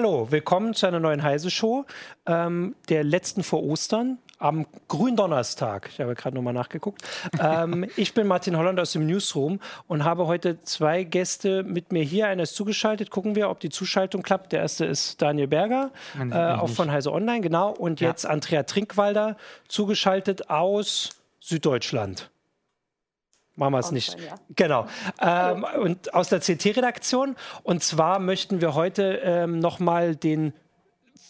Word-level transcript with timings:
Hallo, 0.00 0.30
willkommen 0.30 0.74
zu 0.74 0.86
einer 0.86 1.00
neuen 1.00 1.24
Heise-Show, 1.24 1.84
ähm, 2.26 2.76
der 2.88 3.02
letzten 3.02 3.42
vor 3.42 3.64
Ostern 3.64 4.18
am 4.38 4.64
Gründonnerstag. 4.86 5.88
Ich 5.92 5.98
habe 5.98 6.14
gerade 6.14 6.36
nochmal 6.36 6.52
nachgeguckt. 6.52 7.02
ähm, 7.42 7.84
ich 7.96 8.14
bin 8.14 8.28
Martin 8.28 8.56
Holland 8.56 8.78
aus 8.78 8.92
dem 8.92 9.08
Newsroom 9.08 9.58
und 9.88 10.04
habe 10.04 10.28
heute 10.28 10.62
zwei 10.62 11.02
Gäste 11.02 11.64
mit 11.64 11.90
mir 11.90 12.04
hier. 12.04 12.28
Einer 12.28 12.44
ist 12.44 12.54
zugeschaltet. 12.54 13.10
Gucken 13.10 13.34
wir, 13.34 13.50
ob 13.50 13.58
die 13.58 13.70
Zuschaltung 13.70 14.22
klappt. 14.22 14.52
Der 14.52 14.60
erste 14.60 14.84
ist 14.84 15.20
Daniel 15.20 15.48
Berger, 15.48 15.90
äh, 16.16 16.32
auch 16.32 16.68
von 16.68 16.92
Heise 16.92 17.12
Online, 17.12 17.40
genau. 17.40 17.72
Und 17.72 18.00
ja. 18.00 18.10
jetzt 18.10 18.24
Andrea 18.24 18.62
Trinkwalder, 18.62 19.36
zugeschaltet 19.66 20.48
aus 20.48 21.10
Süddeutschland. 21.40 22.30
Machen 23.58 23.72
wir 23.72 23.80
es 23.80 23.90
nicht. 23.90 24.16
Ja. 24.20 24.36
Genau. 24.54 24.86
Ähm, 25.20 25.66
und 25.82 26.14
aus 26.14 26.28
der 26.28 26.38
CT-Redaktion. 26.38 27.34
Und 27.64 27.82
zwar 27.82 28.20
möchten 28.20 28.60
wir 28.60 28.74
heute 28.74 29.20
ähm, 29.24 29.58
nochmal 29.58 30.14
den 30.14 30.52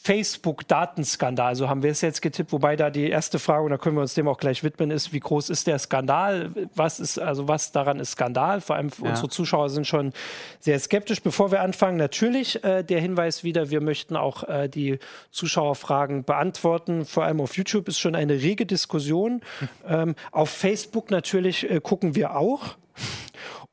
Facebook-Datenskandal. 0.08 1.54
So 1.54 1.68
haben 1.68 1.82
wir 1.82 1.90
es 1.90 2.00
jetzt 2.00 2.22
getippt, 2.22 2.52
wobei 2.52 2.76
da 2.76 2.88
die 2.88 3.10
erste 3.10 3.38
Frage, 3.38 3.64
und 3.64 3.70
da 3.70 3.76
können 3.76 3.96
wir 3.96 4.00
uns 4.00 4.14
dem 4.14 4.26
auch 4.26 4.38
gleich 4.38 4.64
widmen, 4.64 4.90
ist, 4.90 5.12
wie 5.12 5.20
groß 5.20 5.50
ist 5.50 5.66
der 5.66 5.78
Skandal? 5.78 6.50
Was 6.74 6.98
ist, 6.98 7.18
also 7.18 7.46
was 7.46 7.72
daran 7.72 8.00
ist 8.00 8.12
Skandal? 8.12 8.62
Vor 8.62 8.76
allem 8.76 8.90
ja. 9.02 9.10
unsere 9.10 9.28
Zuschauer 9.28 9.68
sind 9.68 9.86
schon 9.86 10.12
sehr 10.60 10.78
skeptisch. 10.78 11.22
Bevor 11.22 11.50
wir 11.50 11.60
anfangen, 11.60 11.98
natürlich 11.98 12.64
äh, 12.64 12.82
der 12.84 13.00
Hinweis 13.00 13.44
wieder, 13.44 13.68
wir 13.68 13.82
möchten 13.82 14.16
auch 14.16 14.44
äh, 14.44 14.68
die 14.68 14.98
Zuschauerfragen 15.30 16.24
beantworten. 16.24 17.04
Vor 17.04 17.24
allem 17.24 17.40
auf 17.42 17.56
YouTube 17.56 17.86
ist 17.88 17.98
schon 17.98 18.14
eine 18.14 18.34
rege 18.34 18.66
Diskussion. 18.66 19.42
Hm. 19.58 19.68
Ähm, 19.88 20.16
auf 20.32 20.50
Facebook 20.50 21.10
natürlich 21.10 21.70
äh, 21.70 21.80
gucken 21.80 22.14
wir 22.14 22.36
auch. 22.36 22.76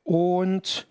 Und 0.02 0.86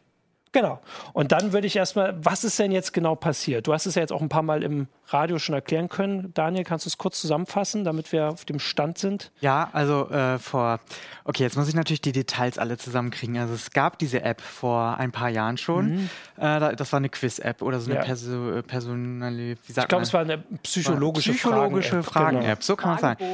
Genau. 0.56 0.80
Und 1.12 1.34
dann 1.34 1.52
würde 1.52 1.68
ich 1.68 1.76
erstmal, 1.76 2.16
was 2.24 2.46
ist 2.46 2.58
denn 2.60 2.72
jetzt 2.72 2.94
genau 2.94 3.16
passiert? 3.16 3.68
Du 3.68 3.74
hast 3.74 3.88
es 3.88 3.96
ja 3.96 4.02
jetzt 4.02 4.14
auch 4.14 4.22
ein 4.22 4.30
paar 4.30 4.42
Mal 4.42 4.64
im 4.64 4.88
Radio 5.08 5.38
schon 5.38 5.54
erklären 5.54 5.90
können. 5.90 6.34
Daniel, 6.34 6.64
kannst 6.64 6.86
du 6.86 6.88
es 6.88 6.98
kurz 6.98 7.20
zusammenfassen, 7.20 7.84
damit 7.84 8.14
wir 8.14 8.30
auf 8.30 8.46
dem 8.46 8.60
Stand 8.60 8.98
sind? 8.98 9.32
Ja, 9.42 9.70
also 9.74 10.10
äh, 10.10 10.40
vor, 10.40 10.80
okay, 11.26 11.44
jetzt 11.44 11.58
muss 11.58 11.68
ich 11.68 11.76
natürlich 11.76 12.00
die 12.00 12.14
Details 12.14 12.58
alle 12.58 12.78
zusammenkriegen. 12.78 13.38
Also 13.38 13.54
es 13.54 13.72
gab 13.72 14.00
diese 14.00 14.22
App 14.22 14.40
vor 14.40 14.98
ein 14.98 15.12
paar 15.12 15.28
Jahren 15.28 15.58
schon. 15.58 15.88
Mhm. 15.88 16.10
Äh, 16.38 16.76
das 16.78 16.94
war 16.94 16.98
eine 17.00 17.10
Quiz-App 17.10 17.62
oder 17.62 17.82
so 17.82 17.92
eine 17.92 18.00
ja. 18.00 18.06
Perso 18.06 18.52
äh, 18.52 18.64
personale, 18.64 19.58
wie 19.66 19.74
sagt 19.74 19.86
Ich 19.86 19.90
glaube, 19.90 20.04
es 20.04 20.14
war 20.14 20.22
eine 20.22 20.38
psychologische, 20.64 21.34
psychologische 21.34 22.02
Fragen-App. 22.02 22.44
Fragen 22.44 22.62
so 22.62 22.76
kann 22.78 22.92
man 22.92 23.00
sagen. 23.00 23.26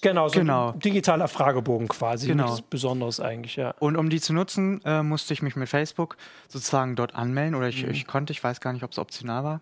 Genau, 0.00 0.28
so 0.28 0.40
genau. 0.40 0.72
ein 0.72 0.78
digitaler 0.80 1.28
Fragebogen 1.28 1.88
quasi. 1.88 2.26
Genau. 2.28 2.46
Nichts 2.46 2.62
Besonderes 2.62 3.20
eigentlich, 3.20 3.56
ja. 3.56 3.74
Und 3.80 3.96
um 3.96 4.08
die 4.08 4.20
zu 4.22 4.32
nutzen, 4.32 4.80
äh, 4.86 5.02
musste 5.02 5.34
ich 5.34 5.42
mich 5.42 5.56
mit 5.56 5.68
Facebook 5.68 6.16
sozusagen 6.48 6.69
dort 6.96 7.14
anmelden 7.14 7.54
oder 7.54 7.68
ich, 7.68 7.84
mhm. 7.84 7.90
ich 7.90 8.06
konnte, 8.06 8.32
ich 8.32 8.42
weiß 8.42 8.60
gar 8.60 8.72
nicht, 8.72 8.82
ob 8.82 8.92
es 8.92 8.98
optional 8.98 9.44
war. 9.44 9.60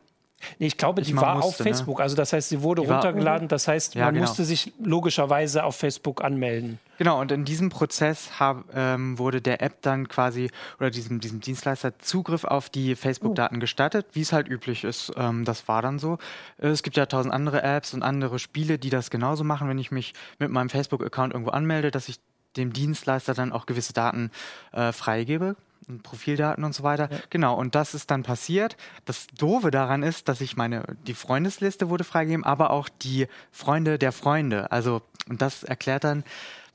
Nee, 0.58 0.68
ich 0.68 0.76
glaube, 0.76 1.02
die 1.02 1.16
war 1.16 1.36
musste, 1.36 1.48
auf 1.48 1.58
ne? 1.58 1.64
Facebook. 1.64 1.98
Ne? 1.98 2.04
Also 2.04 2.16
das 2.16 2.32
heißt, 2.32 2.48
sie 2.48 2.62
wurde 2.62 2.82
die 2.82 2.88
runtergeladen. 2.88 3.48
Das 3.48 3.66
heißt, 3.66 3.94
ja, 3.94 4.06
man 4.06 4.14
genau. 4.14 4.26
musste 4.26 4.44
sich 4.44 4.72
logischerweise 4.82 5.64
auf 5.64 5.76
Facebook 5.76 6.22
anmelden. 6.22 6.78
Genau, 6.96 7.20
und 7.20 7.32
in 7.32 7.44
diesem 7.44 7.70
Prozess 7.70 8.38
hab, 8.38 8.64
ähm, 8.74 9.18
wurde 9.18 9.40
der 9.40 9.62
App 9.62 9.82
dann 9.82 10.08
quasi 10.08 10.50
oder 10.78 10.90
diesem, 10.90 11.20
diesem 11.20 11.40
Dienstleister 11.40 11.98
Zugriff 11.98 12.44
auf 12.44 12.70
die 12.70 12.94
Facebook-Daten 12.94 13.56
oh. 13.56 13.60
gestattet, 13.60 14.06
wie 14.12 14.20
es 14.20 14.32
halt 14.32 14.48
üblich 14.48 14.84
ist. 14.84 15.12
Ähm, 15.16 15.44
das 15.44 15.68
war 15.68 15.82
dann 15.82 15.98
so. 15.98 16.18
Es 16.56 16.82
gibt 16.82 16.96
ja 16.96 17.06
tausend 17.06 17.34
andere 17.34 17.62
Apps 17.62 17.94
und 17.94 18.02
andere 18.02 18.38
Spiele, 18.38 18.78
die 18.78 18.90
das 18.90 19.10
genauso 19.10 19.44
machen, 19.44 19.68
wenn 19.68 19.78
ich 19.78 19.90
mich 19.90 20.12
mit 20.38 20.50
meinem 20.50 20.70
Facebook-Account 20.70 21.32
irgendwo 21.32 21.50
anmelde, 21.50 21.90
dass 21.90 22.08
ich 22.08 22.20
dem 22.56 22.72
Dienstleister 22.72 23.34
dann 23.34 23.52
auch 23.52 23.66
gewisse 23.66 23.92
Daten 23.92 24.30
äh, 24.72 24.92
freigebe. 24.92 25.56
Profildaten 26.02 26.64
und 26.64 26.74
so 26.74 26.82
weiter. 26.82 27.08
Ja. 27.10 27.18
Genau, 27.30 27.54
und 27.56 27.74
das 27.74 27.94
ist 27.94 28.10
dann 28.10 28.22
passiert. 28.22 28.76
Das 29.04 29.26
Doofe 29.28 29.70
daran 29.70 30.02
ist, 30.02 30.28
dass 30.28 30.40
ich 30.40 30.56
meine, 30.56 30.84
die 31.06 31.14
Freundesliste 31.14 31.88
wurde 31.88 32.04
freigegeben, 32.04 32.44
aber 32.44 32.70
auch 32.70 32.88
die 32.88 33.26
Freunde 33.50 33.98
der 33.98 34.12
Freunde. 34.12 34.70
Also, 34.72 35.02
und 35.28 35.42
das 35.42 35.62
erklärt 35.62 36.04
dann, 36.04 36.24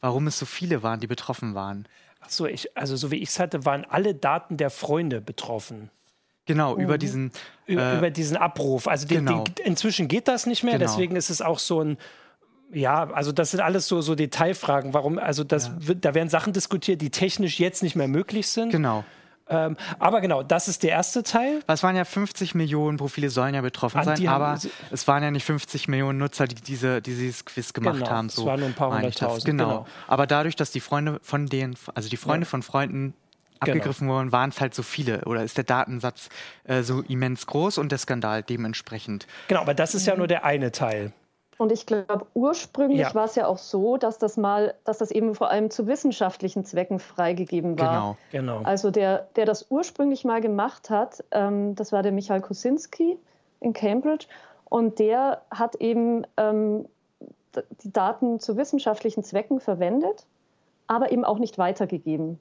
warum 0.01 0.27
es 0.27 0.39
so 0.39 0.45
viele 0.45 0.83
waren, 0.83 0.99
die 0.99 1.07
betroffen 1.07 1.55
waren. 1.55 1.87
Ach 2.21 2.29
so, 2.29 2.45
ich, 2.45 2.75
also 2.77 2.95
so 2.95 3.11
wie 3.11 3.17
ich 3.17 3.29
es 3.29 3.39
hatte, 3.39 3.65
waren 3.65 3.85
alle 3.85 4.15
Daten 4.15 4.57
der 4.57 4.69
Freunde 4.69 5.21
betroffen. 5.21 5.89
Genau, 6.45 6.75
mhm. 6.75 6.81
über 6.81 6.97
diesen 6.97 7.31
über, 7.65 7.93
äh, 7.93 7.97
über, 7.97 8.09
diesen 8.09 8.37
Abruf. 8.37 8.87
Also 8.87 9.07
die, 9.07 9.15
genau. 9.15 9.43
die, 9.43 9.61
inzwischen 9.63 10.07
geht 10.07 10.27
das 10.27 10.45
nicht 10.45 10.63
mehr, 10.63 10.77
genau. 10.77 10.91
deswegen 10.91 11.15
ist 11.15 11.29
es 11.29 11.41
auch 11.41 11.59
so 11.59 11.81
ein 11.81 11.97
ja, 12.73 13.09
also 13.11 13.31
das 13.31 13.51
sind 13.51 13.59
alles 13.59 13.87
so, 13.87 14.01
so 14.01 14.15
Detailfragen. 14.15 14.93
Warum, 14.93 15.17
also 15.17 15.43
das 15.43 15.67
ja. 15.67 15.73
wird, 15.79 16.05
da 16.05 16.13
werden 16.13 16.29
Sachen 16.29 16.53
diskutiert, 16.53 17.01
die 17.01 17.09
technisch 17.09 17.59
jetzt 17.59 17.83
nicht 17.83 17.95
mehr 17.95 18.07
möglich 18.07 18.47
sind. 18.47 18.71
Genau. 18.71 19.03
Ähm, 19.49 19.75
aber 19.99 20.21
genau, 20.21 20.41
das 20.41 20.67
ist 20.67 20.83
der 20.83 20.91
erste 20.91 21.21
Teil. 21.21 21.61
Es 21.67 21.83
waren 21.83 21.95
ja 21.95 22.05
50 22.05 22.55
Millionen 22.55 22.97
Profile 22.97 23.29
sollen 23.29 23.53
ja 23.53 23.61
betroffen 23.61 23.97
An 23.97 24.05
sein, 24.05 24.27
aber 24.27 24.57
es 24.89 25.07
waren 25.07 25.21
ja 25.21 25.31
nicht 25.31 25.43
50 25.43 25.87
Millionen 25.89 26.17
Nutzer, 26.17 26.47
die, 26.47 26.55
diese, 26.55 27.01
die 27.01 27.13
dieses 27.13 27.43
Quiz 27.43 27.73
gemacht 27.73 27.99
genau, 27.99 28.09
haben. 28.09 28.29
So 28.29 28.43
es 28.43 28.47
waren 28.47 28.59
nur 28.61 28.69
ein 28.69 28.75
paar 28.75 28.93
hunderttausend. 28.93 29.45
Genau. 29.45 29.67
genau. 29.67 29.87
Aber 30.07 30.27
dadurch, 30.27 30.55
dass 30.55 30.71
die 30.71 30.79
Freunde 30.79 31.19
von 31.21 31.47
denen, 31.47 31.75
also 31.93 32.09
die 32.09 32.17
Freunde 32.17 32.45
ja. 32.45 32.49
von 32.49 32.63
Freunden 32.63 33.13
abgegriffen 33.59 34.07
genau. 34.07 34.19
wurden, 34.19 34.31
waren 34.31 34.49
es 34.49 34.61
halt 34.61 34.73
so 34.73 34.83
viele 34.83 35.25
oder 35.25 35.43
ist 35.43 35.57
der 35.57 35.63
Datensatz 35.63 36.29
äh, 36.63 36.83
so 36.83 37.01
immens 37.01 37.45
groß 37.45 37.77
und 37.77 37.91
der 37.91 37.99
Skandal 37.99 38.43
dementsprechend. 38.43 39.27
Genau, 39.47 39.61
aber 39.61 39.73
das 39.73 39.93
ist 39.93 40.05
ja 40.05 40.15
nur 40.15 40.27
der 40.27 40.45
eine 40.45 40.71
Teil. 40.71 41.11
Und 41.57 41.71
ich 41.71 41.85
glaube, 41.85 42.25
ursprünglich 42.33 42.99
ja. 42.99 43.15
war 43.15 43.25
es 43.25 43.35
ja 43.35 43.47
auch 43.47 43.57
so, 43.57 43.97
dass 43.97 44.17
das 44.17 44.37
mal, 44.37 44.73
dass 44.83 44.97
das 44.97 45.11
eben 45.11 45.35
vor 45.35 45.49
allem 45.49 45.69
zu 45.69 45.87
wissenschaftlichen 45.87 46.65
Zwecken 46.65 46.99
freigegeben 46.99 47.79
war. 47.79 48.17
Genau, 48.31 48.57
genau. 48.57 48.63
Also 48.63 48.91
der, 48.91 49.27
der 49.35 49.45
das 49.45 49.67
ursprünglich 49.69 50.25
mal 50.25 50.41
gemacht 50.41 50.89
hat, 50.89 51.23
ähm, 51.31 51.75
das 51.75 51.91
war 51.91 52.03
der 52.03 52.11
Michael 52.11 52.41
Kosinski 52.41 53.17
in 53.59 53.73
Cambridge. 53.73 54.27
Und 54.65 54.99
der 54.99 55.43
hat 55.51 55.75
eben 55.75 56.25
ähm, 56.37 56.85
die 57.83 57.93
Daten 57.93 58.39
zu 58.39 58.57
wissenschaftlichen 58.57 59.23
Zwecken 59.23 59.59
verwendet, 59.59 60.25
aber 60.87 61.11
eben 61.11 61.23
auch 61.23 61.37
nicht 61.37 61.57
weitergegeben. 61.57 62.39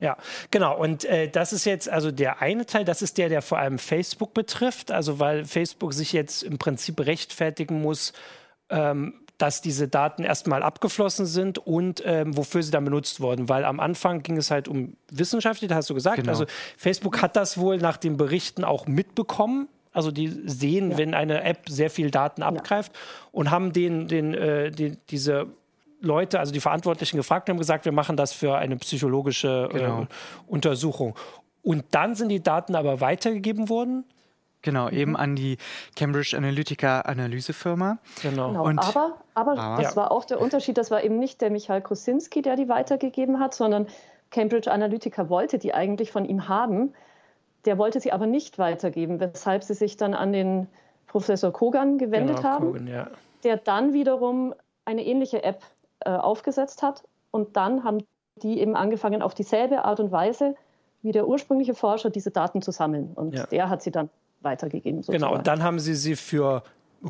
Ja, 0.00 0.16
genau. 0.50 0.78
Und 0.78 1.04
äh, 1.04 1.28
das 1.28 1.52
ist 1.52 1.66
jetzt 1.66 1.88
also 1.88 2.10
der 2.10 2.40
eine 2.40 2.64
Teil, 2.66 2.84
das 2.84 3.02
ist 3.02 3.18
der, 3.18 3.28
der 3.28 3.42
vor 3.42 3.58
allem 3.58 3.78
Facebook 3.78 4.32
betrifft. 4.34 4.90
Also 4.90 5.18
weil 5.18 5.44
Facebook 5.44 5.92
sich 5.92 6.12
jetzt 6.12 6.42
im 6.42 6.58
Prinzip 6.58 7.00
rechtfertigen 7.00 7.82
muss, 7.82 8.14
ähm, 8.70 9.14
dass 9.36 9.60
diese 9.62 9.88
Daten 9.88 10.22
erstmal 10.22 10.62
abgeflossen 10.62 11.26
sind 11.26 11.58
und 11.58 12.02
ähm, 12.04 12.36
wofür 12.36 12.62
sie 12.62 12.70
dann 12.70 12.84
benutzt 12.84 13.20
wurden. 13.20 13.48
Weil 13.48 13.64
am 13.64 13.80
Anfang 13.80 14.22
ging 14.22 14.36
es 14.36 14.50
halt 14.50 14.68
um 14.68 14.96
Wissenschaft, 15.10 15.62
das 15.62 15.70
hast 15.72 15.90
du 15.90 15.94
gesagt. 15.94 16.16
Genau. 16.16 16.30
Also 16.30 16.46
Facebook 16.76 17.22
hat 17.22 17.36
das 17.36 17.58
wohl 17.58 17.78
nach 17.78 17.96
den 17.96 18.16
Berichten 18.16 18.64
auch 18.64 18.86
mitbekommen. 18.86 19.68
Also 19.92 20.10
die 20.10 20.28
sehen, 20.46 20.92
ja. 20.92 20.98
wenn 20.98 21.14
eine 21.14 21.42
App 21.42 21.68
sehr 21.68 21.90
viel 21.90 22.10
Daten 22.10 22.42
abgreift 22.42 22.92
ja. 22.94 23.00
und 23.32 23.50
haben 23.50 23.72
den, 23.72 24.08
den, 24.08 24.34
äh, 24.34 24.70
die, 24.70 24.96
diese 25.08 25.48
Leute, 26.00 26.40
also 26.40 26.52
die 26.52 26.60
Verantwortlichen 26.60 27.16
gefragt 27.16 27.48
und 27.48 27.54
haben 27.54 27.58
gesagt, 27.58 27.84
wir 27.84 27.92
machen 27.92 28.16
das 28.16 28.32
für 28.32 28.56
eine 28.56 28.76
psychologische 28.76 29.68
äh, 29.70 29.78
genau. 29.78 30.02
äh, 30.02 30.06
Untersuchung. 30.46 31.14
Und 31.62 31.84
dann 31.90 32.14
sind 32.14 32.30
die 32.30 32.42
Daten 32.42 32.74
aber 32.74 33.00
weitergegeben 33.00 33.68
worden. 33.68 34.04
Genau, 34.62 34.88
mhm. 34.88 34.96
eben 34.96 35.16
an 35.16 35.36
die 35.36 35.56
Cambridge 35.96 36.36
Analytica 36.36 37.00
Analysefirma. 37.02 37.98
Genau. 38.22 38.48
genau. 38.48 38.64
Und 38.64 38.78
aber, 38.78 39.18
aber, 39.34 39.58
aber 39.58 39.82
das 39.82 39.96
war 39.96 40.10
auch 40.10 40.24
der 40.24 40.40
Unterschied, 40.40 40.76
das 40.76 40.90
war 40.90 41.02
eben 41.02 41.18
nicht 41.18 41.40
der 41.40 41.50
Michael 41.50 41.80
Kosinski, 41.80 42.42
der 42.42 42.56
die 42.56 42.68
weitergegeben 42.68 43.40
hat, 43.40 43.54
sondern 43.54 43.86
Cambridge 44.30 44.70
Analytica 44.70 45.28
wollte 45.28 45.58
die 45.58 45.74
eigentlich 45.74 46.12
von 46.12 46.24
ihm 46.24 46.48
haben. 46.48 46.92
Der 47.64 47.78
wollte 47.78 48.00
sie 48.00 48.12
aber 48.12 48.26
nicht 48.26 48.58
weitergeben, 48.58 49.20
weshalb 49.20 49.64
sie 49.64 49.74
sich 49.74 49.96
dann 49.96 50.14
an 50.14 50.32
den 50.32 50.66
Professor 51.06 51.52
Kogan 51.52 51.98
gewendet 51.98 52.36
genau, 52.36 52.48
haben, 52.48 52.66
Kogan, 52.66 52.86
ja. 52.86 53.08
der 53.44 53.56
dann 53.56 53.92
wiederum 53.92 54.54
eine 54.84 55.04
ähnliche 55.04 55.42
App 55.42 55.62
äh, 56.04 56.10
aufgesetzt 56.10 56.82
hat. 56.82 57.04
Und 57.30 57.56
dann 57.56 57.84
haben 57.84 57.98
die 58.36 58.60
eben 58.60 58.76
angefangen, 58.76 59.22
auf 59.22 59.34
dieselbe 59.34 59.84
Art 59.84 60.00
und 60.00 60.12
Weise 60.12 60.54
wie 61.02 61.12
der 61.12 61.26
ursprüngliche 61.26 61.74
Forscher 61.74 62.10
diese 62.10 62.30
Daten 62.30 62.62
zu 62.62 62.72
sammeln. 62.72 63.12
Und 63.14 63.34
ja. 63.34 63.46
der 63.46 63.70
hat 63.70 63.82
sie 63.82 63.90
dann 63.90 64.10
weitergegeben. 64.40 65.02
Sozusagen. 65.02 65.22
Genau, 65.22 65.34
und 65.36 65.46
dann 65.46 65.62
haben 65.62 65.78
sie 65.78 65.94
sie 65.94 66.16
für 66.16 66.62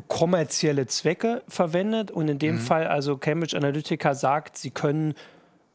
kommerzielle 0.07 0.87
Zwecke 0.87 1.43
verwendet. 1.47 2.11
Und 2.11 2.29
in 2.29 2.39
dem 2.39 2.55
mhm. 2.55 2.59
Fall, 2.59 2.87
also 2.87 3.17
Cambridge 3.17 3.57
Analytica 3.57 4.13
sagt, 4.13 4.57
sie 4.57 4.71
können 4.71 5.15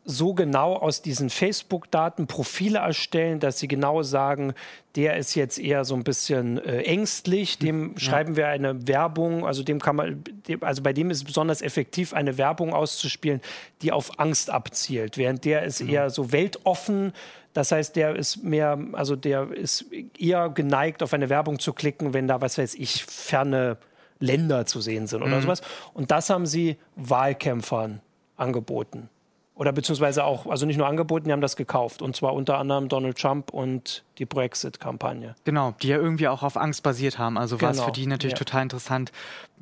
so 0.08 0.34
genau 0.34 0.74
aus 0.74 1.02
diesen 1.02 1.30
Facebook-Daten 1.30 2.28
Profile 2.28 2.78
erstellen, 2.78 3.40
dass 3.40 3.58
sie 3.58 3.66
genau 3.66 4.02
sagen, 4.02 4.54
der 4.94 5.16
ist 5.16 5.34
jetzt 5.34 5.58
eher 5.58 5.84
so 5.84 5.96
ein 5.96 6.04
bisschen 6.04 6.58
äh, 6.58 6.82
ängstlich, 6.82 7.58
dem 7.58 7.92
ja. 7.92 7.98
schreiben 7.98 8.36
wir 8.36 8.46
eine 8.46 8.86
Werbung, 8.86 9.44
also 9.44 9.64
dem 9.64 9.80
kann 9.80 9.96
man, 9.96 10.24
also 10.60 10.82
bei 10.82 10.92
dem 10.92 11.10
ist 11.10 11.18
es 11.18 11.24
besonders 11.24 11.60
effektiv, 11.60 12.14
eine 12.14 12.38
Werbung 12.38 12.72
auszuspielen, 12.72 13.40
die 13.82 13.90
auf 13.90 14.20
Angst 14.20 14.48
abzielt, 14.48 15.18
während 15.18 15.44
der 15.44 15.64
ist 15.64 15.82
mhm. 15.82 15.90
eher 15.90 16.10
so 16.10 16.30
weltoffen, 16.30 17.12
das 17.52 17.72
heißt, 17.72 17.96
der 17.96 18.14
ist 18.14 18.44
mehr, 18.44 18.78
also 18.92 19.16
der 19.16 19.50
ist 19.50 19.86
eher 20.18 20.50
geneigt, 20.50 21.02
auf 21.02 21.14
eine 21.14 21.30
Werbung 21.30 21.58
zu 21.58 21.72
klicken, 21.72 22.14
wenn 22.14 22.28
da, 22.28 22.40
was 22.40 22.58
weiß 22.58 22.74
ich, 22.74 23.04
ferne 23.06 23.78
Länder 24.20 24.66
zu 24.66 24.80
sehen 24.80 25.06
sind 25.06 25.22
oder 25.22 25.38
mhm. 25.38 25.42
sowas. 25.42 25.62
Und 25.94 26.10
das 26.10 26.30
haben 26.30 26.46
sie 26.46 26.76
Wahlkämpfern 26.96 28.02
angeboten. 28.36 29.08
Oder 29.56 29.72
beziehungsweise 29.72 30.22
auch, 30.24 30.46
also 30.46 30.66
nicht 30.66 30.76
nur 30.76 30.86
angeboten, 30.86 31.24
die 31.24 31.32
haben 31.32 31.40
das 31.40 31.56
gekauft. 31.56 32.02
Und 32.02 32.14
zwar 32.14 32.34
unter 32.34 32.58
anderem 32.58 32.88
Donald 32.88 33.18
Trump 33.18 33.54
und 33.54 34.04
die 34.18 34.26
Brexit-Kampagne. 34.26 35.34
Genau, 35.44 35.74
die 35.80 35.88
ja 35.88 35.96
irgendwie 35.96 36.28
auch 36.28 36.42
auf 36.42 36.58
Angst 36.58 36.82
basiert 36.82 37.18
haben. 37.18 37.38
Also 37.38 37.60
war 37.62 37.70
es 37.70 37.78
für 37.78 37.84
genau, 37.84 37.94
die 37.94 38.06
natürlich 38.06 38.34
ja. 38.34 38.38
total 38.38 38.64
interessant, 38.64 39.12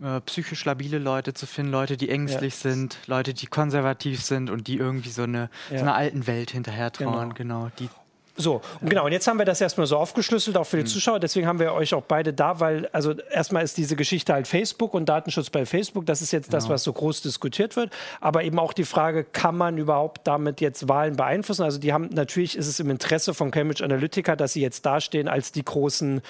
äh, 0.02 0.20
psychisch 0.22 0.64
labile 0.64 0.98
Leute 0.98 1.32
zu 1.32 1.46
finden, 1.46 1.70
Leute, 1.70 1.96
die 1.96 2.10
ängstlich 2.10 2.54
ja. 2.64 2.70
sind, 2.70 2.98
Leute, 3.06 3.34
die 3.34 3.46
konservativ 3.46 4.20
sind 4.20 4.50
und 4.50 4.66
die 4.66 4.78
irgendwie 4.78 5.10
so 5.10 5.22
eine, 5.22 5.48
ja. 5.70 5.78
so 5.78 5.84
einer 5.84 5.94
alten 5.94 6.26
Welt 6.26 6.50
hinterher 6.50 6.90
trauern. 6.90 7.32
Genau, 7.34 7.66
genau 7.66 7.70
die 7.78 7.88
so, 8.36 8.62
und 8.80 8.90
genau, 8.90 9.06
und 9.06 9.12
jetzt 9.12 9.28
haben 9.28 9.38
wir 9.38 9.44
das 9.44 9.60
erstmal 9.60 9.86
so 9.86 9.96
aufgeschlüsselt, 9.96 10.56
auch 10.56 10.64
für 10.64 10.78
die 10.78 10.82
mhm. 10.82 10.88
Zuschauer. 10.88 11.20
Deswegen 11.20 11.46
haben 11.46 11.60
wir 11.60 11.72
euch 11.72 11.94
auch 11.94 12.02
beide 12.02 12.32
da, 12.32 12.58
weil, 12.58 12.88
also 12.92 13.12
erstmal 13.30 13.62
ist 13.62 13.76
diese 13.76 13.94
Geschichte 13.94 14.32
halt 14.32 14.48
Facebook 14.48 14.92
und 14.92 15.08
Datenschutz 15.08 15.50
bei 15.50 15.64
Facebook. 15.64 16.04
Das 16.06 16.20
ist 16.20 16.32
jetzt 16.32 16.52
das, 16.52 16.64
genau. 16.64 16.74
was 16.74 16.82
so 16.82 16.92
groß 16.92 17.22
diskutiert 17.22 17.76
wird. 17.76 17.92
Aber 18.20 18.42
eben 18.42 18.58
auch 18.58 18.72
die 18.72 18.84
Frage, 18.84 19.22
kann 19.22 19.56
man 19.56 19.78
überhaupt 19.78 20.26
damit 20.26 20.60
jetzt 20.60 20.88
Wahlen 20.88 21.14
beeinflussen? 21.14 21.62
Also, 21.62 21.78
die 21.78 21.92
haben, 21.92 22.08
natürlich 22.12 22.56
ist 22.58 22.66
es 22.66 22.80
im 22.80 22.90
Interesse 22.90 23.34
von 23.34 23.52
Cambridge 23.52 23.84
Analytica, 23.84 24.34
dass 24.34 24.54
sie 24.54 24.62
jetzt 24.62 24.84
dastehen 24.84 25.28
als 25.28 25.52
die 25.52 25.64
großen 25.64 26.20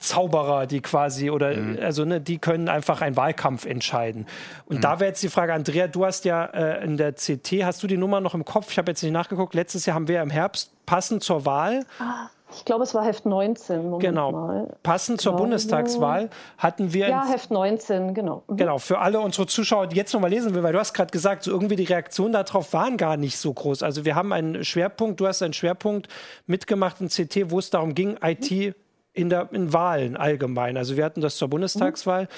Zauberer, 0.00 0.66
die 0.66 0.80
quasi 0.80 1.30
oder 1.30 1.54
mhm. 1.54 1.78
also 1.80 2.06
ne, 2.06 2.20
die 2.20 2.38
können 2.38 2.68
einfach 2.68 3.02
einen 3.02 3.16
Wahlkampf 3.16 3.66
entscheiden. 3.66 4.26
Und 4.64 4.78
mhm. 4.78 4.80
da 4.80 4.98
wäre 4.98 5.10
jetzt 5.10 5.22
die 5.22 5.28
Frage, 5.28 5.52
Andrea, 5.52 5.88
du 5.88 6.06
hast 6.06 6.24
ja 6.24 6.46
äh, 6.46 6.82
in 6.82 6.96
der 6.96 7.12
CT, 7.12 7.64
hast 7.64 7.82
du 7.82 7.86
die 7.86 7.98
Nummer 7.98 8.20
noch 8.20 8.34
im 8.34 8.44
Kopf? 8.46 8.70
Ich 8.70 8.78
habe 8.78 8.90
jetzt 8.90 9.02
nicht 9.02 9.12
nachgeguckt. 9.12 9.54
Letztes 9.54 9.84
Jahr 9.84 9.94
haben 9.94 10.08
wir 10.08 10.22
im 10.22 10.30
Herbst 10.30 10.72
passend 10.86 11.22
zur 11.22 11.44
Wahl. 11.44 11.84
Ah. 11.98 12.30
Ich 12.52 12.64
glaube, 12.64 12.82
es 12.82 12.94
war 12.94 13.04
Heft 13.04 13.26
19. 13.26 13.82
Moment 13.82 14.00
genau. 14.00 14.32
Mal. 14.32 14.76
Passend 14.82 15.20
zur 15.20 15.36
Bundestagswahl 15.36 16.30
hatten 16.58 16.92
wir. 16.92 17.08
Ja, 17.08 17.24
Heft 17.24 17.50
19, 17.50 18.12
genau. 18.12 18.42
Mhm. 18.48 18.56
Genau, 18.56 18.78
für 18.78 18.98
alle 18.98 19.20
unsere 19.20 19.46
Zuschauer, 19.46 19.86
die 19.86 19.96
jetzt 19.96 20.12
nochmal 20.12 20.30
lesen 20.30 20.54
will, 20.54 20.62
weil 20.62 20.72
du 20.72 20.78
hast 20.78 20.92
gerade 20.92 21.10
gesagt, 21.10 21.44
so 21.44 21.52
irgendwie 21.52 21.76
die 21.76 21.84
Reaktionen 21.84 22.32
darauf 22.32 22.72
waren 22.72 22.96
gar 22.96 23.16
nicht 23.16 23.38
so 23.38 23.52
groß. 23.52 23.82
Also 23.82 24.04
wir 24.04 24.14
haben 24.14 24.32
einen 24.32 24.64
Schwerpunkt, 24.64 25.20
du 25.20 25.26
hast 25.26 25.42
einen 25.42 25.52
Schwerpunkt 25.52 26.08
mitgemacht 26.46 27.00
in 27.00 27.08
CT, 27.08 27.50
wo 27.50 27.58
es 27.58 27.70
darum 27.70 27.94
ging, 27.94 28.16
IT 28.20 28.74
in, 29.12 29.28
der, 29.28 29.48
in 29.52 29.72
Wahlen 29.72 30.16
allgemein. 30.16 30.76
Also 30.76 30.96
wir 30.96 31.04
hatten 31.04 31.20
das 31.20 31.36
zur 31.36 31.48
Bundestagswahl. 31.48 32.22
Mhm. 32.22 32.28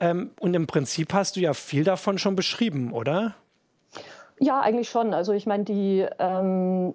Ähm, 0.00 0.30
und 0.40 0.54
im 0.54 0.66
Prinzip 0.66 1.12
hast 1.12 1.36
du 1.36 1.40
ja 1.40 1.54
viel 1.54 1.84
davon 1.84 2.18
schon 2.18 2.36
beschrieben, 2.36 2.92
oder? 2.92 3.34
Ja, 4.38 4.60
eigentlich 4.60 4.88
schon. 4.88 5.14
Also 5.14 5.32
ich 5.32 5.46
meine, 5.46 5.64
die 5.64 6.06
ähm, 6.18 6.94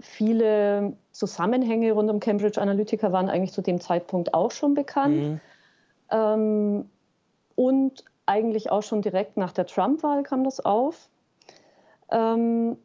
viele 0.00 0.96
Zusammenhänge 1.12 1.92
rund 1.92 2.10
um 2.10 2.20
Cambridge 2.20 2.60
Analytica 2.60 3.12
waren 3.12 3.28
eigentlich 3.28 3.52
zu 3.52 3.62
dem 3.62 3.80
Zeitpunkt 3.80 4.34
auch 4.34 4.50
schon 4.50 4.74
bekannt. 4.74 5.16
Mhm. 5.16 5.40
Ähm, 6.10 6.90
und 7.56 8.04
eigentlich 8.26 8.70
auch 8.70 8.82
schon 8.82 9.02
direkt 9.02 9.36
nach 9.36 9.52
der 9.52 9.66
Trump-Wahl 9.66 10.22
kam 10.22 10.44
das 10.44 10.64
auf. 10.64 11.08
Ähm, 12.10 12.76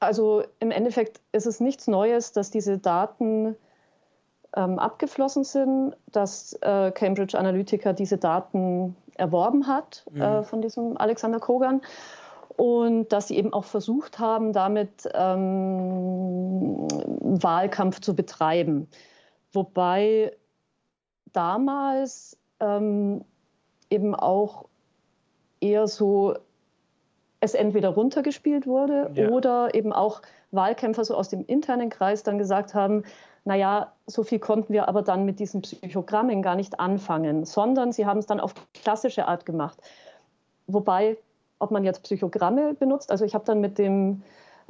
also 0.00 0.44
im 0.60 0.70
Endeffekt 0.70 1.20
ist 1.32 1.46
es 1.46 1.60
nichts 1.60 1.86
Neues, 1.86 2.32
dass 2.32 2.50
diese 2.50 2.78
Daten 2.78 3.56
ähm, 4.56 4.78
abgeflossen 4.78 5.44
sind, 5.44 5.96
dass 6.12 6.52
äh, 6.62 6.90
Cambridge 6.92 7.38
Analytica 7.38 7.92
diese 7.92 8.18
Daten 8.18 8.96
erworben 9.16 9.66
hat 9.66 10.04
mhm. 10.10 10.20
äh, 10.20 10.42
von 10.42 10.62
diesem 10.62 10.96
Alexander 10.96 11.40
Kogan 11.40 11.80
und 12.56 13.12
dass 13.12 13.28
sie 13.28 13.36
eben 13.36 13.52
auch 13.52 13.64
versucht 13.64 14.18
haben, 14.18 14.52
damit 14.52 15.08
ähm, 15.12 16.86
Wahlkampf 17.20 18.00
zu 18.00 18.14
betreiben. 18.14 18.88
Wobei 19.52 20.36
damals 21.32 22.38
ähm, 22.60 23.24
eben 23.90 24.14
auch 24.14 24.66
eher 25.60 25.88
so 25.88 26.34
es 27.40 27.54
entweder 27.54 27.90
runtergespielt 27.90 28.66
wurde 28.66 29.10
ja. 29.14 29.28
oder 29.28 29.74
eben 29.74 29.92
auch 29.92 30.22
Wahlkämpfer 30.50 31.04
so 31.04 31.14
aus 31.14 31.28
dem 31.28 31.44
internen 31.44 31.90
Kreis 31.90 32.22
dann 32.22 32.38
gesagt 32.38 32.74
haben, 32.74 33.04
naja, 33.44 33.92
so 34.06 34.22
viel 34.24 34.38
konnten 34.38 34.72
wir 34.72 34.88
aber 34.88 35.02
dann 35.02 35.24
mit 35.24 35.38
diesen 35.38 35.62
Psychogrammen 35.62 36.42
gar 36.42 36.56
nicht 36.56 36.80
anfangen, 36.80 37.44
sondern 37.44 37.92
sie 37.92 38.06
haben 38.06 38.18
es 38.18 38.26
dann 38.26 38.40
auf 38.40 38.54
klassische 38.72 39.28
Art 39.28 39.44
gemacht. 39.44 39.78
Wobei, 40.66 41.18
ob 41.58 41.70
man 41.70 41.84
jetzt 41.84 42.02
Psychogramme 42.02 42.74
benutzt, 42.74 43.10
also 43.10 43.24
ich 43.24 43.34
habe 43.34 43.44
dann 43.44 43.60
mit 43.60 43.78
dem 43.78 44.22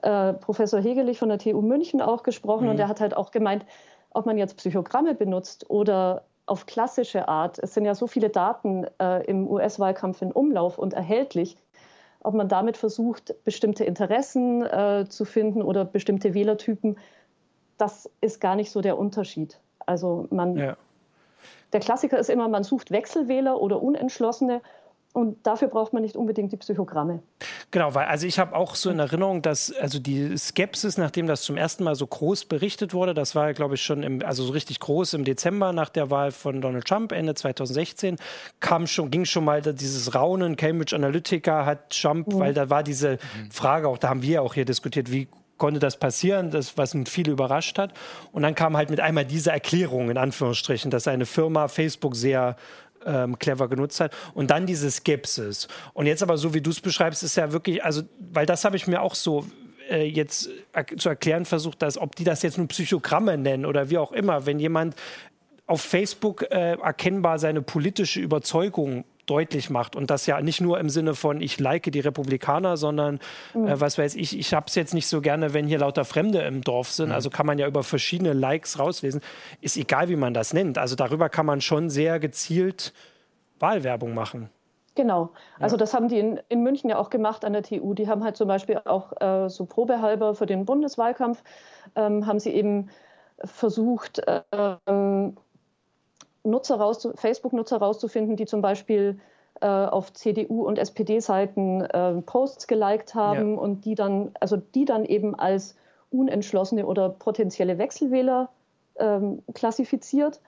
äh, 0.02 0.32
Professor 0.34 0.80
Hegelich 0.80 1.18
von 1.18 1.28
der 1.28 1.38
TU 1.38 1.62
München 1.62 2.02
auch 2.02 2.24
gesprochen 2.24 2.64
mhm. 2.64 2.70
und 2.70 2.76
der 2.78 2.88
hat 2.88 3.00
halt 3.00 3.16
auch 3.16 3.30
gemeint, 3.30 3.64
ob 4.10 4.26
man 4.26 4.36
jetzt 4.36 4.56
Psychogramme 4.56 5.14
benutzt 5.14 5.70
oder 5.70 6.24
auf 6.46 6.66
klassische 6.66 7.28
Art. 7.28 7.58
Es 7.58 7.74
sind 7.74 7.84
ja 7.84 7.94
so 7.94 8.06
viele 8.06 8.28
Daten 8.28 8.86
äh, 9.00 9.24
im 9.24 9.48
US-Wahlkampf 9.48 10.20
in 10.20 10.32
Umlauf 10.32 10.78
und 10.78 10.94
erhältlich, 10.94 11.56
ob 12.20 12.34
man 12.34 12.48
damit 12.48 12.76
versucht, 12.76 13.34
bestimmte 13.44 13.84
Interessen 13.84 14.62
äh, 14.62 15.06
zu 15.08 15.24
finden 15.24 15.62
oder 15.62 15.84
bestimmte 15.84 16.34
Wählertypen 16.34 16.96
das 17.78 18.10
ist 18.20 18.40
gar 18.40 18.56
nicht 18.56 18.70
so 18.70 18.80
der 18.80 18.98
Unterschied. 18.98 19.58
Also 19.86 20.26
man, 20.30 20.56
ja. 20.56 20.76
der 21.72 21.80
Klassiker 21.80 22.18
ist 22.18 22.30
immer, 22.30 22.48
man 22.48 22.64
sucht 22.64 22.90
Wechselwähler 22.90 23.60
oder 23.60 23.82
Unentschlossene 23.82 24.62
und 25.14 25.46
dafür 25.46 25.68
braucht 25.68 25.92
man 25.92 26.02
nicht 26.02 26.16
unbedingt 26.16 26.50
die 26.50 26.56
Psychogramme. 26.56 27.22
Genau, 27.70 27.94
weil 27.94 28.06
also 28.06 28.26
ich 28.26 28.40
habe 28.40 28.56
auch 28.56 28.74
so 28.74 28.90
in 28.90 28.98
Erinnerung, 28.98 29.42
dass 29.42 29.72
also 29.72 30.00
die 30.00 30.36
Skepsis, 30.36 30.98
nachdem 30.98 31.28
das 31.28 31.42
zum 31.42 31.56
ersten 31.56 31.84
Mal 31.84 31.94
so 31.94 32.04
groß 32.04 32.46
berichtet 32.46 32.94
wurde, 32.94 33.14
das 33.14 33.36
war 33.36 33.54
glaube 33.54 33.76
ich 33.76 33.82
schon 33.82 34.02
im, 34.02 34.24
also 34.24 34.42
so 34.42 34.52
richtig 34.52 34.80
groß 34.80 35.14
im 35.14 35.24
Dezember 35.24 35.72
nach 35.72 35.88
der 35.88 36.10
Wahl 36.10 36.32
von 36.32 36.60
Donald 36.60 36.84
Trump 36.84 37.12
Ende 37.12 37.34
2016 37.34 38.16
kam 38.58 38.88
schon 38.88 39.12
ging 39.12 39.24
schon 39.24 39.44
mal 39.44 39.62
dieses 39.62 40.16
Raunen. 40.16 40.56
Cambridge 40.56 40.96
Analytica 40.96 41.64
hat 41.64 41.90
Trump, 41.90 42.32
mhm. 42.32 42.38
weil 42.40 42.52
da 42.52 42.68
war 42.68 42.82
diese 42.82 43.18
Frage 43.50 43.86
auch, 43.86 43.98
da 43.98 44.08
haben 44.08 44.22
wir 44.22 44.42
auch 44.42 44.54
hier 44.54 44.64
diskutiert, 44.64 45.12
wie 45.12 45.28
konnte 45.58 45.80
das 45.80 45.98
passieren, 45.98 46.50
das, 46.50 46.76
was 46.76 46.96
viele 47.06 47.32
überrascht 47.32 47.78
hat. 47.78 47.92
Und 48.32 48.42
dann 48.42 48.54
kam 48.54 48.76
halt 48.76 48.90
mit 48.90 49.00
einmal 49.00 49.24
diese 49.24 49.50
Erklärung, 49.50 50.10
in 50.10 50.18
Anführungsstrichen, 50.18 50.90
dass 50.90 51.08
eine 51.08 51.26
Firma 51.26 51.68
Facebook 51.68 52.16
sehr 52.16 52.56
ähm, 53.06 53.38
clever 53.38 53.68
genutzt 53.68 54.00
hat. 54.00 54.12
Und 54.34 54.50
dann 54.50 54.66
diese 54.66 54.90
Skepsis. 54.90 55.68
Und 55.92 56.06
jetzt 56.06 56.22
aber 56.22 56.36
so, 56.36 56.54
wie 56.54 56.60
du 56.60 56.70
es 56.70 56.80
beschreibst, 56.80 57.22
ist 57.22 57.36
ja 57.36 57.52
wirklich, 57.52 57.84
also, 57.84 58.02
weil 58.18 58.46
das 58.46 58.64
habe 58.64 58.76
ich 58.76 58.86
mir 58.86 59.02
auch 59.02 59.14
so 59.14 59.46
äh, 59.90 60.04
jetzt 60.04 60.50
zu 60.96 61.08
erklären 61.08 61.44
versucht, 61.44 61.82
dass 61.82 61.98
ob 61.98 62.16
die 62.16 62.24
das 62.24 62.42
jetzt 62.42 62.58
nur 62.58 62.68
Psychogramme 62.68 63.36
nennen 63.38 63.66
oder 63.66 63.90
wie 63.90 63.98
auch 63.98 64.12
immer, 64.12 64.46
wenn 64.46 64.58
jemand 64.58 64.94
auf 65.66 65.80
Facebook 65.80 66.42
äh, 66.50 66.72
erkennbar 66.74 67.38
seine 67.38 67.62
politische 67.62 68.20
Überzeugung 68.20 69.04
deutlich 69.26 69.70
macht. 69.70 69.96
Und 69.96 70.10
das 70.10 70.26
ja 70.26 70.40
nicht 70.40 70.60
nur 70.60 70.78
im 70.78 70.88
Sinne 70.88 71.14
von, 71.14 71.40
ich 71.40 71.58
like 71.60 71.90
die 71.90 72.00
Republikaner, 72.00 72.76
sondern 72.76 73.20
mhm. 73.54 73.66
äh, 73.66 73.80
was 73.80 73.98
weiß 73.98 74.14
ich, 74.16 74.38
ich 74.38 74.54
habe 74.54 74.66
es 74.68 74.74
jetzt 74.74 74.94
nicht 74.94 75.06
so 75.06 75.20
gerne, 75.20 75.54
wenn 75.54 75.66
hier 75.66 75.78
lauter 75.78 76.04
Fremde 76.04 76.42
im 76.42 76.62
Dorf 76.62 76.90
sind. 76.90 77.08
Mhm. 77.08 77.14
Also 77.14 77.30
kann 77.30 77.46
man 77.46 77.58
ja 77.58 77.66
über 77.66 77.82
verschiedene 77.82 78.32
Likes 78.32 78.78
rauslesen. 78.78 79.20
Ist 79.60 79.76
egal, 79.76 80.08
wie 80.08 80.16
man 80.16 80.34
das 80.34 80.52
nennt. 80.52 80.78
Also 80.78 80.96
darüber 80.96 81.28
kann 81.28 81.46
man 81.46 81.60
schon 81.60 81.90
sehr 81.90 82.20
gezielt 82.20 82.92
Wahlwerbung 83.58 84.14
machen. 84.14 84.50
Genau. 84.94 85.30
Also 85.58 85.74
ja. 85.74 85.78
das 85.78 85.92
haben 85.92 86.08
die 86.08 86.18
in, 86.18 86.40
in, 86.48 86.62
München 86.62 86.88
ja 86.88 86.98
auch 86.98 87.10
gemacht 87.10 87.44
an 87.44 87.52
der 87.52 87.62
TU. 87.62 87.94
Die 87.94 88.08
haben 88.08 88.22
halt 88.22 88.36
zum 88.36 88.46
Beispiel 88.46 88.80
auch 88.84 89.12
äh, 89.20 89.48
so 89.48 89.66
probehalber 89.66 90.34
für 90.34 90.46
den 90.46 90.64
Bundeswahlkampf, 90.64 91.42
ähm, 91.96 92.26
haben 92.26 92.38
sie 92.38 92.50
eben 92.50 92.90
versucht, 93.42 94.20
äh, 94.26 94.42
Nutzer 96.44 96.76
raus, 96.76 97.08
Facebook-Nutzer 97.16 97.78
rauszufinden, 97.78 98.36
die 98.36 98.46
zum 98.46 98.60
Beispiel 98.60 99.18
äh, 99.60 99.66
auf 99.66 100.12
CDU- 100.12 100.64
und 100.66 100.78
SPD-Seiten 100.78 101.80
äh, 101.82 102.20
Posts 102.22 102.66
geliked 102.66 103.14
haben 103.14 103.54
ja. 103.54 103.60
und 103.60 103.84
die 103.84 103.94
dann, 103.94 104.32
also 104.40 104.56
die 104.56 104.84
dann 104.84 105.04
eben 105.04 105.34
als 105.34 105.74
unentschlossene 106.10 106.86
oder 106.86 107.08
potenzielle 107.08 107.78
Wechselwähler 107.78 108.50
ähm, 108.96 109.42
klassifiziert. 109.54 110.40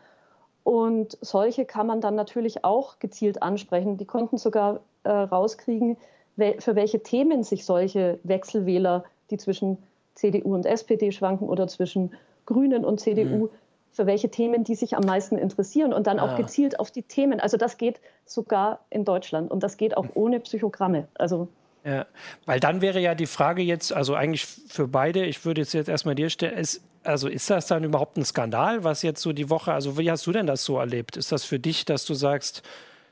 Und 0.65 1.17
solche 1.21 1.65
kann 1.65 1.87
man 1.87 2.01
dann 2.01 2.15
natürlich 2.15 2.65
auch 2.65 2.99
gezielt 2.99 3.43
ansprechen. 3.43 3.97
Die 3.97 4.05
konnten 4.05 4.37
sogar 4.37 4.81
äh, 5.05 5.11
rauskriegen, 5.11 5.97
wel 6.37 6.61
für 6.61 6.75
welche 6.75 7.03
Themen 7.03 7.43
sich 7.43 7.65
solche 7.65 8.19
Wechselwähler, 8.25 9.05
die 9.31 9.39
zwischen 9.39 9.79
CDU 10.15 10.55
und 10.55 10.67
SPD 10.67 11.13
schwanken 11.13 11.49
oder 11.49 11.69
zwischen 11.69 12.13
Grünen 12.45 12.85
und 12.85 13.01
CDU, 13.01 13.47
mhm 13.47 13.51
für 13.97 14.05
welche 14.05 14.29
Themen 14.29 14.63
die 14.63 14.75
sich 14.75 14.95
am 14.95 15.05
meisten 15.05 15.39
interessieren 15.39 15.95
und 15.95 16.07
dann 16.07 16.21
auch 16.21 16.33
ah. 16.33 16.37
gezielt 16.37 16.79
auf 16.79 16.91
die 16.91 17.03
Themen. 17.03 17.41
Also 17.41 17.57
das 17.57 17.79
geht 17.79 17.99
sogar 18.27 18.81
in 18.91 19.07
Deutschland 19.07 19.51
und 19.51 19.63
das 19.63 19.79
geht 19.79 19.97
auch 19.97 20.05
ohne 20.13 20.39
Psychogramme. 20.39 21.09
Also 21.15 21.49
ja, 21.83 22.05
weil 22.45 22.61
dann 22.61 22.83
wäre 22.83 23.01
ja 23.01 23.15
die 23.15 23.27
Frage 23.27 23.63
jetzt, 23.63 23.95
also 23.95 24.15
eigentlich 24.15 24.45
für 24.45 24.87
beide, 24.87 25.25
ich 25.25 25.47
würde 25.47 25.63
jetzt, 25.63 25.73
jetzt 25.73 25.89
erstmal 25.89 26.15
dir 26.15 26.29
stellen, 26.29 26.59
ist, 26.59 26.83
also 27.05 27.27
ist 27.27 27.49
das 27.49 27.69
dann 27.69 27.85
überhaupt 27.85 28.19
ein 28.19 28.25
Skandal, 28.25 28.85
was 28.85 29.03
jetzt 29.03 29.23
so 29.23 29.33
die 29.33 29.49
Woche, 29.49 29.73
also 29.73 29.97
wie 29.97 30.11
hast 30.11 30.27
du 30.27 30.33
denn 30.33 30.47
das 30.47 30.65
so 30.65 30.79
erlebt? 30.79 31.17
Ist 31.17 31.33
das 31.33 31.45
für 31.45 31.59
dich, 31.59 31.87
dass 31.87 32.05
du 32.05 32.13
sagst, 32.13 32.63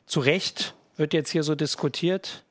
zu 0.04 0.20
Recht 0.20 0.74
wird 0.98 1.14
jetzt 1.14 1.30
hier 1.30 1.44
so 1.44 1.54
diskutiert? 1.54 2.43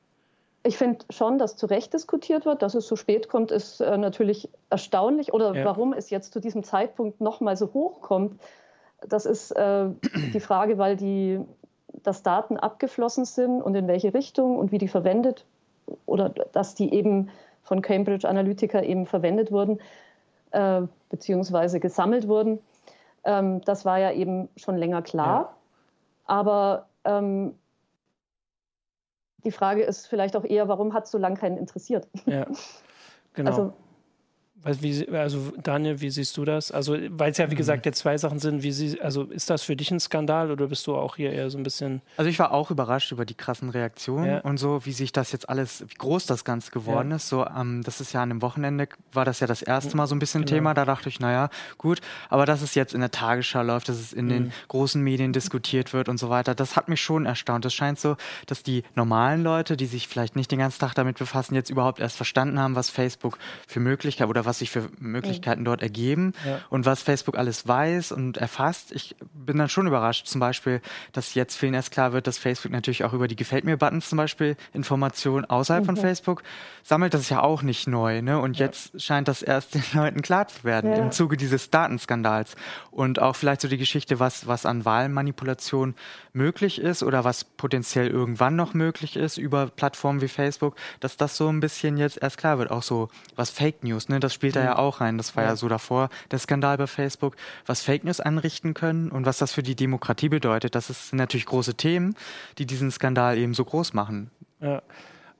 Ich 0.66 0.78
finde 0.78 1.04
schon, 1.10 1.38
dass 1.38 1.56
zu 1.56 1.66
Recht 1.66 1.92
diskutiert 1.92 2.46
wird. 2.46 2.62
Dass 2.62 2.74
es 2.74 2.88
so 2.88 2.96
spät 2.96 3.28
kommt, 3.28 3.50
ist 3.50 3.80
äh, 3.80 3.98
natürlich 3.98 4.48
erstaunlich. 4.70 5.32
Oder 5.32 5.54
ja. 5.54 5.64
warum 5.64 5.92
es 5.92 6.10
jetzt 6.10 6.32
zu 6.32 6.40
diesem 6.40 6.64
Zeitpunkt 6.64 7.20
nochmal 7.20 7.56
so 7.56 7.72
hoch 7.74 8.00
kommt, 8.00 8.40
das 9.06 9.26
ist 9.26 9.50
äh, 9.52 9.90
die 10.32 10.40
Frage, 10.40 10.78
weil 10.78 10.96
die, 10.96 11.40
dass 12.02 12.22
Daten 12.22 12.56
abgeflossen 12.56 13.26
sind 13.26 13.60
und 13.60 13.74
in 13.74 13.86
welche 13.86 14.14
Richtung 14.14 14.58
und 14.58 14.72
wie 14.72 14.78
die 14.78 14.88
verwendet 14.88 15.44
oder 16.06 16.30
dass 16.30 16.74
die 16.74 16.94
eben 16.94 17.28
von 17.62 17.82
Cambridge 17.82 18.26
Analytica 18.26 18.80
eben 18.80 19.04
verwendet 19.04 19.52
wurden, 19.52 19.80
äh, 20.52 20.82
beziehungsweise 21.10 21.78
gesammelt 21.78 22.26
wurden. 22.26 22.58
Ähm, 23.24 23.60
das 23.62 23.84
war 23.84 23.98
ja 23.98 24.12
eben 24.12 24.48
schon 24.56 24.78
länger 24.78 25.02
klar. 25.02 25.40
Ja. 25.40 25.56
Aber 26.26 26.86
ähm, 27.04 27.54
die 29.44 29.52
Frage 29.52 29.82
ist 29.82 30.06
vielleicht 30.06 30.36
auch 30.36 30.44
eher, 30.44 30.68
warum 30.68 30.94
hat 30.94 31.04
es 31.04 31.10
so 31.10 31.18
lange 31.18 31.36
keinen 31.36 31.58
interessiert? 31.58 32.08
Ja, 32.26 32.46
genau. 33.34 33.50
Also, 33.50 33.72
wie, 34.64 35.08
also 35.10 35.52
Daniel, 35.62 36.00
wie 36.00 36.10
siehst 36.10 36.36
du 36.36 36.44
das? 36.44 36.70
Also, 36.70 36.96
weil 37.10 37.30
es 37.32 37.38
ja 37.38 37.50
wie 37.50 37.54
mhm. 37.54 37.58
gesagt 37.58 37.86
jetzt 37.86 37.98
zwei 37.98 38.16
Sachen 38.18 38.38
sind, 38.38 38.62
wie 38.62 38.72
sie, 38.72 39.00
also 39.00 39.24
ist 39.24 39.50
das 39.50 39.62
für 39.62 39.76
dich 39.76 39.90
ein 39.90 40.00
Skandal 40.00 40.50
oder 40.50 40.68
bist 40.68 40.86
du 40.86 40.96
auch 40.96 41.16
hier 41.16 41.32
eher 41.32 41.50
so 41.50 41.58
ein 41.58 41.64
bisschen. 41.64 42.02
Also 42.16 42.30
ich 42.30 42.38
war 42.38 42.52
auch 42.52 42.70
überrascht 42.70 43.12
über 43.12 43.24
die 43.24 43.34
krassen 43.34 43.70
Reaktionen 43.70 44.26
ja. 44.26 44.38
und 44.40 44.58
so, 44.58 44.84
wie 44.86 44.92
sich 44.92 45.12
das 45.12 45.32
jetzt 45.32 45.48
alles, 45.48 45.84
wie 45.86 45.94
groß 45.94 46.26
das 46.26 46.44
Ganze 46.44 46.70
geworden 46.70 47.10
ja. 47.10 47.16
ist. 47.16 47.28
So, 47.28 47.46
ähm, 47.46 47.82
das 47.82 48.00
ist 48.00 48.12
ja 48.12 48.22
an 48.22 48.30
dem 48.30 48.42
Wochenende, 48.42 48.88
war 49.12 49.24
das 49.24 49.40
ja 49.40 49.46
das 49.46 49.62
erste 49.62 49.96
Mal 49.96 50.06
so 50.06 50.14
ein 50.14 50.18
bisschen 50.18 50.44
genau. 50.44 50.56
Thema. 50.56 50.74
Da 50.74 50.84
dachte 50.84 51.08
ich, 51.08 51.20
naja, 51.20 51.50
gut, 51.78 52.00
aber 52.28 52.46
dass 52.46 52.62
es 52.62 52.74
jetzt 52.74 52.94
in 52.94 53.00
der 53.00 53.10
Tagesschau 53.10 53.62
läuft, 53.62 53.88
dass 53.88 53.98
es 53.98 54.12
in 54.12 54.26
mhm. 54.26 54.30
den 54.30 54.52
großen 54.68 55.02
Medien 55.02 55.32
diskutiert 55.32 55.92
wird 55.92 56.08
und 56.08 56.18
so 56.18 56.30
weiter, 56.30 56.54
das 56.54 56.76
hat 56.76 56.88
mich 56.88 57.00
schon 57.00 57.26
erstaunt. 57.26 57.64
Es 57.64 57.74
scheint 57.74 57.98
so, 57.98 58.16
dass 58.46 58.62
die 58.62 58.82
normalen 58.94 59.42
Leute, 59.42 59.76
die 59.76 59.86
sich 59.86 60.08
vielleicht 60.08 60.36
nicht 60.36 60.50
den 60.50 60.58
ganzen 60.58 60.80
Tag 60.80 60.94
damit 60.94 61.18
befassen, 61.18 61.54
jetzt 61.54 61.70
überhaupt 61.70 62.00
erst 62.00 62.16
verstanden 62.16 62.58
haben, 62.58 62.74
was 62.74 62.90
Facebook 62.90 63.38
für 63.66 63.80
Möglichkeiten 63.80 64.30
oder 64.30 64.44
was 64.44 64.53
was 64.54 64.60
sich 64.60 64.70
für 64.70 64.88
Möglichkeiten 65.00 65.62
mhm. 65.62 65.64
dort 65.64 65.82
ergeben 65.82 66.32
ja. 66.46 66.60
und 66.70 66.86
was 66.86 67.02
Facebook 67.02 67.36
alles 67.36 67.66
weiß 67.66 68.12
und 68.12 68.36
erfasst. 68.36 68.92
Ich 68.92 69.16
bin 69.32 69.58
dann 69.58 69.68
schon 69.68 69.86
überrascht, 69.88 70.26
zum 70.26 70.40
Beispiel, 70.40 70.80
dass 71.12 71.34
jetzt 71.34 71.56
vielen 71.56 71.74
erst 71.74 71.90
klar 71.90 72.12
wird, 72.12 72.28
dass 72.28 72.38
Facebook 72.38 72.70
natürlich 72.70 73.02
auch 73.02 73.12
über 73.12 73.26
die 73.26 73.34
Gefällt 73.34 73.64
mir-Buttons 73.64 74.08
zum 74.08 74.16
Beispiel 74.16 74.56
Informationen 74.72 75.44
außerhalb 75.44 75.82
mhm. 75.82 75.86
von 75.86 75.96
Facebook 75.96 76.42
sammelt. 76.84 77.14
Das 77.14 77.22
ist 77.22 77.30
ja 77.30 77.42
auch 77.42 77.62
nicht 77.62 77.88
neu. 77.88 78.22
Ne? 78.22 78.38
Und 78.38 78.58
ja. 78.58 78.66
jetzt 78.66 79.00
scheint 79.00 79.26
das 79.26 79.42
erst 79.42 79.74
den 79.74 79.82
Leuten 79.92 80.22
klar 80.22 80.46
zu 80.46 80.62
werden 80.62 80.92
ja. 80.92 80.98
im 80.98 81.10
Zuge 81.10 81.36
dieses 81.36 81.70
Datenskandals. 81.70 82.54
Und 82.92 83.20
auch 83.20 83.34
vielleicht 83.34 83.60
so 83.60 83.68
die 83.68 83.78
Geschichte, 83.78 84.20
was, 84.20 84.46
was 84.46 84.66
an 84.66 84.84
Wahlmanipulation 84.84 85.96
möglich 86.32 86.80
ist 86.80 87.02
oder 87.02 87.24
was 87.24 87.42
potenziell 87.44 88.06
irgendwann 88.06 88.54
noch 88.54 88.74
möglich 88.74 89.16
ist 89.16 89.36
über 89.36 89.66
Plattformen 89.66 90.20
wie 90.20 90.28
Facebook, 90.28 90.76
dass 91.00 91.16
das 91.16 91.36
so 91.36 91.48
ein 91.48 91.58
bisschen 91.58 91.96
jetzt 91.96 92.22
erst 92.22 92.38
klar 92.38 92.58
wird. 92.58 92.70
Auch 92.70 92.82
so 92.82 93.08
was 93.34 93.50
Fake 93.50 93.82
News, 93.82 94.08
ne? 94.08 94.20
das 94.20 94.32
spielt 94.44 94.56
da 94.56 94.64
ja 94.64 94.72
mhm. 94.72 94.80
auch 94.80 95.00
rein. 95.00 95.16
Das 95.16 95.36
war 95.36 95.44
ja. 95.44 95.50
ja 95.50 95.56
so 95.56 95.68
davor 95.68 96.08
der 96.30 96.38
Skandal 96.38 96.76
bei 96.76 96.86
Facebook, 96.86 97.36
was 97.66 97.82
Fake 97.82 98.04
News 98.04 98.20
anrichten 98.20 98.74
können 98.74 99.10
und 99.10 99.26
was 99.26 99.38
das 99.38 99.52
für 99.52 99.62
die 99.62 99.74
Demokratie 99.74 100.28
bedeutet. 100.28 100.74
Das 100.74 100.88
sind 100.88 101.18
natürlich 101.18 101.46
große 101.46 101.74
Themen, 101.74 102.14
die 102.58 102.66
diesen 102.66 102.90
Skandal 102.90 103.38
eben 103.38 103.54
so 103.54 103.64
groß 103.64 103.94
machen. 103.94 104.30
Ja. 104.60 104.82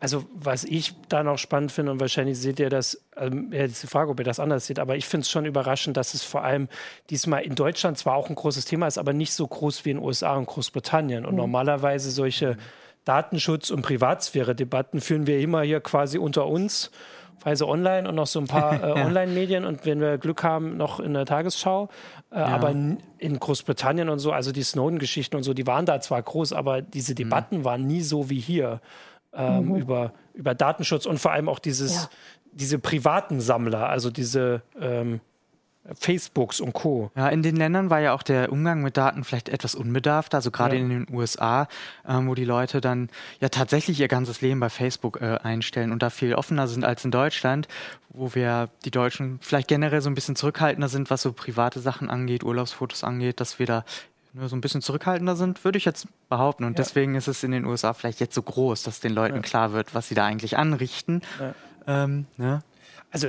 Also, 0.00 0.26
was 0.34 0.64
ich 0.64 0.94
da 1.08 1.22
noch 1.22 1.38
spannend 1.38 1.72
finde, 1.72 1.92
und 1.92 2.00
wahrscheinlich 2.00 2.38
seht 2.38 2.60
ihr 2.60 2.68
das, 2.68 3.00
ähm, 3.16 3.50
ja, 3.52 3.64
ist 3.64 3.82
die 3.82 3.86
Frage, 3.86 4.10
ob 4.10 4.18
ihr 4.18 4.24
das 4.24 4.38
anders 4.38 4.66
seht, 4.66 4.78
aber 4.78 4.96
ich 4.96 5.06
finde 5.06 5.22
es 5.22 5.30
schon 5.30 5.46
überraschend, 5.46 5.96
dass 5.96 6.12
es 6.12 6.22
vor 6.22 6.44
allem 6.44 6.68
diesmal 7.08 7.42
in 7.42 7.54
Deutschland 7.54 7.96
zwar 7.96 8.14
auch 8.14 8.28
ein 8.28 8.34
großes 8.34 8.66
Thema 8.66 8.86
ist, 8.86 8.98
aber 8.98 9.14
nicht 9.14 9.32
so 9.32 9.46
groß 9.46 9.86
wie 9.86 9.92
in 9.92 9.96
den 9.96 10.04
USA 10.04 10.34
und 10.34 10.44
Großbritannien. 10.44 11.24
Und 11.24 11.32
mhm. 11.32 11.38
normalerweise 11.38 12.10
solche 12.10 12.58
Datenschutz- 13.06 13.70
und 13.70 13.80
Privatsphäre-Debatten 13.80 15.00
führen 15.00 15.26
wir 15.26 15.40
immer 15.40 15.62
hier 15.62 15.80
quasi 15.80 16.18
unter 16.18 16.46
uns 16.46 16.90
Weise 17.42 17.68
Online 17.68 18.08
und 18.08 18.14
noch 18.14 18.26
so 18.26 18.40
ein 18.40 18.46
paar 18.46 18.82
äh, 18.82 19.00
ja. 19.00 19.06
Online-Medien 19.06 19.64
und 19.64 19.84
wenn 19.84 20.00
wir 20.00 20.18
Glück 20.18 20.42
haben, 20.42 20.76
noch 20.76 21.00
in 21.00 21.14
der 21.14 21.26
Tagesschau. 21.26 21.88
Äh, 22.30 22.38
ja. 22.38 22.46
Aber 22.46 22.70
in 22.70 23.40
Großbritannien 23.40 24.08
und 24.08 24.18
so, 24.18 24.32
also 24.32 24.52
die 24.52 24.62
Snowden-Geschichten 24.62 25.36
und 25.36 25.42
so, 25.42 25.54
die 25.54 25.66
waren 25.66 25.86
da 25.86 26.00
zwar 26.00 26.22
groß, 26.22 26.52
aber 26.52 26.82
diese 26.82 27.12
mhm. 27.12 27.16
Debatten 27.16 27.58
mhm. 27.58 27.64
waren 27.64 27.86
nie 27.86 28.02
so 28.02 28.30
wie 28.30 28.40
hier 28.40 28.80
ähm, 29.32 29.66
mhm. 29.66 29.76
über, 29.76 30.12
über 30.32 30.54
Datenschutz 30.54 31.06
und 31.06 31.18
vor 31.18 31.32
allem 31.32 31.48
auch 31.48 31.58
dieses, 31.58 31.94
ja. 31.94 32.08
diese 32.52 32.78
privaten 32.78 33.40
Sammler, 33.40 33.88
also 33.88 34.10
diese 34.10 34.62
ähm, 34.80 35.20
Facebooks 35.92 36.60
und 36.60 36.72
Co. 36.72 37.10
Ja, 37.14 37.28
in 37.28 37.42
den 37.42 37.56
Ländern 37.56 37.90
war 37.90 38.00
ja 38.00 38.14
auch 38.14 38.22
der 38.22 38.50
Umgang 38.50 38.82
mit 38.82 38.96
Daten 38.96 39.22
vielleicht 39.22 39.50
etwas 39.50 39.74
unbedarfter, 39.74 40.38
also 40.38 40.50
gerade 40.50 40.76
ja. 40.76 40.82
in 40.82 40.88
den 40.88 41.06
USA, 41.12 41.68
ähm, 42.08 42.28
wo 42.28 42.34
die 42.34 42.44
Leute 42.44 42.80
dann 42.80 43.10
ja 43.40 43.50
tatsächlich 43.50 44.00
ihr 44.00 44.08
ganzes 44.08 44.40
Leben 44.40 44.60
bei 44.60 44.70
Facebook 44.70 45.20
äh, 45.20 45.38
einstellen 45.42 45.92
und 45.92 46.02
da 46.02 46.08
viel 46.08 46.34
offener 46.34 46.68
sind 46.68 46.84
als 46.84 47.04
in 47.04 47.10
Deutschland, 47.10 47.68
wo 48.08 48.34
wir 48.34 48.70
die 48.84 48.90
Deutschen 48.90 49.38
vielleicht 49.42 49.68
generell 49.68 50.00
so 50.00 50.08
ein 50.08 50.14
bisschen 50.14 50.36
zurückhaltender 50.36 50.88
sind, 50.88 51.10
was 51.10 51.20
so 51.20 51.32
private 51.32 51.80
Sachen 51.80 52.08
angeht, 52.08 52.44
Urlaubsfotos 52.44 53.04
angeht, 53.04 53.40
dass 53.40 53.58
wir 53.58 53.66
da 53.66 53.84
nur 54.32 54.48
so 54.48 54.56
ein 54.56 54.60
bisschen 54.60 54.82
zurückhaltender 54.82 55.36
sind, 55.36 55.64
würde 55.64 55.78
ich 55.78 55.84
jetzt 55.84 56.08
behaupten. 56.28 56.64
Und 56.64 56.72
ja. 56.72 56.84
deswegen 56.84 57.14
ist 57.14 57.28
es 57.28 57.44
in 57.44 57.52
den 57.52 57.64
USA 57.66 57.92
vielleicht 57.92 58.20
jetzt 58.20 58.34
so 58.34 58.42
groß, 58.42 58.82
dass 58.82 59.00
den 59.00 59.12
Leuten 59.12 59.36
ja. 59.36 59.42
klar 59.42 59.72
wird, 59.72 59.94
was 59.94 60.08
sie 60.08 60.14
da 60.14 60.24
eigentlich 60.24 60.56
anrichten. 60.56 61.22
Ähm, 61.86 62.26
ne? 62.36 62.62
Also 63.12 63.28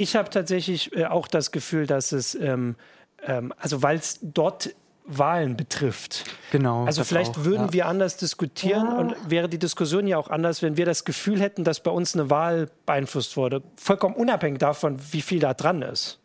ich 0.00 0.16
habe 0.16 0.30
tatsächlich 0.30 0.96
äh, 0.96 1.04
auch 1.04 1.28
das 1.28 1.52
Gefühl, 1.52 1.86
dass 1.86 2.12
es, 2.12 2.34
ähm, 2.34 2.76
ähm, 3.22 3.52
also 3.58 3.82
weil 3.82 3.98
es 3.98 4.18
dort 4.22 4.70
Wahlen 5.04 5.56
betrifft. 5.56 6.24
Genau. 6.52 6.84
Also 6.84 7.04
vielleicht 7.04 7.36
auch, 7.36 7.44
würden 7.44 7.66
ja. 7.66 7.72
wir 7.72 7.86
anders 7.86 8.16
diskutieren 8.16 8.86
ja. 8.86 8.98
und 8.98 9.30
wäre 9.30 9.48
die 9.48 9.58
Diskussion 9.58 10.06
ja 10.06 10.16
auch 10.16 10.30
anders, 10.30 10.62
wenn 10.62 10.76
wir 10.76 10.86
das 10.86 11.04
Gefühl 11.04 11.40
hätten, 11.40 11.64
dass 11.64 11.80
bei 11.80 11.90
uns 11.90 12.14
eine 12.14 12.30
Wahl 12.30 12.68
beeinflusst 12.86 13.36
wurde. 13.36 13.62
Vollkommen 13.76 14.14
unabhängig 14.14 14.58
davon, 14.58 14.98
wie 15.10 15.20
viel 15.20 15.40
da 15.40 15.52
dran 15.52 15.82
ist. 15.82 16.18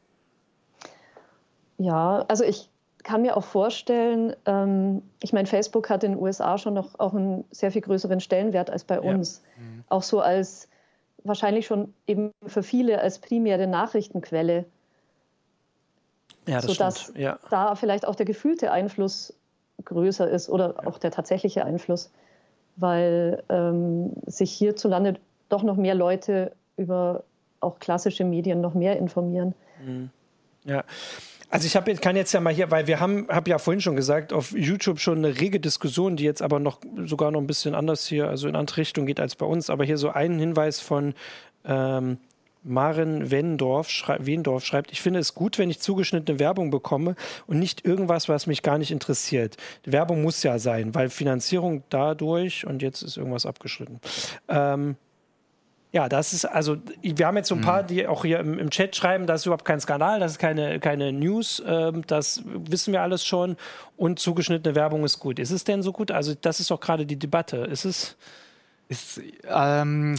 Ja, 1.78 2.24
also 2.30 2.44
ich 2.46 2.70
kann 3.04 3.24
mir 3.24 3.36
auch 3.36 3.44
vorstellen, 3.44 4.36
ähm, 4.46 5.02
ich 5.22 5.34
meine, 5.34 5.48
Facebook 5.48 5.90
hat 5.90 6.04
in 6.04 6.14
den 6.14 6.22
USA 6.22 6.58
schon 6.58 6.76
noch 6.76 6.98
auch 6.98 7.14
einen 7.14 7.44
sehr 7.52 7.72
viel 7.72 7.82
größeren 7.82 8.22
Stellenwert 8.22 8.70
als 8.70 8.86
bei 8.86 9.02
uns. 9.02 9.44
Ja. 9.58 9.64
Mhm. 9.64 9.84
Auch 9.90 10.04
so 10.04 10.22
als 10.22 10.70
wahrscheinlich 11.26 11.66
schon 11.66 11.94
eben 12.08 12.32
für 12.46 12.64
viele 12.64 13.02
als 13.02 13.20
primäre 13.20 13.68
Nachrichtenquelle. 13.68 14.66
Ja, 16.48 16.62
das 16.62 16.66
sodass 16.66 17.14
ja. 17.16 17.40
da 17.50 17.76
vielleicht 17.76 18.08
auch 18.08 18.16
der 18.16 18.26
gefühlte 18.26 18.72
Einfluss 18.72 19.34
größer 19.84 20.30
ist 20.30 20.50
oder 20.50 20.76
ja. 20.76 20.88
auch 20.88 20.98
der 21.00 21.12
tatsächliche 21.12 21.66
Einfluss, 21.66 22.12
weil 22.76 23.44
ähm, 23.50 24.14
sich 24.26 24.52
hierzulande 24.52 25.16
doch 25.50 25.64
noch 25.64 25.76
mehr 25.76 25.96
Leute 25.96 26.52
über 26.78 27.24
auch 27.60 27.80
klassische 27.80 28.24
Medien 28.24 28.62
noch 28.62 28.74
mehr 28.74 28.98
informieren. 28.98 29.56
Mhm. 29.84 30.10
Ja, 30.66 30.84
also 31.50 31.68
ich 31.68 31.76
hab, 31.76 31.86
kann 32.02 32.16
jetzt 32.16 32.34
ja 32.34 32.40
mal 32.40 32.54
hier, 32.54 32.72
weil 32.72 32.88
wir 32.88 33.00
haben, 33.00 33.28
habe 33.30 33.50
ja 33.50 33.58
vorhin 33.58 33.82
schon 33.82 33.96
gesagt, 33.96 34.34
auf 34.34 34.52
YouTube 34.52 35.00
schon 35.00 35.20
eine 35.20 35.40
rege 35.40 35.60
Diskussion, 35.60 36.18
die 36.18 36.24
jetzt 36.24 36.42
aber 36.42 36.60
noch 36.60 36.80
sogar 37.04 37.32
noch 37.32 37.40
ein 37.40 37.48
bisschen 37.48 37.76
anders 37.76 38.08
hier, 38.08 38.28
also 38.30 38.48
in 38.48 38.56
andere 38.56 38.78
Richtung 38.78 39.06
geht 39.06 39.20
als 39.20 39.36
bei 39.36 39.46
uns. 39.46 39.70
Aber 39.70 39.86
hier 39.86 39.98
so 39.98 40.10
ein 40.10 40.40
Hinweis 40.40 40.80
von 40.80 41.14
ähm, 41.66 42.18
Maren 42.64 43.30
Wendorf, 43.30 43.90
schrei 43.90 44.18
Wendorf 44.26 44.66
schreibt, 44.66 44.92
ich 44.92 45.02
finde 45.02 45.20
es 45.20 45.36
gut, 45.36 45.60
wenn 45.60 45.70
ich 45.70 45.80
zugeschnittene 45.80 46.40
Werbung 46.40 46.72
bekomme 46.72 47.16
und 47.46 47.60
nicht 47.60 47.86
irgendwas, 47.86 48.28
was 48.28 48.48
mich 48.48 48.64
gar 48.64 48.80
nicht 48.80 48.92
interessiert. 48.92 49.56
Die 49.86 49.92
Werbung 49.92 50.24
muss 50.24 50.42
ja 50.42 50.58
sein, 50.58 50.96
weil 50.96 51.10
Finanzierung 51.10 51.84
dadurch, 51.90 52.66
und 52.66 52.82
jetzt 52.82 53.04
ist 53.04 53.18
irgendwas 53.18 53.46
abgeschnitten. 53.46 54.00
Ähm, 54.50 54.96
ja, 55.96 56.10
das 56.10 56.34
ist, 56.34 56.44
also, 56.44 56.76
wir 57.02 57.26
haben 57.26 57.38
jetzt 57.38 57.48
so 57.48 57.56
ein 57.56 57.62
paar, 57.62 57.84
mhm. 57.84 57.88
die 57.88 58.06
auch 58.06 58.26
hier 58.26 58.40
im, 58.42 58.60
im, 58.60 58.70
Chat 58.70 58.98
schreiben, 58.98 59.28
das 59.28 59.42
ist 59.42 59.46
überhaupt 59.46 59.64
kein 59.64 59.80
Skandal, 59.80 60.20
das 60.20 60.34
ist 60.34 60.40
keine, 60.40 60.82
keine 60.82 61.14
News, 61.14 61.64
ähm, 61.66 62.06
das 62.06 62.44
wissen 62.46 62.92
wir 62.92 63.02
alles 63.02 63.26
schon 63.26 63.56
und 63.96 64.20
zugeschnittene 64.20 64.76
Werbung 64.76 65.06
ist 65.06 65.20
gut. 65.20 65.40
Ist 65.40 65.52
es 65.52 65.64
denn 65.64 65.82
so 65.82 65.94
gut? 65.94 66.12
Also, 66.12 66.34
das 66.36 66.60
ist 66.60 66.70
doch 66.70 66.82
gerade 66.82 67.06
die 67.06 67.16
Debatte. 67.18 67.60
Ist 67.60 67.86
es. 67.86 68.18
Ist, 68.90 69.22
ähm, 69.48 70.18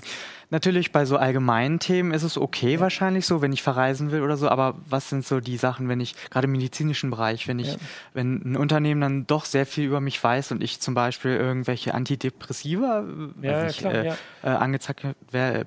natürlich 0.50 0.92
bei 0.92 1.04
so 1.04 1.16
allgemeinen 1.16 1.78
Themen 1.78 2.12
ist 2.12 2.22
es 2.22 2.38
okay 2.38 2.74
ja. 2.74 2.80
wahrscheinlich 2.80 3.26
so, 3.26 3.42
wenn 3.42 3.52
ich 3.52 3.62
verreisen 3.62 4.10
will 4.10 4.22
oder 4.22 4.36
so, 4.36 4.48
aber 4.48 4.76
was 4.88 5.08
sind 5.08 5.26
so 5.26 5.40
die 5.40 5.56
Sachen, 5.56 5.88
wenn 5.88 6.00
ich, 6.00 6.14
gerade 6.30 6.46
im 6.46 6.52
medizinischen 6.52 7.10
Bereich, 7.10 7.48
wenn 7.48 7.58
ich, 7.58 7.72
ja. 7.72 7.78
wenn 8.14 8.42
ein 8.44 8.56
Unternehmen 8.56 9.00
dann 9.00 9.26
doch 9.26 9.44
sehr 9.44 9.66
viel 9.66 9.84
über 9.84 10.00
mich 10.00 10.22
weiß 10.22 10.52
und 10.52 10.62
ich 10.62 10.80
zum 10.80 10.94
Beispiel 10.94 11.32
irgendwelche 11.32 11.94
Antidepressiva 11.94 13.04
ja, 13.42 13.66
ich, 13.66 13.78
klar, 13.78 13.94
äh, 13.94 14.14
äh, 14.42 14.48
angezeigt 14.48 15.04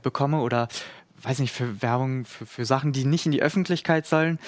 bekomme 0.01 0.39
oder 0.39 0.67
weiß 1.21 1.39
nicht, 1.39 1.53
für 1.53 1.81
Werbung, 1.81 2.25
für, 2.25 2.45
für 2.45 2.65
Sachen, 2.65 2.91
die 2.91 3.05
nicht 3.05 3.25
in 3.25 3.31
die 3.31 3.41
Öffentlichkeit 3.41 4.05
sollen, 4.05 4.39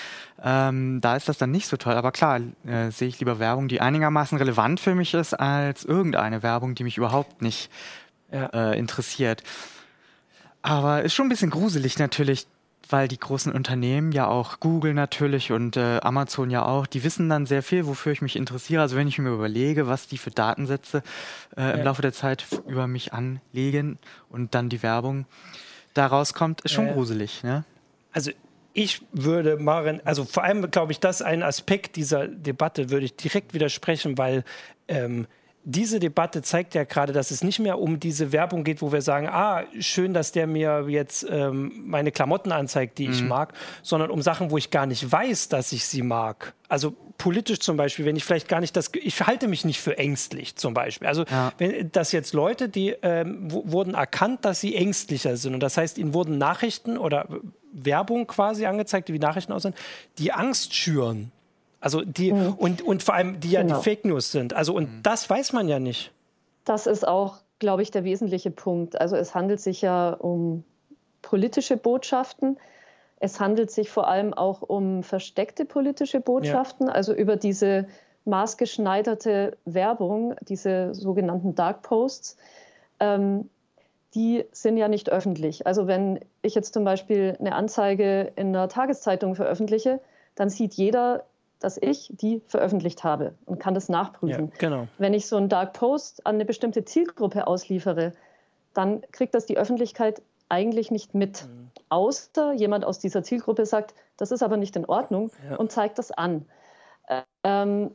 ähm, 0.41 1.01
da 1.01 1.15
ist 1.15 1.27
das 1.27 1.37
dann 1.37 1.51
nicht 1.51 1.67
so 1.67 1.77
toll. 1.77 1.95
Aber 1.95 2.11
klar, 2.11 2.39
äh, 2.65 2.91
sehe 2.91 3.07
ich 3.07 3.19
lieber 3.19 3.39
Werbung, 3.39 3.67
die 3.67 3.81
einigermaßen 3.81 4.37
relevant 4.37 4.79
für 4.79 4.95
mich 4.95 5.13
ist, 5.13 5.33
als 5.33 5.83
irgendeine 5.85 6.43
Werbung, 6.43 6.75
die 6.75 6.83
mich 6.83 6.97
überhaupt 6.97 7.41
nicht 7.41 7.69
ja. 8.31 8.45
äh, 8.71 8.79
interessiert. 8.79 9.43
Aber 10.61 11.03
ist 11.03 11.13
schon 11.13 11.25
ein 11.25 11.29
bisschen 11.29 11.49
gruselig 11.49 11.97
natürlich, 11.97 12.47
weil 12.89 13.07
die 13.07 13.19
großen 13.19 13.51
Unternehmen 13.51 14.11
ja 14.11 14.27
auch 14.27 14.59
Google 14.59 14.93
natürlich 14.93 15.51
und 15.51 15.77
äh, 15.77 15.99
Amazon 16.01 16.49
ja 16.49 16.65
auch, 16.65 16.85
die 16.85 17.03
wissen 17.03 17.29
dann 17.29 17.45
sehr 17.45 17.63
viel, 17.63 17.87
wofür 17.87 18.11
ich 18.11 18.21
mich 18.21 18.35
interessiere. 18.35 18.81
Also 18.81 18.95
wenn 18.95 19.07
ich 19.07 19.17
mir 19.17 19.29
überlege, 19.29 19.87
was 19.87 20.07
die 20.07 20.17
für 20.17 20.31
Datensätze 20.31 21.03
äh, 21.55 21.71
im 21.71 21.79
ja. 21.79 21.83
Laufe 21.83 22.01
der 22.01 22.13
Zeit 22.13 22.45
über 22.67 22.87
mich 22.87 23.13
anlegen 23.13 23.97
und 24.29 24.53
dann 24.53 24.69
die 24.69 24.83
Werbung 24.83 25.25
da 25.93 26.07
rauskommt, 26.07 26.61
ist 26.61 26.71
schon 26.71 26.87
ja. 26.87 26.93
gruselig. 26.93 27.43
Ne? 27.43 27.63
Also 28.11 28.31
ich 28.73 29.01
würde 29.11 29.57
Maren, 29.57 30.01
also 30.05 30.25
vor 30.25 30.43
allem 30.43 30.69
glaube 30.71 30.91
ich, 30.91 30.99
das 30.99 31.21
ist 31.21 31.25
ein 31.25 31.43
Aspekt 31.43 31.95
dieser 31.95 32.27
Debatte, 32.27 32.89
würde 32.89 33.05
ich 33.05 33.15
direkt 33.15 33.53
widersprechen, 33.53 34.17
weil 34.17 34.43
ähm, 34.87 35.27
diese 35.63 35.99
Debatte 35.99 36.41
zeigt 36.41 36.73
ja 36.73 36.83
gerade, 36.83 37.13
dass 37.13 37.29
es 37.29 37.43
nicht 37.43 37.59
mehr 37.59 37.79
um 37.79 37.99
diese 37.99 38.31
Werbung 38.31 38.63
geht, 38.63 38.81
wo 38.81 38.91
wir 38.91 39.01
sagen, 39.01 39.27
ah, 39.29 39.63
schön, 39.79 40.13
dass 40.13 40.31
der 40.31 40.47
mir 40.47 40.85
jetzt 40.87 41.25
ähm, 41.29 41.83
meine 41.85 42.11
Klamotten 42.11 42.51
anzeigt, 42.51 42.97
die 42.97 43.07
mhm. 43.07 43.13
ich 43.13 43.23
mag, 43.23 43.53
sondern 43.83 44.09
um 44.09 44.21
Sachen, 44.21 44.49
wo 44.49 44.57
ich 44.57 44.71
gar 44.71 44.85
nicht 44.85 45.11
weiß, 45.11 45.49
dass 45.49 45.71
ich 45.71 45.85
sie 45.85 46.01
mag. 46.01 46.53
Also 46.67 46.95
politisch 47.17 47.59
zum 47.59 47.77
Beispiel, 47.77 48.05
wenn 48.05 48.15
ich 48.15 48.25
vielleicht 48.25 48.47
gar 48.47 48.61
nicht 48.61 48.75
das, 48.75 48.89
ich 48.93 49.21
halte 49.21 49.47
mich 49.47 49.63
nicht 49.63 49.79
für 49.79 49.97
ängstlich 49.97 50.55
zum 50.55 50.73
Beispiel. 50.73 51.07
Also 51.07 51.25
ja. 51.25 51.53
wenn 51.59 51.91
das 51.91 52.11
jetzt 52.11 52.33
Leute, 52.33 52.67
die 52.67 52.95
ähm, 53.03 53.51
wurden 53.51 53.93
erkannt, 53.93 54.43
dass 54.45 54.61
sie 54.61 54.75
ängstlicher 54.75 55.37
sind 55.37 55.53
und 55.53 55.59
das 55.59 55.77
heißt, 55.77 55.99
ihnen 55.99 56.15
wurden 56.15 56.39
Nachrichten 56.39 56.97
oder 56.97 57.27
Werbung 57.71 58.25
quasi 58.25 58.65
angezeigt, 58.65 59.09
die 59.09 59.13
wie 59.13 59.19
Nachrichten 59.19 59.53
aussehen, 59.53 59.75
die 60.17 60.31
Angst 60.31 60.73
schüren. 60.73 61.31
Also 61.81 62.01
die 62.01 62.31
mhm. 62.31 62.53
und, 62.53 62.81
und 62.83 63.03
vor 63.03 63.15
allem 63.15 63.39
die 63.39 63.51
ja 63.51 63.63
genau. 63.63 63.77
die 63.77 63.83
Fake 63.83 64.05
News 64.05 64.31
sind. 64.31 64.53
Also 64.53 64.73
und 64.73 64.83
mhm. 64.83 65.03
das 65.03 65.29
weiß 65.29 65.51
man 65.51 65.67
ja 65.67 65.79
nicht. 65.79 66.11
Das 66.63 66.85
ist 66.87 67.05
auch, 67.05 67.37
glaube 67.59 67.81
ich, 67.81 67.91
der 67.91 68.03
wesentliche 68.03 68.51
Punkt. 68.51 69.01
Also 69.01 69.15
es 69.15 69.35
handelt 69.35 69.59
sich 69.59 69.81
ja 69.81 70.11
um 70.11 70.63
politische 71.23 71.77
Botschaften. 71.77 72.57
Es 73.19 73.39
handelt 73.39 73.71
sich 73.71 73.89
vor 73.89 74.07
allem 74.07 74.33
auch 74.33 74.61
um 74.61 75.03
versteckte 75.03 75.65
politische 75.65 76.21
Botschaften, 76.21 76.87
ja. 76.87 76.93
also 76.93 77.13
über 77.13 77.35
diese 77.35 77.87
maßgeschneiderte 78.25 79.57
Werbung, 79.65 80.35
diese 80.41 80.93
sogenannten 80.93 81.55
Dark 81.55 81.81
Posts. 81.81 82.37
Ähm, 82.99 83.49
die 84.13 84.45
sind 84.51 84.77
ja 84.77 84.87
nicht 84.87 85.09
öffentlich. 85.09 85.65
Also 85.65 85.87
wenn 85.87 86.19
ich 86.41 86.53
jetzt 86.53 86.73
zum 86.73 86.83
Beispiel 86.83 87.37
eine 87.39 87.55
Anzeige 87.55 88.31
in 88.35 88.47
einer 88.47 88.67
Tageszeitung 88.67 89.35
veröffentliche, 89.35 89.99
dann 90.35 90.49
sieht 90.49 90.73
jeder, 90.73 91.23
dass 91.61 91.77
ich 91.77 92.09
die 92.11 92.41
veröffentlicht 92.47 93.03
habe 93.03 93.35
und 93.45 93.59
kann 93.59 93.73
das 93.73 93.87
nachprüfen. 93.87 94.47
Ja, 94.47 94.57
genau. 94.57 94.87
Wenn 94.97 95.13
ich 95.13 95.27
so 95.27 95.37
einen 95.37 95.47
Dark 95.47 95.73
Post 95.73 96.25
an 96.25 96.35
eine 96.35 96.45
bestimmte 96.45 96.83
Zielgruppe 96.83 97.47
ausliefere, 97.47 98.13
dann 98.73 99.01
kriegt 99.11 99.35
das 99.35 99.45
die 99.45 99.57
Öffentlichkeit 99.57 100.21
eigentlich 100.49 100.91
nicht 100.91 101.13
mit. 101.13 101.45
Mhm. 101.45 101.69
Außer 101.89 102.53
jemand 102.53 102.83
aus 102.83 102.99
dieser 102.99 103.23
Zielgruppe 103.23 103.65
sagt, 103.65 103.93
das 104.17 104.31
ist 104.31 104.43
aber 104.43 104.57
nicht 104.57 104.75
in 104.75 104.85
Ordnung 104.85 105.31
ja. 105.49 105.55
und 105.55 105.71
zeigt 105.71 105.97
das 105.97 106.11
an. 106.11 106.45
Ähm, 107.43 107.91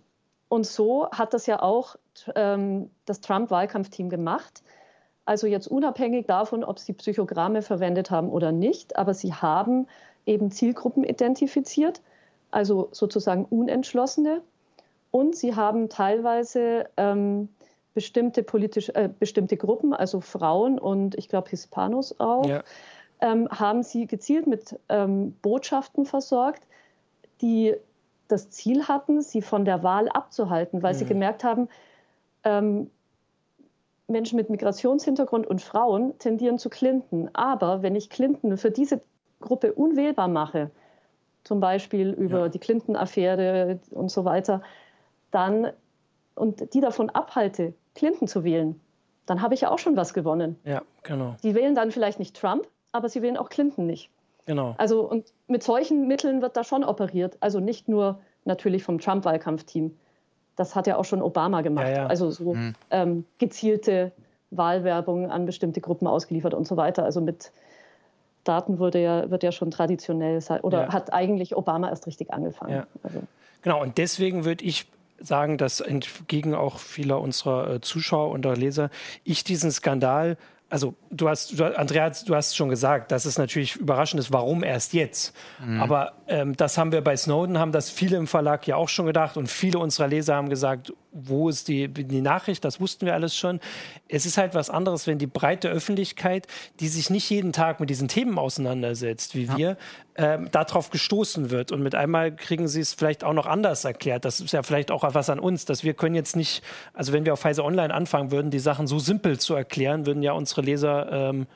und 0.49 0.67
so 0.67 1.11
hat 1.11 1.35
das 1.35 1.47
ja 1.47 1.61
auch 1.61 1.97
ähm, 2.35 2.91
das 3.05 3.21
Trump-Wahlkampfteam 3.21 4.09
gemacht. 4.09 4.63
Also 5.25 5.49
jetzt 5.49 5.67
unabhängig 5.67 6.27
davon, 6.27 6.63
ob 6.63 6.79
sie 6.79 6.93
Psychogramme 6.93 7.63
verwendet 7.63 8.13
haben 8.13 8.31
oder 8.31 8.53
nicht, 8.53 8.97
aber 8.97 9.13
sie 9.13 9.35
haben 9.35 9.89
eben 10.25 10.51
Zielgruppen 10.51 11.03
identifiziert 11.03 12.01
also 12.57 12.89
sozusagen 12.91 13.45
Unentschlossene. 13.45 14.41
Und 15.11 15.37
sie 15.37 15.55
haben 15.55 15.91
teilweise 15.91 16.87
ähm, 16.97 17.51
bestimmte, 17.93 18.43
politisch, 18.43 18.89
äh, 18.95 19.11
bestimmte 19.19 19.59
Gruppen, 19.59 19.93
also 19.93 20.23
Frauen 20.23 20.79
und 20.79 21.17
ich 21.17 21.29
glaube 21.29 21.51
Hispanos 21.51 22.19
auch, 22.19 22.47
ja. 22.47 22.65
ähm, 23.21 23.47
haben 23.51 23.83
sie 23.83 24.07
gezielt 24.07 24.47
mit 24.47 24.75
ähm, 24.89 25.33
Botschaften 25.43 26.07
versorgt, 26.07 26.67
die 27.43 27.75
das 28.27 28.49
Ziel 28.49 28.89
hatten, 28.89 29.21
sie 29.21 29.43
von 29.43 29.67
der 29.67 29.83
Wahl 29.83 30.09
abzuhalten, 30.09 30.83
weil 30.83 30.95
mhm. 30.95 30.99
sie 30.99 31.05
gemerkt 31.05 31.45
haben, 31.45 31.69
ähm, 32.43 32.91
Menschen 34.09 34.37
mit 34.37 34.49
Migrationshintergrund 34.49 35.47
und 35.47 35.61
Frauen 35.61 36.19
tendieren 36.19 36.59
zu 36.59 36.71
Clinton. 36.71 37.29
Aber 37.35 37.83
wenn 37.83 37.97
ich 37.97 38.09
Clinton 38.09 38.57
für 38.57 38.71
diese 38.71 39.03
Gruppe 39.41 39.75
unwählbar 39.75 40.29
mache, 40.29 40.71
zum 41.47 41.61
Beispiel 41.61 42.11
über 42.11 42.41
ja. 42.41 42.49
die 42.49 42.59
Clinton-Affäre 42.59 43.79
und 43.91 44.11
so 44.11 44.25
weiter, 44.25 44.63
dann 45.31 45.69
und 46.35 46.75
die 46.75 46.81
davon 46.81 47.09
abhalte, 47.11 47.73
Clinton 47.95 48.29
zu 48.29 48.45
wählen, 48.45 48.81
dann 49.27 49.43
habe 49.43 49.55
ich 49.55 49.63
ja 49.63 49.71
auch 49.71 49.79
schon 49.79 49.97
was 49.97 50.13
gewonnen. 50.13 50.59
Ja, 50.65 50.83
genau. 51.03 51.37
Die 51.43 51.55
wählen 51.55 51.75
dann 51.75 51.91
vielleicht 51.91 52.19
nicht 52.19 52.37
Trump, 52.37 52.67
aber 52.93 53.09
sie 53.09 53.23
wählen 53.23 53.37
auch 53.37 53.49
Clinton 53.49 53.87
nicht. 53.87 54.11
Genau. 54.45 54.75
Also 54.79 55.09
und 55.09 55.33
mit 55.49 55.63
solchen 55.63 56.07
Mitteln 56.09 56.43
wird 56.43 56.57
da 56.57 56.65
schon 56.65 56.85
operiert. 56.85 57.37
Also 57.41 57.59
nicht 57.61 57.89
nur 57.89 58.21
natürlich 58.45 58.85
vom 58.85 58.99
Trump-Wahlkampfteam. 58.99 59.97
Das 60.55 60.75
hat 60.75 60.87
ja 60.87 60.97
auch 60.97 61.05
schon 61.05 61.23
Obama 61.23 61.63
gemacht. 61.63 61.89
Ja, 61.89 61.95
ja. 61.95 62.07
Also 62.07 62.31
so 62.31 62.55
mhm. 62.55 62.75
ähm, 62.91 63.25
gezielte 63.39 64.13
Wahlwerbung 64.51 65.31
an 65.31 65.47
bestimmte 65.47 65.81
Gruppen 65.81 66.07
ausgeliefert 66.07 66.55
und 66.55 66.67
so 66.67 66.77
weiter. 66.77 67.05
Also 67.05 67.21
mit 67.21 67.51
Daten 68.49 68.79
wurde 68.79 69.03
ja, 69.03 69.31
wird 69.31 69.43
ja 69.43 69.53
schon 69.53 69.71
traditionell 69.71 70.41
oder 70.63 70.85
ja. 70.85 70.93
hat 70.93 71.13
eigentlich 71.13 71.57
Obama 71.57 71.89
erst 71.89 72.07
richtig 72.07 72.33
angefangen. 72.33 72.73
Ja. 72.73 72.87
Also. 73.03 73.23
Genau, 73.63 73.83
und 73.83 73.99
deswegen 73.99 74.45
würde 74.45 74.65
ich 74.65 74.87
sagen, 75.19 75.59
dass 75.59 75.81
entgegen 75.81 76.55
auch 76.55 76.79
vieler 76.79 77.21
unserer 77.21 77.71
äh, 77.71 77.81
Zuschauer 77.81 78.31
und 78.31 78.45
Leser 78.45 78.91
ich 79.25 79.45
diesen 79.45 79.71
Skandal 79.71 80.37
also 80.69 80.95
du 81.11 81.29
hast, 81.29 81.59
du, 81.59 81.65
Andrea, 81.77 82.11
du 82.11 82.35
hast 82.35 82.57
schon 82.57 82.69
gesagt, 82.69 83.13
dass 83.13 83.25
es 83.25 83.39
natürlich 83.39 83.77
überraschend 83.77 84.21
ist, 84.21 84.33
warum 84.33 84.65
erst 84.65 84.95
jetzt. 84.95 85.35
Mhm. 85.65 85.81
Aber 85.81 86.15
ähm, 86.27 86.57
das 86.57 86.77
haben 86.77 86.93
wir 86.93 87.03
bei 87.03 87.17
Snowden, 87.17 87.59
haben 87.59 87.73
das 87.73 87.91
viele 87.91 88.17
im 88.17 88.27
Verlag 88.27 88.67
ja 88.67 88.77
auch 88.77 88.89
schon 88.89 89.07
gedacht 89.07 89.37
und 89.37 89.49
viele 89.49 89.79
unserer 89.79 90.09
Leser 90.09 90.35
haben 90.35 90.49
gesagt, 90.49 90.93
wo 91.17 91.49
ist 91.49 91.69
die, 91.69 91.89
die 91.89 92.21
Nachricht, 92.21 92.65
das 92.65 92.81
wussten 92.81 93.07
wir 93.07 93.15
alles 93.15 93.37
schon. 93.37 93.61
Es 94.09 94.27
ist 94.27 94.37
halt 94.39 94.55
was 94.55 94.71
anderes, 94.71 95.07
wenn 95.07 95.19
die 95.19 95.27
breite 95.27 95.69
Öffentlichkeit, 95.69 96.47
die 96.81 96.89
sich 96.89 97.11
nicht 97.11 97.29
jeden 97.31 97.53
Tag 97.53 97.81
mit 97.81 97.91
diesen 97.91 98.09
Themen 98.09 98.39
auseinandersetzt, 98.39 99.35
wie 99.35 99.45
ja. 99.45 99.57
wir, 99.57 99.77
ähm, 100.17 100.51
darauf 100.51 100.91
gestoßen 100.91 101.51
wird. 101.51 101.73
Und 101.73 101.83
mit 101.83 101.95
einmal 101.95 102.35
kriegen 102.35 102.69
sie 102.69 102.81
es 102.81 102.95
vielleicht 102.95 103.25
auch 103.25 103.33
noch 103.33 103.47
anders 103.47 103.85
erklärt. 103.85 104.25
Das 104.25 104.41
ist 104.41 104.53
ja 104.53 104.63
vielleicht 104.63 104.91
auch 104.91 105.03
was 105.15 105.31
an 105.31 105.39
uns, 105.39 105.65
dass 105.65 105.85
wir 105.85 105.95
können 105.95 106.15
jetzt 106.15 106.37
nicht, 106.37 106.63
also 106.95 107.13
wenn 107.13 107.25
wir 107.25 107.33
auf 107.33 107.41
Pfizer 107.41 107.65
Online 107.65 107.93
anfangen 107.93 108.31
würden, 108.31 108.51
die 108.51 108.59
Sachen 108.59 108.87
so 108.87 108.99
simpel 108.99 109.39
zu 109.39 109.55
erklären, 109.55 110.07
würden 110.07 110.23
ja 110.23 110.33
unsere 110.33 110.63
Leser 110.63 111.11
ähm, 111.11 111.47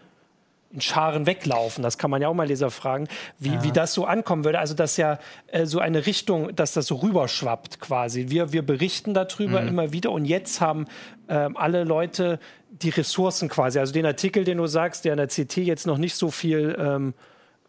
in 0.73 0.81
Scharen 0.81 1.27
weglaufen. 1.27 1.83
Das 1.83 1.99
kann 1.99 2.11
man 2.11 2.23
ja 2.23 2.29
auch 2.29 2.35
mal 2.35 2.47
Leser 2.47 2.71
fragen, 2.71 3.09
wie, 3.39 3.55
ja. 3.55 3.63
wie 3.65 3.73
das 3.73 3.93
so 3.93 4.05
ankommen 4.05 4.45
würde. 4.45 4.59
Also, 4.59 4.75
dass 4.75 4.97
ja 4.97 5.19
äh, 5.49 5.67
so 5.67 5.81
eine 5.81 6.07
Richtung, 6.07 6.55
dass 6.55 6.73
das 6.73 6.87
so 6.87 6.97
rüberschwappt 6.97 7.81
quasi. 7.81 8.27
Wir, 8.29 8.53
wir 8.53 8.63
berichten 8.63 9.15
darüber 9.15 9.61
mhm. 9.63 9.69
immer 9.69 9.93
wieder 9.93 10.13
und 10.13 10.25
jetzt 10.25 10.61
haben 10.61 10.87
ähm, 11.29 11.57
alle 11.57 11.85
Leute 11.85 12.39
die 12.71 12.91
Ressourcen 12.91 13.49
quasi. 13.49 13.79
Also 13.79 13.93
den 13.93 14.07
Artikel, 14.07 14.45
den 14.45 14.59
du 14.59 14.67
sagst, 14.67 15.05
der 15.05 15.13
in 15.13 15.19
der 15.19 15.27
CT 15.27 15.59
jetzt 15.59 15.87
noch 15.87 15.99
nicht 15.99 16.15
so 16.15 16.31
viel 16.31 16.77
ähm, 16.79 17.15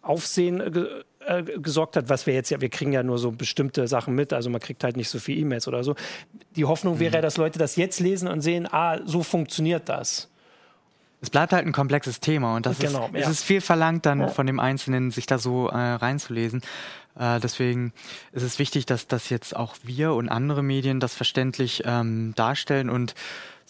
Aufsehen 0.04 0.60
äh, 1.26 1.44
gesorgt 1.44 1.96
hat, 1.96 2.10
was 2.10 2.26
wir 2.26 2.34
jetzt 2.34 2.50
ja, 2.50 2.62
wir 2.62 2.70
kriegen 2.70 2.94
ja 2.94 3.04
nur 3.04 3.18
so 3.18 3.32
bestimmte 3.32 3.88
Sachen 3.88 4.16
mit, 4.16 4.34
also 4.34 4.50
man 4.50 4.60
kriegt 4.60 4.84
halt 4.84 4.98
nicht 4.98 5.10
so 5.10 5.20
viel 5.20 5.38
E-Mails 5.38 5.68
oder 5.68 5.84
so. 5.84 5.96
Die 6.56 6.66
Hoffnung 6.66 7.00
wäre, 7.00 7.18
mhm. 7.18 7.22
dass 7.22 7.38
Leute 7.38 7.60
das 7.60 7.76
jetzt 7.76 8.00
lesen 8.00 8.28
und 8.28 8.42
sehen, 8.42 8.68
ah, 8.72 9.00
so 9.06 9.22
funktioniert 9.22 9.90
das. 9.90 10.31
Es 11.21 11.29
bleibt 11.29 11.53
halt 11.53 11.65
ein 11.65 11.71
komplexes 11.71 12.19
Thema 12.19 12.55
und 12.55 12.65
das 12.65 12.79
genau, 12.79 13.07
ist, 13.07 13.13
ja. 13.13 13.19
es 13.21 13.29
ist 13.29 13.43
viel 13.43 13.62
verlangt 13.62 14.05
dann 14.05 14.21
ja. 14.21 14.27
von 14.27 14.47
dem 14.47 14.60
Einzelnen, 14.60 15.12
sich 15.12 15.27
da 15.27 15.38
so 15.38 15.69
äh, 15.69 15.77
reinzulesen. 15.77 16.62
Äh, 17.17 17.39
deswegen 17.39 17.93
ist 18.31 18.43
es 18.43 18.57
wichtig, 18.57 18.86
dass 18.86 19.07
das 19.07 19.29
jetzt 19.29 19.55
auch 19.55 19.75
wir 19.84 20.13
und 20.13 20.29
andere 20.29 20.63
Medien 20.63 20.99
das 20.99 21.13
verständlich 21.13 21.84
ähm, 21.86 22.34
darstellen 22.36 22.89
und 22.89 23.13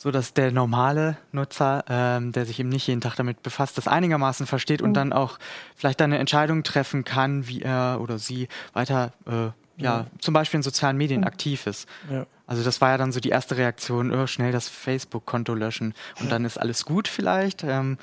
so 0.02 0.10
dass 0.10 0.34
der 0.34 0.52
normale 0.52 1.18
Nutzer, 1.32 1.84
ähm, 1.88 2.32
der 2.32 2.46
sich 2.46 2.60
eben 2.60 2.70
nicht 2.70 2.88
jeden 2.88 3.02
Tag 3.02 3.16
damit 3.16 3.44
befasst, 3.44 3.78
das 3.78 3.88
einigermaßen 3.88 4.48
versteht 4.48 4.82
mhm. 4.82 4.88
und 4.88 4.94
dann 4.96 5.14
auch 5.14 5.38
vielleicht 5.76 6.02
eine 6.02 6.18
Entscheidung 6.18 6.64
treffen 6.64 7.04
kann, 7.04 7.48
wie 7.48 7.62
er 7.62 8.00
oder 8.02 8.18
sie 8.18 8.48
weiter, 8.74 9.14
äh, 9.28 9.50
ja, 9.78 10.08
zum 10.20 10.34
Beispiel 10.34 10.58
in 10.58 10.64
sozialen 10.64 10.98
Medien 10.98 11.22
mhm. 11.22 11.28
aktiv 11.28 11.68
ist. 11.68 11.88
Ja. 12.10 12.26
Also 12.52 12.66
das 12.66 12.82
war 12.82 12.90
ja 12.90 12.98
dann 12.98 13.14
so 13.14 13.22
die 13.22 13.30
erste 13.30 13.56
Reaktion, 13.56 14.14
oh, 14.14 14.28
schnell 14.28 14.52
das 14.52 14.68
Facebook-Konto 14.68 15.54
löschen 15.54 15.94
und 16.20 16.30
dann 16.30 16.44
ist 16.44 16.58
alles 16.58 16.84
gut 16.84 17.08
vielleicht. 17.08 17.64
Ähm, 17.64 17.98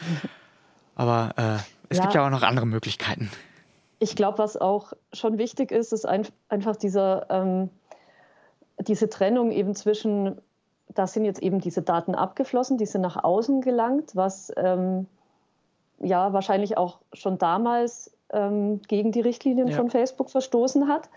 aber 0.97 1.35
äh, 1.37 1.57
es 1.91 1.99
ja. 1.99 2.05
gibt 2.05 2.15
ja 2.15 2.25
auch 2.25 2.31
noch 2.31 2.41
andere 2.41 2.65
Möglichkeiten. 2.65 3.31
Ich 3.99 4.17
glaube, 4.17 4.39
was 4.39 4.57
auch 4.57 4.95
schon 5.13 5.37
wichtig 5.37 5.71
ist, 5.71 5.93
ist 5.93 6.07
ein, 6.07 6.27
einfach 6.49 6.77
dieser, 6.77 7.27
ähm, 7.29 7.69
diese 8.79 9.11
Trennung 9.11 9.51
eben 9.51 9.75
zwischen 9.75 10.41
da 10.95 11.07
sind 11.07 11.27
jetzt 11.27 11.43
eben 11.43 11.61
diese 11.61 11.83
Daten 11.83 12.15
abgeflossen, 12.15 12.79
die 12.79 12.87
sind 12.87 13.03
nach 13.03 13.23
außen 13.23 13.61
gelangt, 13.61 14.17
was 14.17 14.51
ähm, 14.57 15.09
ja 16.01 16.33
wahrscheinlich 16.33 16.79
auch 16.79 17.01
schon 17.13 17.37
damals 17.37 18.17
ähm, 18.31 18.81
gegen 18.89 19.13
die 19.13 19.21
Richtlinien 19.21 19.69
ja. 19.69 19.77
von 19.77 19.91
Facebook 19.91 20.31
verstoßen 20.31 20.89
hat. 20.89 21.11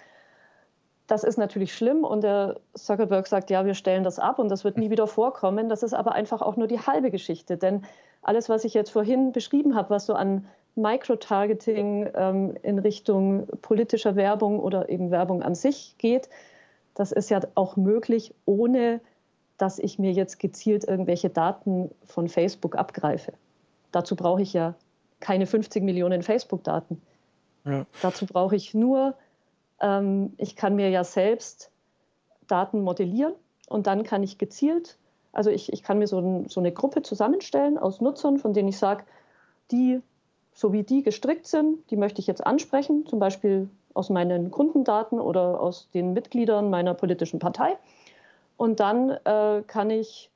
Das 1.12 1.26
ist 1.26 1.38
natürlich 1.38 1.76
schlimm 1.76 2.06
und 2.06 2.24
der 2.24 2.62
Zuckerberg 2.74 3.28
sagt, 3.28 3.50
ja, 3.50 3.65
wir 3.65 3.74
stellen 3.74 4.06
das 4.06 4.17
ab 4.17 4.39
und 4.39 4.47
das 4.47 4.63
wird 4.63 4.78
nie 4.78 4.91
wieder 4.91 5.08
vorkommen. 5.08 5.67
Das 5.67 5.84
ist 5.84 5.93
aber 5.93 6.13
einfach 6.13 6.41
auch 6.41 6.56
nur 6.56 6.67
die 6.67 6.80
halbe 6.80 7.12
Geschichte, 7.12 7.58
denn 7.58 7.84
alles, 8.21 8.47
was 8.47 8.63
ich 8.63 8.74
jetzt 8.74 8.91
vorhin 8.91 9.34
beschrieben 9.34 9.76
habe, 9.76 9.89
was 9.89 10.06
so 10.06 10.13
an 10.13 10.45
Microtargeting 10.76 12.10
ähm, 12.15 12.56
in 12.63 12.80
Richtung 12.80 13.45
politischer 13.62 14.15
Werbung 14.15 14.62
oder 14.62 14.88
eben 14.88 15.12
Werbung 15.12 15.43
an 15.43 15.54
sich 15.54 15.95
geht, 15.97 16.30
das 16.93 17.12
ist 17.12 17.30
ja 17.30 17.41
auch 17.56 17.76
möglich, 17.76 18.34
ohne 18.45 19.02
dass 19.58 19.80
ich 19.80 20.00
mir 20.00 20.13
jetzt 20.13 20.39
gezielt 20.39 20.86
irgendwelche 20.86 21.30
Daten 21.30 21.91
von 22.06 22.30
Facebook 22.30 22.78
abgreife. 22.78 23.34
Dazu 23.91 24.15
brauche 24.15 24.43
ich 24.43 24.54
ja 24.54 24.76
keine 25.19 25.45
50 25.45 25.84
Millionen 25.84 26.24
Facebook-Daten. 26.24 27.02
Ja. 27.65 27.86
Dazu 28.02 28.26
brauche 28.26 28.56
ich 28.56 28.74
nur, 28.74 29.13
ähm, 29.81 30.33
ich 30.37 30.55
kann 30.55 30.75
mir 30.75 30.89
ja 30.89 31.03
selbst 31.03 31.71
Daten 32.47 32.81
modellieren 32.81 33.33
und 33.67 33.87
dann 33.87 34.03
kann 34.03 34.23
ich 34.23 34.37
gezielt 34.37 34.97
Also 35.33 35.49
ich, 35.49 35.71
ich 35.71 35.83
kann 35.83 35.99
mir 35.99 36.07
so, 36.07 36.19
ein, 36.19 36.49
so 36.49 36.59
eine 36.59 36.71
Gruppe 36.71 37.01
zusammenstellen 37.01 37.77
aus 37.77 38.01
Nutzern, 38.01 38.37
von 38.37 38.53
denen 38.53 38.69
ich 38.69 38.77
sage, 38.77 39.03
die, 39.71 40.01
so 40.53 40.73
wie 40.73 40.83
die 40.83 41.03
gestrickt 41.03 41.47
sind, 41.47 41.89
die 41.89 41.95
möchte 41.97 42.19
ich 42.19 42.27
jetzt 42.27 42.45
ansprechen, 42.45 43.05
zum 43.05 43.19
Beispiel 43.19 43.69
aus 43.93 44.09
meinen 44.09 44.51
Kundendaten 44.51 45.19
oder 45.19 45.59
aus 45.59 45.89
den 45.93 46.13
Mitgliedern 46.13 46.69
meiner 46.69 46.93
politischen 46.93 47.39
Partei. 47.39 47.77
Und 48.57 48.79
dann 48.79 49.09
äh, 49.09 49.63
kann 49.65 49.89
ich 49.89 50.29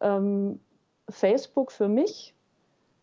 ähm, 0.00 0.60
Facebook 1.08 1.70
für 1.70 1.88
mich 1.88 2.34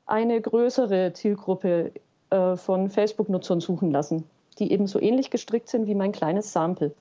eine 0.05 0.41
größere 0.41 1.13
Zielgruppe 1.13 1.91
äh, 2.29 2.55
von 2.57 2.89
Facebook-Nutzern 2.89 3.61
suchen 3.61 3.91
lassen, 3.91 4.27
die 4.55 4.71
eben 4.71 4.87
so 4.87 4.99
ähnlich 4.99 5.29
gestrickt 5.29 5.69
sind 5.69 5.87
wie 5.87 5.95
mein 5.95 6.11
kleines 6.11 6.51
Sample. 6.53 6.93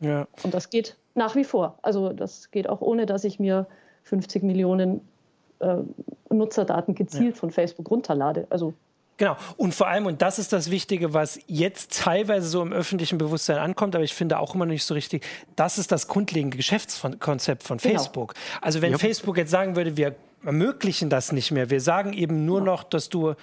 Ja. 0.00 0.26
Und 0.42 0.54
das 0.54 0.70
geht 0.70 0.96
nach 1.14 1.34
wie 1.34 1.44
vor. 1.44 1.78
Also 1.82 2.12
das 2.12 2.50
geht 2.50 2.68
auch 2.68 2.80
ohne, 2.80 3.06
dass 3.06 3.24
ich 3.24 3.40
mir 3.40 3.66
50 4.04 4.42
Millionen 4.42 5.00
äh, 5.60 5.78
Nutzerdaten 6.30 6.94
gezielt 6.94 7.34
ja. 7.34 7.40
von 7.40 7.50
Facebook 7.50 7.90
runterlade. 7.90 8.46
Also 8.50 8.74
Genau. 9.18 9.36
Und 9.56 9.74
vor 9.74 9.88
allem, 9.88 10.06
und 10.06 10.22
das 10.22 10.38
ist 10.38 10.52
das 10.52 10.70
Wichtige, 10.70 11.12
was 11.12 11.40
jetzt 11.48 12.02
teilweise 12.02 12.46
so 12.46 12.62
im 12.62 12.72
öffentlichen 12.72 13.18
Bewusstsein 13.18 13.58
ankommt, 13.58 13.96
aber 13.96 14.04
ich 14.04 14.14
finde 14.14 14.38
auch 14.38 14.54
immer 14.54 14.64
noch 14.64 14.72
nicht 14.72 14.84
so 14.84 14.94
richtig, 14.94 15.26
das 15.56 15.76
ist 15.76 15.90
das 15.90 16.06
grundlegende 16.06 16.56
Geschäftskonzept 16.56 17.64
von 17.64 17.78
genau. 17.78 17.94
Facebook. 17.94 18.34
Genau. 18.34 18.58
Also 18.62 18.80
wenn 18.80 18.92
ja. 18.92 18.98
Facebook 18.98 19.36
jetzt 19.36 19.50
sagen 19.50 19.74
würde, 19.74 19.96
wir 19.96 20.14
ermöglichen 20.44 21.10
das 21.10 21.32
nicht 21.32 21.50
mehr, 21.50 21.68
wir 21.68 21.80
sagen 21.80 22.12
eben 22.12 22.46
nur 22.46 22.60
noch, 22.60 22.84
dass 22.84 23.08
du 23.08 23.34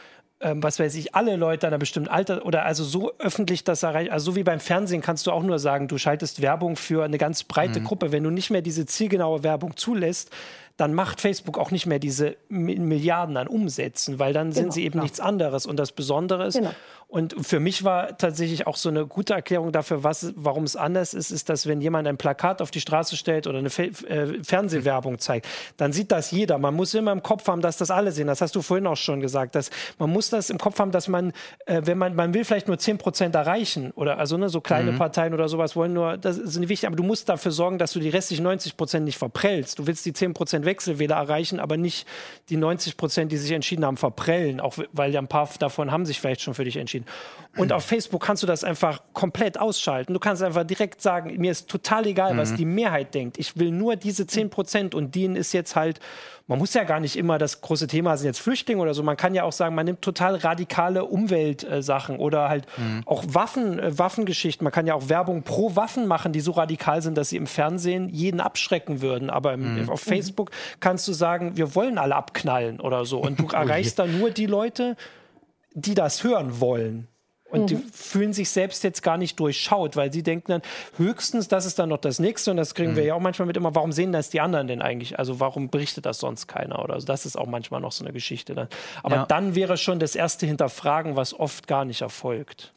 ähm, 0.41 0.61
was 0.61 0.79
weiß 0.79 0.95
ich, 0.95 1.15
alle 1.15 1.37
Leute 1.37 1.65
einer 1.67 1.77
bestimmten 1.77 2.09
Alter 2.09 2.45
oder 2.45 2.65
also 2.65 2.83
so 2.83 3.13
öffentlich 3.19 3.63
das 3.63 3.83
erreicht, 3.83 4.11
also 4.11 4.31
so 4.31 4.35
wie 4.35 4.43
beim 4.43 4.59
Fernsehen 4.59 5.01
kannst 5.01 5.25
du 5.27 5.31
auch 5.31 5.43
nur 5.43 5.59
sagen, 5.59 5.87
du 5.87 5.97
schaltest 5.97 6.41
Werbung 6.41 6.75
für 6.75 7.05
eine 7.05 7.17
ganz 7.17 7.43
breite 7.43 7.79
mhm. 7.79 7.85
Gruppe. 7.85 8.11
Wenn 8.11 8.23
du 8.23 8.29
nicht 8.29 8.49
mehr 8.49 8.61
diese 8.61 8.85
zielgenaue 8.85 9.43
Werbung 9.43 9.77
zulässt, 9.77 10.31
dann 10.77 10.93
macht 10.93 11.21
Facebook 11.21 11.57
auch 11.57 11.71
nicht 11.71 11.85
mehr 11.85 11.99
diese 11.99 12.35
Milliarden 12.49 13.37
an 13.37 13.47
Umsätzen, 13.47 14.19
weil 14.19 14.33
dann 14.33 14.49
genau, 14.49 14.61
sind 14.61 14.73
sie 14.73 14.83
eben 14.83 14.93
klar. 14.93 15.03
nichts 15.03 15.21
anderes. 15.21 15.65
Und 15.65 15.77
das 15.77 15.93
Besondere 15.93 16.47
ist, 16.47 16.57
genau. 16.57 16.71
Und 17.15 17.33
für 17.47 17.61
mich 17.61 17.85
war 17.85 18.17
tatsächlich 18.17 18.67
auch 18.67 18.75
so 18.75 18.89
eine 18.89 19.05
gute 19.05 19.33
Erklärung 19.33 19.71
dafür, 19.71 20.03
was, 20.03 20.33
warum 20.35 20.65
es 20.65 20.75
anders 20.75 21.13
ist, 21.13 21.31
ist, 21.31 21.47
dass 21.47 21.65
wenn 21.65 21.79
jemand 21.79 22.09
ein 22.09 22.17
Plakat 22.17 22.61
auf 22.61 22.71
die 22.71 22.81
Straße 22.81 23.15
stellt 23.15 23.47
oder 23.47 23.59
eine 23.59 23.69
Fe 23.69 23.91
äh, 24.09 24.43
Fernsehwerbung 24.43 25.17
zeigt, 25.19 25.47
dann 25.77 25.93
sieht 25.93 26.11
das 26.11 26.31
jeder. 26.31 26.57
Man 26.57 26.73
muss 26.73 26.93
immer 26.93 27.13
im 27.13 27.23
Kopf 27.23 27.47
haben, 27.47 27.61
dass 27.61 27.77
das 27.77 27.89
alle 27.89 28.11
sehen. 28.11 28.27
Das 28.27 28.41
hast 28.41 28.53
du 28.53 28.61
vorhin 28.61 28.85
auch 28.85 28.97
schon 28.97 29.21
gesagt. 29.21 29.55
Dass 29.55 29.69
man 29.97 30.09
muss 30.09 30.29
das 30.29 30.49
im 30.49 30.57
Kopf 30.57 30.77
haben, 30.77 30.91
dass 30.91 31.07
man, 31.07 31.31
äh, 31.67 31.83
wenn 31.85 31.97
man, 31.97 32.15
man 32.15 32.33
will 32.33 32.43
vielleicht 32.43 32.67
nur 32.67 32.77
10 32.77 32.97
Prozent 32.97 33.33
erreichen 33.33 33.93
oder 33.95 34.17
also 34.17 34.35
ne, 34.35 34.49
so 34.49 34.59
kleine 34.59 34.91
mhm. 34.91 34.97
Parteien 34.97 35.33
oder 35.33 35.47
sowas 35.47 35.77
wollen 35.77 35.93
nur, 35.93 36.17
das 36.17 36.37
ist 36.37 36.57
nicht 36.57 36.67
wichtig, 36.67 36.85
aber 36.85 36.97
du 36.97 37.03
musst 37.03 37.29
dafür 37.29 37.53
sorgen, 37.53 37.77
dass 37.77 37.93
du 37.93 38.01
die 38.01 38.09
restlichen 38.09 38.43
90 38.43 38.75
Prozent 38.75 39.05
nicht 39.05 39.17
verprellst. 39.17 39.79
Du 39.79 39.87
willst 39.87 40.05
die 40.05 40.11
10 40.11 40.33
Prozent 40.33 40.65
Wechselwähler 40.65 41.15
erreichen, 41.15 41.61
aber 41.61 41.77
nicht 41.77 42.05
die 42.49 42.57
90 42.57 42.97
Prozent, 42.97 43.31
die 43.31 43.37
sich 43.37 43.53
entschieden 43.53 43.85
haben, 43.85 43.95
verprellen, 43.95 44.59
auch 44.59 44.77
weil 44.91 45.13
ja 45.13 45.21
ein 45.21 45.29
paar 45.29 45.47
davon 45.59 45.91
haben 45.93 46.05
sich 46.05 46.19
vielleicht 46.19 46.41
schon 46.41 46.55
für 46.55 46.65
dich 46.65 46.75
entschieden 46.75 47.04
Und 47.57 47.71
auf 47.71 47.85
Facebook 47.85 48.21
kannst 48.21 48.43
du 48.43 48.47
das 48.47 48.63
einfach 48.63 49.01
komplett 49.13 49.59
ausschalten. 49.59 50.13
Du 50.13 50.19
kannst 50.19 50.43
einfach 50.43 50.65
direkt 50.65 51.01
sagen, 51.01 51.33
mir 51.37 51.51
ist 51.51 51.69
total 51.69 52.05
egal, 52.05 52.33
mhm. 52.33 52.37
was 52.37 52.53
die 52.53 52.65
Mehrheit 52.65 53.13
denkt. 53.13 53.37
Ich 53.37 53.57
will 53.57 53.71
nur 53.71 53.95
diese 53.95 54.27
10 54.27 54.49
Prozent 54.49 54.95
und 54.95 55.15
denen 55.15 55.35
ist 55.35 55.53
jetzt 55.53 55.75
halt, 55.75 55.99
man 56.47 56.59
muss 56.59 56.73
ja 56.73 56.83
gar 56.83 56.99
nicht 56.99 57.15
immer 57.15 57.37
das 57.37 57.61
große 57.61 57.87
Thema 57.87 58.17
sind 58.17 58.27
jetzt 58.27 58.39
Flüchtlinge 58.39 58.81
oder 58.81 58.93
so. 58.93 59.03
Man 59.03 59.17
kann 59.17 59.33
ja 59.33 59.43
auch 59.43 59.53
sagen, 59.53 59.73
man 59.73 59.85
nimmt 59.85 60.01
total 60.01 60.35
radikale 60.35 61.05
Umweltsachen 61.05 62.17
oder 62.17 62.49
halt 62.49 62.65
mhm. 62.77 63.03
auch 63.05 63.23
Waffen, 63.27 63.79
äh, 63.79 63.97
Waffengeschichten. 63.97 64.63
Man 64.63 64.73
kann 64.73 64.85
ja 64.85 64.93
auch 64.93 65.09
Werbung 65.09 65.43
pro 65.43 65.75
Waffen 65.75 66.07
machen, 66.07 66.33
die 66.33 66.41
so 66.41 66.51
radikal 66.51 67.01
sind, 67.01 67.17
dass 67.17 67.29
sie 67.29 67.37
im 67.37 67.47
Fernsehen 67.47 68.09
jeden 68.09 68.41
abschrecken 68.41 69.01
würden. 69.01 69.29
Aber 69.29 69.53
im, 69.53 69.83
mhm. 69.83 69.89
auf 69.89 70.01
Facebook 70.01 70.51
kannst 70.81 71.07
du 71.07 71.13
sagen, 71.13 71.55
wir 71.55 71.73
wollen 71.73 71.97
alle 71.97 72.15
abknallen 72.15 72.79
oder 72.79 73.05
so. 73.05 73.19
Und 73.19 73.39
du 73.39 73.45
oh 73.53 73.55
erreichst 73.55 73.97
dann 73.97 74.19
nur 74.19 74.29
die 74.29 74.45
Leute, 74.45 74.97
die 75.75 75.93
das 75.93 76.23
hören 76.23 76.59
wollen. 76.59 77.07
Und 77.51 77.61
mhm. 77.61 77.67
die 77.67 77.75
fühlen 77.93 78.33
sich 78.33 78.49
selbst 78.49 78.83
jetzt 78.83 79.03
gar 79.03 79.17
nicht 79.17 79.39
durchschaut, 79.39 79.95
weil 79.95 80.11
sie 80.11 80.23
denken 80.23 80.51
dann, 80.51 80.61
höchstens, 80.97 81.47
das 81.47 81.65
ist 81.65 81.77
dann 81.77 81.89
noch 81.89 81.99
das 81.99 82.17
Nächste. 82.17 82.51
Und 82.51 82.57
das 82.57 82.73
kriegen 82.73 82.93
mhm. 82.93 82.95
wir 82.95 83.03
ja 83.03 83.13
auch 83.13 83.19
manchmal 83.19 83.45
mit 83.45 83.55
immer, 83.55 83.75
warum 83.75 83.91
sehen 83.91 84.11
das 84.11 84.31
die 84.31 84.41
anderen 84.41 84.67
denn 84.67 84.81
eigentlich? 84.81 85.19
Also 85.19 85.39
warum 85.39 85.69
berichtet 85.69 86.07
das 86.07 86.19
sonst 86.19 86.47
keiner? 86.47 86.83
Oder 86.83 86.99
so. 86.99 87.05
Das 87.05 87.25
ist 87.25 87.37
auch 87.37 87.45
manchmal 87.45 87.81
noch 87.81 87.91
so 87.91 88.03
eine 88.03 88.13
Geschichte 88.13 88.55
dann. 88.55 88.67
Aber 89.03 89.15
ja. 89.15 89.25
dann 89.27 89.53
wäre 89.53 89.77
schon 89.77 89.99
das 89.99 90.15
erste 90.15 90.47
Hinterfragen, 90.47 91.15
was 91.15 91.39
oft 91.39 91.67
gar 91.67 91.85
nicht 91.85 92.01
erfolgt. 92.01 92.73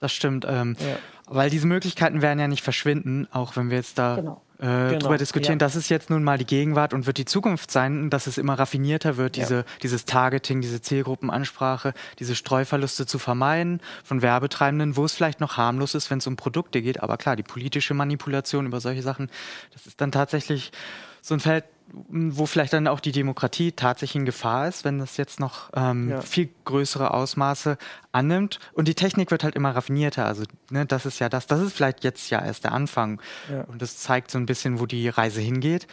Das 0.00 0.12
stimmt. 0.12 0.44
Ähm, 0.46 0.76
ja. 0.80 0.96
Weil 1.26 1.48
diese 1.48 1.66
Möglichkeiten 1.66 2.20
werden 2.20 2.38
ja 2.38 2.46
nicht 2.48 2.62
verschwinden, 2.62 3.26
auch 3.32 3.56
wenn 3.56 3.70
wir 3.70 3.78
jetzt 3.78 3.98
da 3.98 4.16
genau 4.16 4.43
äh, 4.64 4.88
genau, 4.88 4.98
drüber 5.00 5.18
diskutieren. 5.18 5.54
Ja. 5.54 5.58
Das 5.58 5.76
ist 5.76 5.90
jetzt 5.90 6.08
nun 6.08 6.24
mal 6.24 6.38
die 6.38 6.46
Gegenwart 6.46 6.94
und 6.94 7.06
wird 7.06 7.18
die 7.18 7.26
Zukunft 7.26 7.70
sein, 7.70 8.08
dass 8.08 8.26
es 8.26 8.38
immer 8.38 8.58
raffinierter 8.58 9.18
wird, 9.18 9.36
diese, 9.36 9.56
ja. 9.56 9.64
dieses 9.82 10.06
Targeting, 10.06 10.62
diese 10.62 10.80
Zielgruppenansprache, 10.80 11.92
diese 12.18 12.34
Streuverluste 12.34 13.04
zu 13.04 13.18
vermeiden 13.18 13.80
von 14.04 14.22
Werbetreibenden, 14.22 14.96
wo 14.96 15.04
es 15.04 15.12
vielleicht 15.12 15.40
noch 15.40 15.58
harmlos 15.58 15.94
ist, 15.94 16.10
wenn 16.10 16.18
es 16.18 16.26
um 16.26 16.36
Produkte 16.36 16.80
geht. 16.80 17.02
Aber 17.02 17.18
klar, 17.18 17.36
die 17.36 17.42
politische 17.42 17.92
Manipulation 17.92 18.64
über 18.64 18.80
solche 18.80 19.02
Sachen, 19.02 19.28
das 19.74 19.86
ist 19.86 20.00
dann 20.00 20.12
tatsächlich 20.12 20.72
so 21.20 21.34
ein 21.34 21.40
Feld, 21.40 21.64
wo 21.92 22.46
vielleicht 22.46 22.72
dann 22.72 22.88
auch 22.88 23.00
die 23.00 23.12
Demokratie 23.12 23.72
tatsächlich 23.72 24.16
in 24.16 24.24
Gefahr 24.24 24.68
ist, 24.68 24.84
wenn 24.84 24.98
das 24.98 25.16
jetzt 25.16 25.38
noch 25.38 25.70
ähm, 25.74 26.10
ja. 26.10 26.20
viel 26.20 26.48
größere 26.64 27.12
Ausmaße 27.12 27.78
annimmt. 28.10 28.58
Und 28.72 28.88
die 28.88 28.94
Technik 28.94 29.30
wird 29.30 29.44
halt 29.44 29.54
immer 29.54 29.76
raffinierter. 29.76 30.26
Also 30.26 30.44
ne, 30.70 30.86
das 30.86 31.06
ist 31.06 31.18
ja 31.18 31.28
das, 31.28 31.46
das 31.46 31.60
ist 31.60 31.74
vielleicht 31.74 32.02
jetzt 32.02 32.30
ja 32.30 32.44
erst 32.44 32.64
der 32.64 32.72
Anfang. 32.72 33.20
Ja. 33.50 33.62
Und 33.62 33.82
das 33.82 33.98
zeigt 33.98 34.30
so 34.30 34.38
ein 34.38 34.46
bisschen, 34.46 34.80
wo 34.80 34.86
die 34.86 35.08
Reise 35.08 35.40
hingeht. 35.40 35.86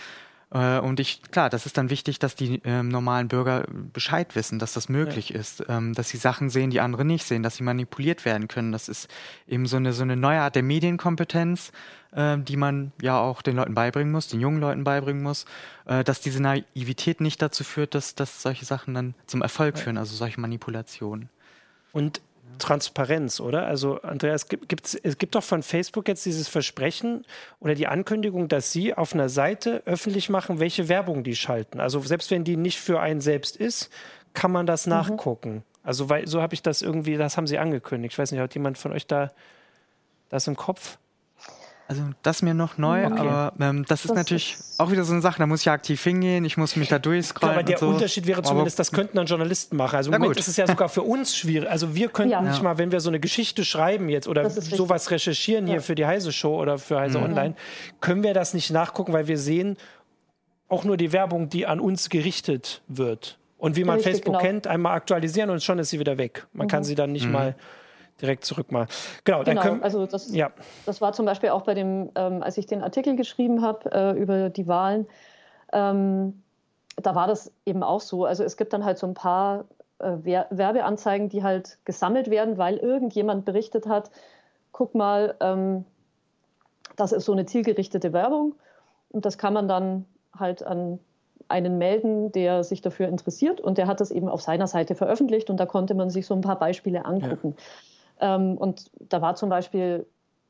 Äh, 0.51 0.79
und 0.79 0.99
ich, 0.99 1.21
klar, 1.31 1.49
das 1.49 1.65
ist 1.65 1.77
dann 1.77 1.89
wichtig, 1.89 2.19
dass 2.19 2.35
die 2.35 2.61
ähm, 2.65 2.89
normalen 2.89 3.27
Bürger 3.27 3.65
Bescheid 3.93 4.35
wissen, 4.35 4.59
dass 4.59 4.73
das 4.73 4.89
möglich 4.89 5.29
ja. 5.29 5.39
ist, 5.39 5.63
ähm, 5.69 5.93
dass 5.93 6.09
sie 6.09 6.17
Sachen 6.17 6.49
sehen, 6.49 6.69
die 6.69 6.81
andere 6.81 7.05
nicht 7.05 7.25
sehen, 7.25 7.41
dass 7.41 7.55
sie 7.55 7.63
manipuliert 7.63 8.25
werden 8.25 8.47
können. 8.47 8.71
Das 8.71 8.89
ist 8.89 9.07
eben 9.47 9.65
so 9.65 9.77
eine, 9.77 9.93
so 9.93 10.03
eine 10.03 10.17
neue 10.17 10.41
Art 10.41 10.55
der 10.55 10.63
Medienkompetenz, 10.63 11.71
äh, 12.11 12.37
die 12.37 12.57
man 12.57 12.91
ja 13.01 13.19
auch 13.19 13.41
den 13.41 13.55
Leuten 13.55 13.73
beibringen 13.73 14.11
muss, 14.11 14.27
den 14.27 14.41
jungen 14.41 14.59
Leuten 14.59 14.83
beibringen 14.83 15.23
muss, 15.23 15.45
äh, 15.85 16.03
dass 16.03 16.19
diese 16.19 16.41
Naivität 16.41 17.21
nicht 17.21 17.41
dazu 17.41 17.63
führt, 17.63 17.95
dass, 17.95 18.15
dass 18.15 18.41
solche 18.41 18.65
Sachen 18.65 18.93
dann 18.93 19.15
zum 19.27 19.41
Erfolg 19.41 19.77
führen, 19.77 19.97
also 19.97 20.15
solche 20.15 20.41
Manipulationen. 20.41 21.29
Und 21.93 22.21
Transparenz, 22.61 23.39
oder? 23.39 23.65
Also, 23.65 24.01
Andreas, 24.01 24.47
gibt, 24.47 24.97
es 25.03 25.17
gibt 25.17 25.35
doch 25.35 25.43
von 25.43 25.63
Facebook 25.63 26.07
jetzt 26.07 26.25
dieses 26.25 26.47
Versprechen 26.47 27.25
oder 27.59 27.75
die 27.75 27.87
Ankündigung, 27.87 28.47
dass 28.47 28.71
sie 28.71 28.93
auf 28.93 29.13
einer 29.13 29.29
Seite 29.29 29.81
öffentlich 29.85 30.29
machen, 30.29 30.59
welche 30.59 30.87
Werbung 30.87 31.23
die 31.23 31.35
schalten. 31.35 31.79
Also, 31.79 31.99
selbst 32.01 32.31
wenn 32.31 32.43
die 32.43 32.55
nicht 32.57 32.79
für 32.79 32.99
einen 32.99 33.19
selbst 33.19 33.57
ist, 33.57 33.89
kann 34.33 34.51
man 34.51 34.65
das 34.65 34.85
mhm. 34.85 34.91
nachgucken. 34.91 35.63
Also, 35.83 36.09
weil, 36.09 36.27
so 36.27 36.41
habe 36.41 36.53
ich 36.53 36.61
das 36.61 36.81
irgendwie, 36.81 37.17
das 37.17 37.35
haben 37.35 37.47
sie 37.47 37.57
angekündigt. 37.57 38.13
Ich 38.13 38.19
weiß 38.19 38.31
nicht, 38.31 38.39
hat 38.39 38.53
jemand 38.53 38.77
von 38.77 38.93
euch 38.93 39.07
da 39.07 39.31
das 40.29 40.47
im 40.47 40.55
Kopf? 40.55 40.97
Also 41.91 42.03
das 42.21 42.37
ist 42.37 42.41
mir 42.43 42.53
noch 42.53 42.77
neu, 42.77 43.05
okay. 43.05 43.19
aber 43.19 43.53
ähm, 43.59 43.83
das 43.85 44.01
ist 44.01 44.11
das 44.11 44.15
natürlich 44.15 44.53
ist 44.53 44.79
auch 44.79 44.91
wieder 44.91 45.03
so 45.03 45.11
eine 45.11 45.21
Sache, 45.21 45.39
da 45.39 45.45
muss 45.45 45.59
ich 45.59 45.65
ja 45.65 45.73
aktiv 45.73 46.01
hingehen, 46.01 46.45
ich 46.45 46.55
muss 46.55 46.77
mich 46.77 46.87
da 46.87 46.99
durchscrollen. 46.99 47.53
aber 47.53 47.63
der 47.63 47.77
so. 47.77 47.89
Unterschied 47.89 48.27
wäre 48.27 48.41
zumindest, 48.43 48.79
das 48.79 48.93
könnten 48.93 49.17
dann 49.17 49.25
Journalisten 49.25 49.75
machen. 49.75 49.97
Also 49.97 50.09
im 50.09 50.13
Moment 50.13 50.31
gut. 50.31 50.39
ist 50.39 50.47
es 50.47 50.55
ja 50.55 50.67
sogar 50.67 50.87
für 50.87 51.01
uns 51.01 51.35
schwierig. 51.35 51.69
Also 51.69 51.93
wir 51.93 52.07
könnten 52.07 52.31
ja. 52.31 52.41
nicht 52.41 52.63
mal, 52.63 52.77
wenn 52.77 52.93
wir 52.93 53.01
so 53.01 53.09
eine 53.09 53.19
Geschichte 53.19 53.65
schreiben 53.65 54.07
jetzt 54.07 54.29
oder 54.29 54.49
sowas 54.49 55.11
recherchieren 55.11 55.67
ja. 55.67 55.73
hier 55.73 55.81
für 55.81 55.95
die 55.95 56.05
Heise 56.05 56.31
Show 56.31 56.59
oder 56.59 56.77
für 56.77 56.99
Heise 56.99 57.17
mhm. 57.17 57.25
Online, 57.25 57.55
können 57.99 58.23
wir 58.23 58.33
das 58.33 58.53
nicht 58.53 58.71
nachgucken, 58.71 59.11
weil 59.11 59.27
wir 59.27 59.37
sehen 59.37 59.75
auch 60.69 60.85
nur 60.85 60.95
die 60.95 61.11
Werbung, 61.11 61.49
die 61.49 61.67
an 61.67 61.81
uns 61.81 62.09
gerichtet 62.09 62.81
wird. 62.87 63.37
Und 63.57 63.75
wie 63.75 63.83
man 63.83 63.97
Richtig, 63.97 64.13
Facebook 64.13 64.35
genau. 64.35 64.45
kennt, 64.45 64.67
einmal 64.67 64.95
aktualisieren 64.95 65.49
und 65.49 65.61
schon 65.61 65.77
ist 65.77 65.89
sie 65.89 65.99
wieder 65.99 66.17
weg. 66.17 66.47
Man 66.53 66.67
mhm. 66.67 66.71
kann 66.71 66.83
sie 66.83 66.95
dann 66.95 67.11
nicht 67.11 67.25
mhm. 67.25 67.33
mal 67.33 67.55
direkt 68.21 68.45
zurück 68.45 68.71
mal. 68.71 68.87
Genau, 69.23 69.43
genau 69.43 69.61
können, 69.61 69.83
also 69.83 70.05
das, 70.05 70.33
ja. 70.33 70.51
das 70.85 71.01
war 71.01 71.13
zum 71.13 71.25
Beispiel 71.25 71.49
auch 71.49 71.63
bei 71.63 71.73
dem, 71.73 72.11
ähm, 72.15 72.43
als 72.43 72.57
ich 72.57 72.65
den 72.65 72.81
Artikel 72.81 73.15
geschrieben 73.15 73.61
habe 73.61 73.91
äh, 73.91 74.19
über 74.19 74.49
die 74.49 74.67
Wahlen, 74.67 75.07
ähm, 75.73 76.41
da 76.97 77.15
war 77.15 77.27
das 77.27 77.51
eben 77.65 77.83
auch 77.83 78.01
so. 78.01 78.25
Also 78.25 78.43
es 78.43 78.57
gibt 78.57 78.73
dann 78.73 78.85
halt 78.85 78.97
so 78.97 79.07
ein 79.07 79.13
paar 79.13 79.65
äh, 79.99 80.17
Werbeanzeigen, 80.23 81.29
die 81.29 81.43
halt 81.43 81.77
gesammelt 81.85 82.29
werden, 82.29 82.57
weil 82.57 82.77
irgendjemand 82.77 83.45
berichtet 83.45 83.87
hat, 83.87 84.11
guck 84.71 84.95
mal, 84.95 85.35
ähm, 85.39 85.85
das 86.95 87.11
ist 87.11 87.25
so 87.25 87.31
eine 87.31 87.45
zielgerichtete 87.45 88.13
Werbung 88.13 88.55
und 89.09 89.25
das 89.25 89.37
kann 89.37 89.53
man 89.53 89.67
dann 89.67 90.05
halt 90.37 90.63
an 90.63 90.99
einen 91.47 91.77
melden, 91.77 92.31
der 92.31 92.63
sich 92.63 92.81
dafür 92.81 93.07
interessiert 93.07 93.61
und 93.61 93.77
der 93.77 93.87
hat 93.87 93.99
das 93.99 94.09
eben 94.09 94.29
auf 94.29 94.41
seiner 94.41 94.67
Seite 94.67 94.95
veröffentlicht 94.95 95.49
und 95.49 95.57
da 95.57 95.65
konnte 95.65 95.93
man 95.93 96.09
sich 96.09 96.25
so 96.25 96.33
ein 96.33 96.41
paar 96.41 96.57
Beispiele 96.57 97.05
angucken. 97.05 97.55
Ja. 97.57 97.63
Ähm, 98.21 98.57
und 98.57 98.91
da 98.99 99.21
war 99.21 99.35
zum 99.35 99.49
Beispiel 99.49 100.05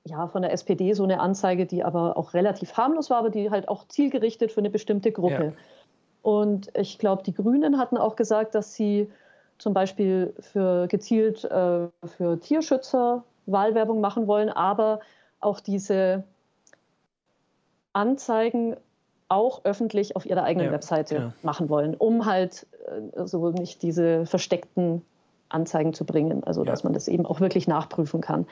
ja, 0.06 0.28
von 0.28 0.42
der 0.42 0.52
SPD 0.52 0.94
so 0.94 1.04
eine 1.04 1.20
Anzeige, 1.20 1.66
die 1.66 1.84
aber 1.84 2.18
auch 2.18 2.34
relativ 2.34 2.74
harmlos 2.74 3.10
war, 3.10 3.18
aber 3.18 3.30
die 3.30 3.50
halt 3.52 3.68
auch 3.70 3.88
zielgerichtet 3.88 4.52
für 4.52 4.60
eine 4.60 4.70
bestimmte 4.70 5.12
Gruppe. 5.12 5.46
Ja. 5.46 5.52
Und 6.24 6.70
ich 6.76 7.00
glaube, 7.00 7.24
die 7.24 7.34
Grünen 7.34 7.78
hatten 7.78 7.98
auch 7.98 8.16
gesagt, 8.16 8.56
dass 8.56 8.74
sie 8.74 9.10
zum 9.58 9.74
Beispiel 9.74 10.34
für 10.40 10.88
gezielt 10.88 11.44
äh, 11.46 11.88
für 12.06 12.40
Tierschützer 12.40 13.24
Wahlwerbung 13.46 14.02
machen 14.02 14.28
wollen, 14.28 14.50
aber 14.50 15.00
auch 15.40 15.60
diese 15.60 16.24
Anzeigen 17.94 18.76
auch 19.30 19.64
öffentlich 19.64 20.16
auf 20.16 20.26
ihrer 20.26 20.44
eigenen 20.44 20.68
ja, 20.68 20.74
Webseite 20.74 21.16
ja. 21.16 21.34
machen 21.42 21.70
wollen, 21.70 21.96
um 21.96 22.26
halt 22.26 22.68
äh, 22.88 23.26
so 23.26 23.50
nicht 23.52 23.82
diese 23.82 24.26
versteckten 24.26 25.04
Anzeigen 25.54 25.94
zu 25.94 26.06
bringen, 26.06 26.44
also 26.44 26.64
dass 26.64 26.84
man 26.84 26.94
das 26.94 27.08
eben 27.08 27.26
auch 27.26 27.40
wirklich 27.40 27.68
nachprüfen 27.68 28.22
kann. 28.22 28.46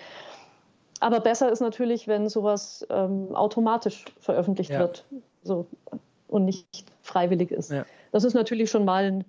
Aber 0.99 1.19
besser 1.21 1.51
ist 1.51 1.61
natürlich, 1.61 2.07
wenn 2.07 2.27
sowas 2.27 2.85
ähm, 2.89 3.35
automatisch 3.35 4.05
veröffentlicht 4.19 4.71
wird 4.71 5.05
so, 5.43 5.67
und 6.27 6.45
nicht 6.45 6.85
freiwillig 7.01 7.51
ist. 7.51 7.73
Das 8.11 8.23
ist 8.23 8.33
natürlich 8.33 8.69
schon 8.69 8.85
mal 8.85 9.05
ein, 9.05 9.25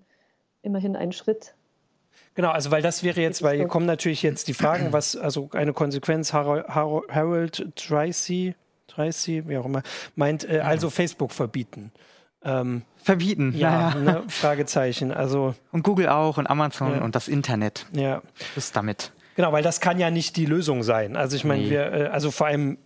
immerhin 0.63 0.97
ein 0.97 1.13
Schritt. 1.13 1.55
Genau, 2.35 2.51
also 2.51 2.71
weil 2.71 2.83
das 2.83 3.03
wäre 3.03 3.21
jetzt, 3.21 3.43
weil 3.43 3.57
hier 3.57 3.67
kommen 3.67 3.87
natürlich 3.87 4.23
jetzt 4.23 4.49
die 4.49 4.55
Fragen, 4.55 4.93
was, 4.93 5.17
also 5.17 5.49
eine 5.53 5.73
Konsequenz, 5.73 6.33
Harold 6.33 7.77
Tracy, 7.77 8.55
Tracy, 8.87 9.49
wie 9.49 9.57
auch 9.57 9.65
immer, 9.65 9.83
meint, 10.17 10.49
äh, 10.49 10.61
also 10.61 10.91
Facebook 10.91 11.33
verbieten. 11.33 11.93
Ähm, 12.43 12.83
verbieten, 12.97 13.55
ja, 13.57 13.91
ja. 13.91 13.95
Ne, 14.01 14.23
Fragezeichen. 14.29 15.13
Also 15.13 15.55
und 15.73 15.83
Google 15.83 16.09
auch 16.09 16.39
und 16.39 16.49
Amazon 16.49 16.97
ja. 16.97 17.03
und 17.03 17.15
das 17.15 17.29
Internet. 17.29 17.87
Ja, 17.93 18.23
ist 18.57 18.75
damit. 18.77 19.13
Genau, 19.37 19.53
weil 19.53 19.63
das 19.63 19.81
kann 19.81 19.99
ja 19.99 20.11
nicht 20.11 20.37
die 20.37 20.47
Lösung 20.47 20.83
sein. 20.83 21.17
Also 21.17 21.37
ich 21.37 21.45
meine, 21.45 21.63
nee. 21.63 21.71
wir, 21.71 21.93
äh, 21.93 22.07
also 22.07 22.31
vor 22.31 22.47
allem 22.47 22.79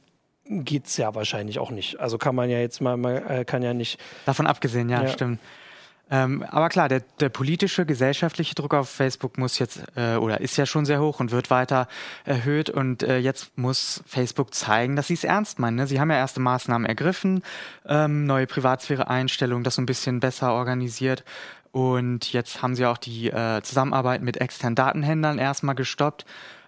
geht 0.47 0.87
es 0.87 0.97
ja 0.97 1.15
wahrscheinlich 1.15 1.59
auch 1.59 1.71
nicht. 1.71 2.01
Also 2.01 2.19
kann 2.19 2.35
man 2.35 2.51
ja 2.51 2.59
jetzt 2.59 2.81
mal, 2.81 2.97
mal 2.97 3.23
äh, 3.29 3.45
kann 3.45 3.63
ja 3.63 3.75
nicht. 3.75 3.99
Davon 4.27 4.47
abgesehen, 4.47 4.89
ja, 4.89 5.03
ja. 5.03 5.09
stimmt. 5.09 5.41
Ähm, 6.11 6.45
aber 6.49 6.69
klar, 6.69 6.89
der, 6.89 7.01
der, 7.19 7.31
politische, 7.31 7.87
gesellschaftliche 7.87 8.55
Druck 8.55 8.75
auf 8.75 8.91
Facebook 8.91 9.39
muss 9.39 9.59
jetzt 9.59 9.83
äh, 9.97 10.17
oder 10.17 10.41
ist 10.41 10.57
ja 10.57 10.67
schon 10.67 10.85
sehr 10.85 11.01
hoch 11.01 11.19
und 11.19 11.31
wird 11.31 11.51
weiter 11.51 11.89
erhöht. 12.25 12.69
Und 12.69 13.03
äh, 13.03 13.19
jetzt 13.19 13.57
muss 13.57 14.03
Facebook 14.07 14.55
zeigen, 14.55 14.97
dass 14.97 15.07
sie 15.07 15.15
es 15.15 15.25
ernst 15.25 15.59
meinen. 15.59 15.77
Ne? 15.77 15.87
Sie 15.87 16.01
haben 16.01 16.11
ja 16.11 16.17
erste 16.17 16.41
Maßnahmen 16.41 16.87
ergriffen, 16.87 17.43
ähm, 17.87 18.25
neue 18.27 18.47
Privatsphäre-Einstellungen, 18.47 19.65
das 19.65 19.77
so 19.77 19.83
ein 19.83 19.87
bisschen 19.87 20.21
besser 20.21 20.53
organisiert. 20.53 21.25
Und 21.73 22.33
jetzt 22.33 22.63
haben 22.63 22.77
sie 22.77 22.87
auch 22.87 22.99
die 22.99 23.31
äh, 23.31 23.63
Zusammenarbeit 23.63 24.23
mit 24.23 24.37
externen 24.37 24.77
Datenhändlern 24.77 25.39
erstmal 25.39 25.75
gestoppt 25.75 26.25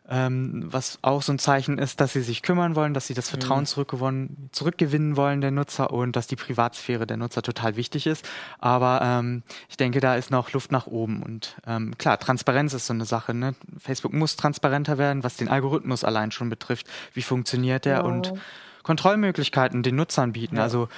ähm, 0.09 0.67
was 0.71 0.99
auch 1.03 1.23
so 1.23 1.33
ein 1.33 1.39
Zeichen 1.39 1.79
ist, 1.79 2.01
dass 2.01 2.13
sie 2.13 2.23
sich 2.23 2.43
kümmern 2.43 2.77
wollen, 2.77 2.95
dass 2.95 3.07
sie 3.07 3.15
das 3.15 3.29
Vertrauen 3.29 3.61
mhm. 3.61 3.67
zurückgewonnen, 3.67 4.49
zurückgewinnen 4.53 5.17
wollen 5.17 5.41
der 5.41 5.51
Nutzer 5.51 5.93
und 5.93 6.15
dass 6.15 6.27
die 6.27 6.37
Privatsphäre 6.37 7.07
der 7.07 7.17
Nutzer 7.17 7.43
total 7.43 7.77
wichtig 7.77 8.07
ist. 8.07 8.29
Aber 8.59 9.01
ähm, 9.03 9.43
ich 9.69 9.77
denke, 9.77 10.01
da 10.01 10.17
ist 10.17 10.31
noch 10.31 10.53
Luft 10.53 10.71
nach 10.71 10.87
oben. 10.87 11.23
Und 11.23 11.57
ähm, 11.67 11.97
klar, 11.99 12.19
Transparenz 12.19 12.73
ist 12.75 12.87
so 12.87 12.93
eine 12.93 13.05
Sache. 13.05 13.35
Ne? 13.35 13.55
Facebook 13.79 14.13
muss 14.13 14.37
transparenter 14.37 14.99
werden, 14.99 15.25
was 15.25 15.37
den 15.37 15.49
Algorithmus 15.49 16.05
allein 16.05 16.31
schon 16.31 16.51
betrifft. 16.51 16.87
Wie 17.13 17.23
funktioniert 17.23 17.85
der? 17.85 17.97
Ja. 17.97 18.03
Und 18.03 18.33
Kontrollmöglichkeiten 18.83 19.83
den 19.83 19.97
Nutzern 19.97 20.33
bieten. 20.33 20.57
Ja. 20.57 20.63
Also 20.63 20.89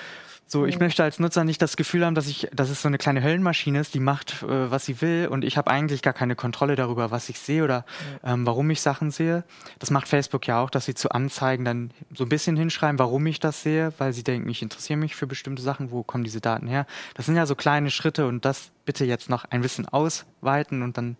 so, 0.50 0.64
ich 0.64 0.78
möchte 0.78 1.04
als 1.04 1.18
Nutzer 1.18 1.44
nicht 1.44 1.61
das 1.61 1.76
Gefühl 1.76 2.06
haben, 2.06 2.14
dass 2.14 2.26
ich, 2.26 2.48
dass 2.54 2.70
es 2.70 2.80
so 2.80 2.88
eine 2.88 2.96
kleine 2.96 3.22
Höllenmaschine 3.22 3.80
ist, 3.80 3.92
die 3.92 4.00
macht, 4.00 4.42
äh, 4.42 4.70
was 4.70 4.87
sie 4.87 5.02
will 5.02 5.28
und 5.30 5.44
ich 5.44 5.58
habe 5.58 5.70
eigentlich 5.70 6.00
gar 6.00 6.14
keine 6.14 6.37
Kontrolle 6.37 6.74
darüber, 6.74 7.11
was 7.11 7.28
ich 7.28 7.38
sehe 7.38 7.62
oder 7.62 7.84
ähm, 8.24 8.46
warum 8.46 8.70
ich 8.70 8.80
Sachen 8.80 9.11
sehe. 9.11 9.44
Das 9.78 9.90
macht 9.90 10.08
Facebook 10.08 10.46
ja 10.46 10.62
auch, 10.62 10.70
dass 10.70 10.87
sie 10.87 10.94
zu 10.94 11.11
Anzeigen 11.11 11.66
dann 11.66 11.90
so 12.14 12.24
ein 12.24 12.30
bisschen 12.30 12.56
hinschreiben, 12.56 12.98
warum 12.98 13.26
ich 13.26 13.40
das 13.40 13.62
sehe, 13.62 13.92
weil 13.98 14.14
sie 14.14 14.24
denken, 14.24 14.48
ich 14.48 14.62
interessiere 14.62 14.98
mich 14.98 15.14
für 15.14 15.26
bestimmte 15.26 15.61
Sachen, 15.61 15.90
wo 15.90 16.02
kommen 16.02 16.24
diese 16.24 16.40
Daten 16.40 16.66
her. 16.66 16.87
Das 17.12 17.26
sind 17.26 17.37
ja 17.37 17.44
so 17.44 17.54
kleine 17.54 17.90
Schritte 17.90 18.26
und 18.26 18.46
das 18.46 18.70
bitte 18.87 19.04
jetzt 19.04 19.28
noch 19.28 19.44
ein 19.44 19.61
bisschen 19.61 19.87
ausweiten 19.87 20.80
und 20.80 20.96
dann 20.96 21.18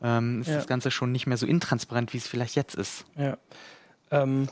ähm, 0.00 0.42
ist 0.42 0.46
ja. 0.46 0.54
das 0.54 0.68
Ganze 0.68 0.92
schon 0.92 1.10
nicht 1.10 1.26
mehr 1.26 1.38
so 1.38 1.46
intransparent, 1.46 2.12
wie 2.12 2.18
es 2.18 2.28
vielleicht 2.28 2.54
jetzt 2.54 2.76
ist. 2.76 3.04
Ja. 3.16 3.36
Ähm 4.12 4.46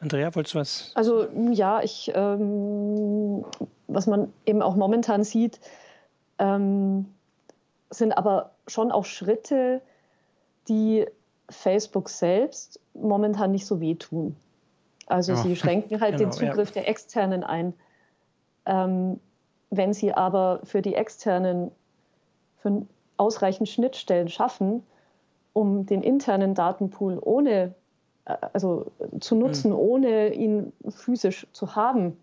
Andrea, 0.00 0.34
wolltest 0.34 0.54
du 0.54 0.58
was? 0.60 0.92
Also 0.94 1.26
ja, 1.50 1.82
ich, 1.82 2.12
ähm, 2.14 3.44
was 3.88 4.06
man 4.06 4.32
eben 4.46 4.62
auch 4.62 4.76
momentan 4.76 5.24
sieht, 5.24 5.60
ähm, 6.38 7.06
sind 7.90 8.12
aber 8.12 8.52
schon 8.66 8.92
auch 8.92 9.04
Schritte, 9.04 9.80
die 10.68 11.06
Facebook 11.50 12.08
selbst 12.08 12.80
momentan 12.94 13.50
nicht 13.50 13.66
so 13.66 13.80
wehtun. 13.80 14.36
Also 15.06 15.32
ja. 15.32 15.38
sie 15.38 15.56
schränken 15.56 16.00
halt 16.00 16.18
genau, 16.18 16.30
den 16.30 16.32
Zugriff 16.32 16.68
ja. 16.68 16.82
der 16.82 16.88
Externen 16.88 17.42
ein. 17.42 17.74
Ähm, 18.66 19.18
wenn 19.70 19.92
sie 19.92 20.12
aber 20.12 20.60
für 20.64 20.82
die 20.82 20.94
Externen 20.94 21.70
für 22.58 22.86
ausreichend 23.16 23.68
Schnittstellen 23.68 24.28
schaffen, 24.28 24.82
um 25.52 25.86
den 25.86 26.02
internen 26.02 26.54
Datenpool 26.54 27.18
ohne 27.20 27.74
also 28.52 28.86
zu 29.20 29.34
nutzen, 29.34 29.70
mhm. 29.70 29.78
ohne 29.78 30.34
ihn 30.34 30.72
physisch 30.88 31.46
zu 31.52 31.74
haben, 31.74 32.16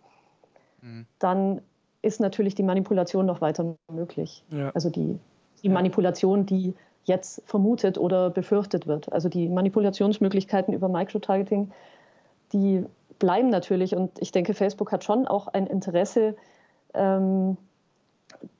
mhm. 0.82 1.06
dann 1.20 1.62
ist 2.02 2.20
natürlich 2.20 2.54
die 2.56 2.64
Manipulation 2.64 3.26
noch 3.26 3.42
weiter 3.42 3.76
möglich. 3.92 4.44
Ja. 4.50 4.70
Also 4.76 4.90
die, 4.90 5.20
die. 5.64 5.70
Manipulation, 5.70 6.46
die 6.46 6.76
jetzt 7.06 7.42
vermutet 7.46 7.98
oder 7.98 8.30
befürchtet 8.30 8.88
wird. 8.88 9.12
Also 9.12 9.30
die 9.30 9.50
Manipulationsmöglichkeiten 9.50 10.74
über 10.74 10.88
Microtargeting, 10.90 11.72
die 12.54 12.86
bleiben 13.20 13.50
natürlich. 13.50 13.96
Und 13.96 14.12
ich 14.20 14.32
denke, 14.32 14.54
Facebook 14.54 14.92
hat 14.92 15.04
schon 15.04 15.28
auch 15.28 15.48
ein 15.48 15.68
Interesse, 15.68 16.36
ähm, 16.94 17.58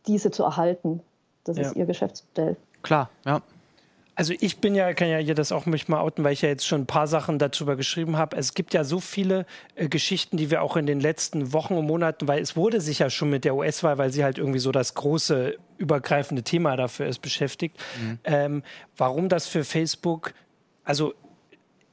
diese 0.08 0.32
zu 0.32 0.44
erhalten. 0.44 1.02
Das 1.44 1.58
ja. 1.58 1.64
ist 1.64 1.76
ihr 1.76 1.86
Geschäftsmodell. 1.86 2.56
Klar, 2.82 3.10
ja. 3.26 3.42
Also 4.16 4.34
ich 4.40 4.60
bin 4.60 4.76
ja, 4.76 4.94
kann 4.94 5.10
ja 5.10 5.18
hier 5.18 5.36
das 5.36 5.52
auch 5.52 5.66
mich 5.66 5.90
mal 5.90 6.00
outen, 6.00 6.24
weil 6.24 6.32
ich 6.32 6.42
ja 6.42 6.48
jetzt 6.48 6.66
schon 6.66 6.82
ein 6.82 6.86
paar 6.86 7.08
Sachen 7.08 7.38
darüber 7.38 7.76
geschrieben 7.76 8.18
habe. 8.18 8.38
Es 8.38 8.54
gibt 8.54 8.74
ja 8.74 8.86
so 8.86 9.02
viele 9.02 9.46
äh, 9.76 9.90
Geschichten, 9.90 10.38
die 10.38 10.50
wir 10.50 10.62
auch 10.62 10.78
in 10.78 10.86
den 10.86 11.02
letzten 11.02 11.52
Wochen 11.52 11.74
und 11.74 11.86
Monaten, 11.86 12.28
weil 12.28 12.42
es 12.42 12.56
wurde 12.56 12.80
sich 12.80 13.00
ja 13.00 13.10
schon 13.10 13.30
mit 13.30 13.44
der 13.44 13.56
US-Wahl, 13.56 13.98
weil 13.98 14.12
sie 14.12 14.24
halt 14.24 14.38
irgendwie 14.38 14.60
so 14.60 14.72
das 14.72 14.94
große 14.94 15.58
übergreifende 15.78 16.44
Thema 16.44 16.78
dafür 16.78 17.08
ist, 17.08 17.20
beschäftigt. 17.20 17.78
Mhm. 18.02 18.20
Ähm, 18.24 18.64
warum 18.96 19.28
das 19.28 19.48
für 19.48 19.66
Facebook, 19.66 20.34
also 20.86 21.14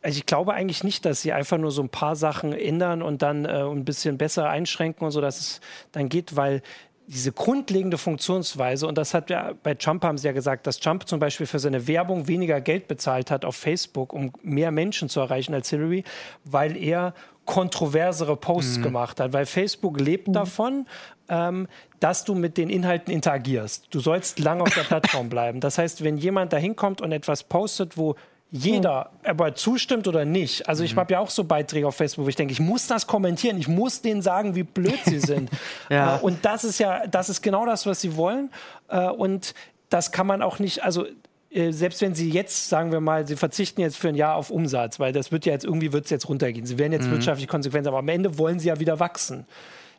also 0.05 0.19
ich 0.19 0.27
glaube 0.27 0.53
eigentlich 0.53 0.83
nicht, 0.83 1.05
dass 1.05 1.23
sie 1.23 1.33
einfach 1.33 1.59
nur 1.59 1.71
so 1.71 1.81
ein 1.81 1.89
paar 1.89 2.17
Sachen 2.17 2.53
ändern 2.53 3.03
und 3.03 3.23
dann 3.23 3.45
äh, 3.45 3.63
ein 3.63 3.85
bisschen 3.85 4.19
besser 4.19 4.49
einschränken 4.49 5.05
und 5.05 5.13
so, 5.13 5.21
dass 5.21 5.39
es 5.39 5.61
dann 5.93 6.09
geht, 6.09 6.35
weil 6.35 6.61
diese 7.07 7.33
grundlegende 7.33 7.99
Funktionsweise, 7.99 8.87
und 8.87 8.97
das 8.97 9.13
hat 9.15 9.29
ja 9.31 9.53
bei 9.63 9.75
Trump 9.75 10.05
haben 10.05 10.19
sie 10.19 10.27
ja 10.27 10.33
gesagt, 10.33 10.67
dass 10.67 10.79
Trump 10.79 11.09
zum 11.09 11.21
Beispiel 11.21 11.47
für 11.47 11.59
seine 11.59 11.87
Werbung 11.89 12.29
weniger 12.29 12.61
Geld 12.61 12.89
bezahlt 12.89 13.31
hat 13.31 13.45
auf 13.45 13.57
Facebook, 13.57 14.13
um 14.13 14.33
mehr 14.43 14.71
Menschen 14.71 15.09
zu 15.09 15.21
erreichen 15.21 15.55
als 15.55 15.71
Hillary, 15.71 16.05
weil 16.45 16.77
er 16.77 17.15
kontroversere 17.45 18.37
Posts 18.37 18.79
mhm. 18.79 18.83
gemacht 18.83 19.21
hat, 19.21 19.33
weil 19.33 19.47
Facebook 19.47 20.01
lebt 20.01 20.29
mhm. 20.29 20.33
davon, 20.33 20.87
ähm, 21.29 21.67
dass 21.99 22.25
du 22.25 22.35
mit 22.35 22.57
den 22.57 22.71
Inhalten 22.71 23.13
interagierst. 23.13 23.89
Du 23.91 24.01
sollst 24.01 24.39
lange 24.39 24.63
auf 24.63 24.75
der 24.75 24.83
Plattform 24.85 25.29
bleiben. 25.29 25.61
Das 25.61 25.79
heißt, 25.79 26.05
wenn 26.05 26.17
jemand 26.17 26.53
da 26.53 26.57
hinkommt 26.57 27.01
und 27.01 27.13
etwas 27.13 27.43
postet, 27.43 27.97
wo 27.97 28.15
jeder 28.55 29.11
hm. 29.23 29.31
aber 29.31 29.55
zustimmt 29.55 30.07
oder 30.07 30.27
nicht. 30.27 30.69
Also 30.69 30.85
ich 30.85 30.95
mhm. 30.95 31.01
habe 31.01 31.15
ja 31.15 31.19
auch 31.21 31.31
so 31.31 31.45
Beiträge 31.45 31.89
auf 31.89 31.97
Facebook, 31.97 32.27
wo 32.27 32.29
ich 32.29 32.37
denke, 32.37 32.53
ich 32.53 32.61
muss 32.61 32.87
das 32.87 33.07
kommentieren, 33.07 33.57
ich 33.57 33.67
muss 33.67 34.03
denen 34.03 34.21
sagen, 34.21 34.55
wie 34.55 34.63
blöd 34.63 34.99
sie 35.07 35.19
sind. 35.21 35.51
ja. 35.89 36.17
Äh, 36.17 36.21
und 36.21 36.45
das 36.45 36.63
ist 36.63 36.79
ja, 36.79 37.07
das 37.07 37.31
ist 37.31 37.41
genau 37.41 37.65
das, 37.65 37.87
was 37.87 38.03
sie 38.03 38.15
wollen. 38.15 38.51
Äh, 38.89 39.09
und 39.09 39.55
das 39.89 40.13
kann 40.13 40.27
man 40.27 40.43
auch 40.43 40.59
nicht, 40.59 40.85
also 40.85 41.07
äh, 41.51 41.73
selbst 41.73 42.03
wenn 42.03 42.15
sie 42.15 42.29
jetzt, 42.29 42.69
sagen 42.69 42.93
wir 42.93 43.01
mal, 43.01 43.27
sie 43.27 43.37
verzichten 43.37 43.81
jetzt 43.81 43.97
für 43.97 44.09
ein 44.09 44.17
Jahr 44.17 44.37
auf 44.37 44.51
Umsatz, 44.51 45.01
weil 45.01 45.15
das 45.15 45.33
wird 45.33 45.47
ja 45.47 45.53
jetzt 45.55 45.65
irgendwie 45.65 45.95
wird 45.95 46.05
es 46.05 46.11
jetzt 46.11 46.29
runtergehen. 46.29 46.67
Sie 46.67 46.79
werden 46.79 46.93
jetzt 46.93 47.07
mhm. 47.07 47.13
wirtschaftlich 47.13 47.49
konsequent, 47.49 47.87
aber 47.87 47.99
am 47.99 48.09
Ende 48.09 48.37
wollen 48.37 48.59
sie 48.59 48.69
ja 48.69 48.79
wieder 48.79 49.01
wachsen. 49.01 49.47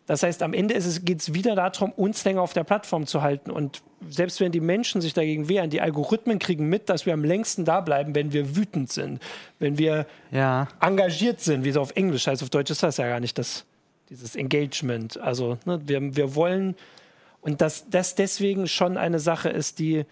Das 0.06 0.22
heißt, 0.22 0.44
am 0.44 0.54
Ende 0.54 0.76
geht 1.02 1.22
es 1.22 1.34
wieder 1.34 1.56
darum, 1.56 1.92
uns 1.94 2.26
länger 2.26 2.42
auf 2.42 2.52
der 2.52 2.66
Plattform 2.66 3.08
zu 3.08 3.22
halten. 3.22 3.52
Und 3.52 3.82
selbst 4.10 4.42
wenn 4.42 4.52
die 4.52 4.60
Menschen 4.60 5.00
sich 5.00 5.14
dagegen 5.14 5.48
wehren, 5.48 5.70
die 5.70 5.80
Algorithmen 5.80 6.40
kriegen 6.40 6.68
mit, 6.68 6.90
dass 6.90 7.06
wir 7.06 7.14
am 7.14 7.24
längsten 7.24 7.64
da 7.64 7.80
bleiben, 7.80 8.14
wenn 8.14 8.34
wir 8.34 8.56
wütend 8.56 8.92
sind, 8.92 9.22
wenn 9.60 9.78
wir 9.78 10.06
ja. 10.32 10.68
engagiert 10.82 11.40
sind, 11.40 11.64
wie 11.64 11.70
es 11.70 11.78
auf 11.78 11.96
Englisch 11.96 12.28
heißt. 12.28 12.44
Auf 12.44 12.50
Deutsch 12.50 12.70
ist 12.70 12.84
das 12.84 12.98
ja 12.98 13.08
gar 13.08 13.22
nicht 13.22 13.38
das, 13.38 13.66
dieses 14.10 14.36
Engagement. 14.36 15.18
Also 15.20 15.58
ne, 15.66 15.80
wir, 15.86 16.16
wir 16.16 16.36
wollen, 16.36 16.76
und 17.40 17.62
dass 17.62 17.90
das 17.90 18.16
deswegen 18.16 18.68
schon 18.68 18.98
eine 18.98 19.20
Sache 19.20 19.50
ist, 19.50 19.80
die 19.80 20.06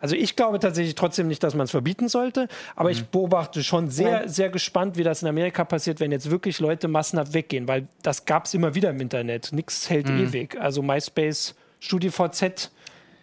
also 0.00 0.14
ich 0.14 0.36
glaube 0.36 0.60
tatsächlich 0.60 0.94
trotzdem 0.94 1.26
nicht, 1.26 1.42
dass 1.42 1.54
man 1.54 1.64
es 1.64 1.70
verbieten 1.70 2.08
sollte, 2.08 2.48
aber 2.76 2.88
mhm. 2.88 2.94
ich 2.94 3.06
beobachte 3.06 3.64
schon 3.64 3.90
sehr, 3.90 4.28
sehr 4.28 4.48
gespannt, 4.48 4.96
wie 4.96 5.02
das 5.02 5.22
in 5.22 5.28
Amerika 5.28 5.64
passiert, 5.64 5.98
wenn 5.98 6.12
jetzt 6.12 6.30
wirklich 6.30 6.60
Leute 6.60 6.86
massenhaft 6.86 7.34
weggehen, 7.34 7.66
weil 7.66 7.88
das 8.02 8.24
gab 8.24 8.44
es 8.44 8.54
immer 8.54 8.74
wieder 8.74 8.90
im 8.90 9.00
Internet. 9.00 9.52
Nichts 9.52 9.90
hält 9.90 10.08
mhm. 10.08 10.28
ewig. 10.28 10.58
Also 10.60 10.82
MySpace, 10.82 11.54
StudiVZ 11.80 12.70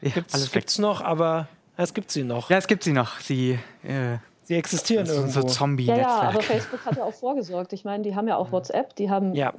ja, 0.02 0.12
gibt 0.52 0.70
es 0.70 0.80
noch, 0.80 1.02
aber 1.02 1.48
es 1.78 1.94
gibt 1.94 2.12
sie 2.12 2.24
noch. 2.24 2.50
Ja, 2.50 2.58
es 2.58 2.68
gibt 2.68 2.84
sie 2.84 2.92
noch. 2.92 3.20
Sie, 3.20 3.58
äh, 3.84 4.18
sie 4.44 4.56
existieren 4.56 5.06
irgendwo. 5.08 5.42
So 5.42 5.48
zombie 5.48 5.86
Ja, 5.86 5.98
ja, 5.98 6.22
aber 6.22 6.42
Facebook 6.42 6.86
hat 6.86 6.98
ja 6.98 7.04
auch 7.04 7.14
vorgesorgt. 7.14 7.72
Ich 7.74 7.86
meine, 7.86 8.04
die 8.04 8.16
haben 8.16 8.28
ja 8.28 8.36
auch 8.36 8.52
WhatsApp, 8.52 8.96
die 8.98 9.10
haben 9.10 9.34
ja. 9.34 9.54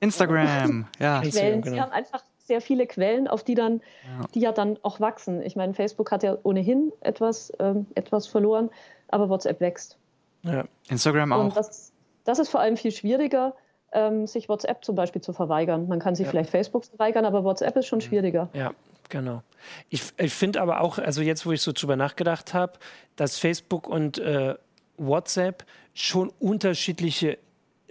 Instagram, 0.00 0.86
ja. 0.98 1.20
Quellen. 1.20 1.62
Sie 1.62 1.70
genau. 1.70 1.82
haben 1.82 1.92
einfach 1.92 2.22
sehr 2.46 2.60
viele 2.60 2.86
Quellen, 2.86 3.28
auf 3.28 3.42
die 3.42 3.54
dann, 3.54 3.80
ja. 4.04 4.26
die 4.34 4.40
ja 4.40 4.52
dann 4.52 4.78
auch 4.82 5.00
wachsen. 5.00 5.42
Ich 5.42 5.56
meine, 5.56 5.74
Facebook 5.74 6.10
hat 6.12 6.22
ja 6.22 6.36
ohnehin 6.42 6.92
etwas, 7.00 7.52
ähm, 7.58 7.86
etwas 7.94 8.26
verloren, 8.26 8.70
aber 9.08 9.28
WhatsApp 9.28 9.60
wächst. 9.60 9.98
Ja. 10.42 10.64
Instagram 10.88 11.32
auch. 11.32 11.44
Und 11.44 11.56
das, 11.56 11.92
das 12.24 12.38
ist 12.38 12.48
vor 12.48 12.60
allem 12.60 12.76
viel 12.76 12.92
schwieriger, 12.92 13.54
ähm, 13.92 14.26
sich 14.26 14.48
WhatsApp 14.48 14.84
zum 14.84 14.94
Beispiel 14.94 15.22
zu 15.22 15.32
verweigern. 15.32 15.88
Man 15.88 15.98
kann 15.98 16.14
sich 16.14 16.26
ja. 16.26 16.30
vielleicht 16.30 16.50
Facebook 16.50 16.84
verweigern, 16.84 17.24
aber 17.24 17.44
WhatsApp 17.44 17.76
ist 17.76 17.86
schon 17.86 17.98
mhm. 17.98 18.02
schwieriger. 18.02 18.48
Ja, 18.52 18.72
genau. 19.08 19.42
Ich, 19.88 20.02
ich 20.16 20.32
finde 20.32 20.60
aber 20.60 20.80
auch, 20.80 20.98
also 20.98 21.22
jetzt, 21.22 21.46
wo 21.46 21.52
ich 21.52 21.62
so 21.62 21.72
drüber 21.72 21.96
nachgedacht 21.96 22.54
habe, 22.54 22.74
dass 23.16 23.38
Facebook 23.38 23.88
und 23.88 24.18
äh, 24.18 24.54
WhatsApp 24.98 25.64
schon 25.94 26.32
unterschiedliche 26.38 27.38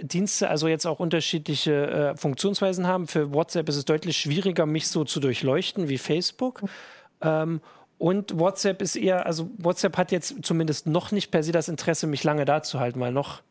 Dienste, 0.02 0.50
also 0.50 0.68
jetzt 0.68 0.86
auch 0.86 1.00
unterschiedliche 1.00 1.88
äh, 2.14 2.18
Funktionsweisen 2.18 2.88
haben. 2.88 3.08
Für 3.08 3.34
WhatsApp 3.34 3.70
ist 3.70 3.78
es 3.78 3.86
deutlich 3.86 4.18
schwieriger, 4.18 4.66
mich 4.66 4.88
so 4.88 5.04
zu 5.04 5.20
durchleuchten 5.20 5.88
wie 5.88 5.98
Facebook. 5.98 6.64
Mhm. 6.64 6.70
Ähm, 7.22 7.62
und 7.98 8.38
WhatsApp 8.38 8.82
ist 8.82 8.98
eher, 8.98 9.26
also 9.26 9.50
WhatsApp 9.58 9.98
hat 9.98 10.12
jetzt 10.12 10.36
zumindest 10.44 10.86
noch 10.86 11.12
nicht 11.12 11.32
per 11.32 11.44
se 11.44 11.54
das 11.54 11.70
Interesse, 11.70 12.08
mich 12.08 12.24
lange 12.24 12.44
da 12.44 12.62
zu 12.62 12.80
halten, 12.80 13.00
weil 13.00 13.14
noch 13.14 13.42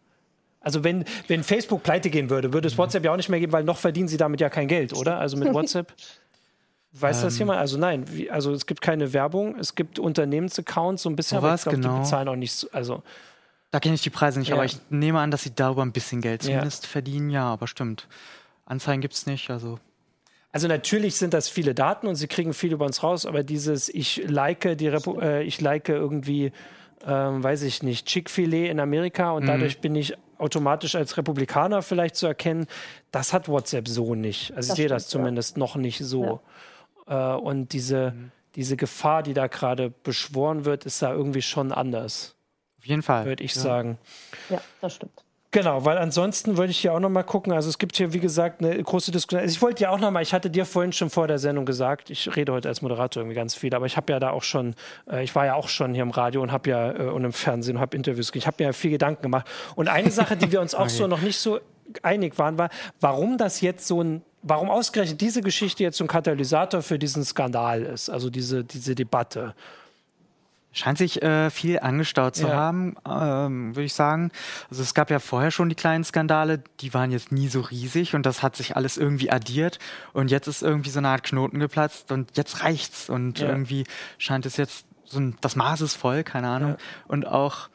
also 0.65 0.83
wenn, 0.83 1.05
wenn 1.29 1.43
Facebook 1.43 1.83
pleite 1.83 2.09
gehen 2.09 2.31
würde, 2.31 2.55
würde 2.55 2.67
es 2.69 2.79
WhatsApp 2.79 3.05
ja 3.05 3.13
auch 3.13 3.19
nicht 3.19 3.29
mehr 3.29 3.39
geben, 3.39 3.53
weil 3.53 3.65
noch 3.65 3.77
verdienen 3.77 4.09
sie 4.09 4.17
damit 4.17 4.41
ja 4.41 4.49
kein 4.49 4.67
Geld, 4.67 4.95
oder? 4.95 5.19
Also 5.19 5.37
mit 5.37 5.53
WhatsApp. 5.55 5.93
Weiß 6.93 7.19
ähm, 7.19 7.25
das 7.25 7.39
jemand? 7.39 7.59
Also 7.61 7.77
nein, 7.77 8.05
wie, 8.11 8.31
also 8.31 8.53
es 8.53 8.65
gibt 8.65 8.81
keine 8.81 9.13
Werbung, 9.13 9.59
es 9.59 9.75
gibt 9.75 9.99
Unternehmensaccounts, 9.99 11.03
so 11.03 11.11
ein 11.11 11.17
bisschen, 11.17 11.39
aber 11.39 11.55
ich 11.55 11.63
glaube, 11.63 11.79
genau? 11.79 11.97
die 11.97 12.01
bezahlen 12.01 12.29
auch 12.29 12.37
nicht 12.37 12.53
so, 12.53 12.69
also 12.73 13.03
da 13.75 13.81
kenne 13.81 13.97
ich 13.97 14.03
die 14.03 14.11
Preise 14.11 14.39
nicht, 14.39 14.51
ja. 14.51 14.55
aber 14.55 14.65
ich 14.65 14.79
nehme 14.89 15.19
an, 15.19 15.33
dass 15.33 15.43
sie 15.43 15.53
darüber 15.53 15.83
ein 15.83 15.91
bisschen 15.91 16.21
Geld 16.21 16.45
zumindest 16.45 16.85
ja. 16.85 16.91
verdienen. 16.91 17.29
Ja, 17.29 17.47
aber 17.47 17.67
stimmt. 17.67 18.07
Anzeigen 18.67 19.01
gibt 19.01 19.15
es 19.15 19.27
nicht, 19.27 19.51
also. 19.51 19.81
Also 20.53 20.69
natürlich 20.69 21.17
sind 21.17 21.35
das 21.35 21.49
viele 21.49 21.75
Daten 21.75 22.07
und 22.07 22.15
sie 22.15 22.29
kriegen 22.29 22.55
viel 22.55 22.73
über 22.73 22.87
uns 22.87 23.03
raus, 23.03 23.27
aber 23.27 23.43
dieses 23.43 23.89
ich 23.89 24.23
like 24.29 24.79
die 24.79 24.87
Repu 24.87 25.19
äh, 25.19 25.43
ich 25.43 25.61
like 25.61 25.89
irgendwie 25.89 26.53
ähm, 27.05 27.43
weiß 27.43 27.63
ich 27.63 27.83
nicht 27.83 28.07
Chick-fil-A 28.07 28.71
in 28.71 28.79
Amerika 28.79 29.33
und 29.33 29.43
mhm. 29.43 29.49
dadurch 29.49 29.81
bin 29.81 29.97
ich 29.97 30.15
automatisch 30.39 30.95
als 30.95 31.17
Republikaner 31.17 31.83
vielleicht 31.83 32.15
zu 32.15 32.29
erkennen, 32.29 32.69
das 33.11 33.33
hat 33.33 33.49
WhatsApp 33.49 33.89
so 33.89 34.15
nicht. 34.15 34.55
Also 34.55 34.73
ich 34.73 34.77
sehe 34.77 34.89
das 34.89 35.09
zumindest 35.09 35.57
ja. 35.57 35.59
noch 35.59 35.75
nicht 35.75 35.99
so. 35.99 36.41
Ja. 37.09 37.35
Äh, 37.35 37.41
und 37.41 37.73
diese, 37.73 38.13
mhm. 38.13 38.31
diese 38.55 38.77
Gefahr, 38.77 39.25
die 39.25 39.35
da 39.35 39.49
gerade 39.49 39.91
beschworen 39.91 40.65
wird, 40.65 40.87
ist 40.87 41.03
da 41.03 41.13
irgendwie 41.13 41.43
schon 41.43 41.73
anders. 41.73 42.34
Auf 42.85 42.89
jeden 42.89 43.03
Fall. 43.03 43.25
Würde 43.25 43.43
ich 43.43 43.55
ja. 43.55 43.63
sagen. 43.63 43.99
Ja, 44.51 44.61
das 44.83 44.97
stimmt. 44.97 45.25
Genau, 45.53 45.87
weil 45.87 45.97
ansonsten 45.97 46.59
würde 46.59 46.71
ich 46.73 46.79
hier 46.79 46.93
auch 46.93 47.01
noch 47.01 47.09
mal 47.09 47.23
gucken. 47.23 47.51
Also 47.55 47.71
es 47.71 47.79
gibt 47.79 47.97
hier, 47.97 48.13
wie 48.13 48.21
gesagt, 48.21 48.63
eine 48.63 48.83
große 48.83 49.11
Diskussion. 49.11 49.41
Also 49.41 49.55
ich 49.55 49.63
wollte 49.63 49.85
ja 49.85 49.91
auch 49.91 49.99
noch 49.99 50.11
mal, 50.11 50.21
ich 50.21 50.35
hatte 50.35 50.51
dir 50.51 50.67
vorhin 50.67 50.93
schon 50.93 51.09
vor 51.09 51.27
der 51.27 51.39
Sendung 51.39 51.65
gesagt, 51.65 52.11
ich 52.11 52.37
rede 52.37 52.53
heute 52.53 52.69
als 52.69 52.83
Moderator 52.83 53.23
irgendwie 53.23 53.37
ganz 53.37 53.55
viel, 53.55 53.75
aber 53.75 53.87
ich 53.87 53.97
habe 53.97 54.13
ja 54.13 54.21
da 54.21 54.31
auch 54.31 54.43
schon, 54.43 54.75
äh, 55.11 55.25
ich 55.25 55.35
war 55.35 55.47
ja 55.47 55.55
auch 55.55 55.69
schon 55.69 55.95
hier 55.95 56.03
im 56.03 56.11
Radio 56.11 56.43
und 56.43 56.53
habe 56.53 56.69
ja 56.69 56.93
äh, 56.93 57.05
und 57.05 57.25
im 57.25 57.33
Fernsehen 57.33 57.77
und 57.77 57.81
habe 57.81 57.97
Interviews 57.97 58.33
gegeben. 58.33 58.43
Ich 58.43 58.47
habe 58.49 58.57
mir 58.59 58.67
ja 58.67 58.73
viel 58.75 58.91
Gedanken 58.91 59.23
gemacht. 59.23 59.47
Und 59.77 59.89
eine 59.89 60.11
Sache, 60.11 60.37
die 60.37 60.53
wir 60.53 60.61
uns 60.61 60.75
auch 60.75 60.91
so 60.91 61.07
noch 61.07 61.23
nicht 61.23 61.39
so 61.39 61.61
einig 62.03 62.37
waren, 62.37 62.59
war, 62.59 62.69
warum 63.01 63.39
das 63.39 63.63
jetzt 63.63 63.87
so 63.87 64.03
ein, 64.03 64.23
warum 64.43 64.69
ausgerechnet 64.69 65.23
diese 65.23 65.41
Geschichte 65.41 65.85
jetzt 65.85 65.97
so 65.97 66.05
ein 66.05 66.09
Katalysator 66.09 66.83
für 66.83 66.99
diesen 66.99 67.25
Skandal 67.25 67.83
ist, 67.83 68.11
also 68.11 68.29
diese, 68.29 68.63
diese 68.63 68.95
Debatte. 68.95 69.55
Scheint 70.75 70.99
sich 70.99 71.23
äh, 71.23 71.51
viel 71.51 71.79
angestaut 71.79 72.37
zu 72.37 72.49
ja. 72.49 72.55
haben, 72.55 72.97
ähm, 73.09 73.75
würde 73.75 73.87
ich 73.87 73.95
sagen. 73.95 74.31
Also 74.69 74.83
es 74.83 74.93
gab 74.93 75.11
ja 75.11 75.21
vorher 75.21 75.51
schon 75.51 75.69
die 75.69 75.75
kleinen 75.75 76.05
Skandale, 76.05 76.63
die 76.81 76.93
waren 76.93 77.11
jetzt 77.11 77.33
nie 77.33 77.49
so 77.49 77.61
riesig 77.61 78.15
und 78.15 78.27
das 78.27 78.43
hat 78.43 78.57
sich 78.57 78.77
alles 78.77 78.97
irgendwie 78.97 79.31
addiert 79.31 79.79
und 80.13 80.31
jetzt 80.31 80.49
ist 80.49 80.63
irgendwie 80.63 80.91
so 80.91 80.99
eine 80.99 81.09
Art 81.09 81.23
Knoten 81.23 81.61
geplatzt 81.61 82.13
und 82.13 82.37
jetzt 82.37 82.63
reicht's 82.63 83.09
und 83.09 83.39
ja. 83.39 83.49
irgendwie 83.49 83.85
scheint 84.19 84.47
es 84.47 84.57
jetzt 84.57 84.85
so 85.05 85.21
ein, 85.21 85.37
das 85.41 85.57
Maß 85.57 85.81
ist 85.81 85.95
voll, 85.95 86.25
keine 86.25 86.49
Ahnung. 86.49 86.71
Ja. 86.71 86.77
Und 87.07 87.27
auch 87.27 87.69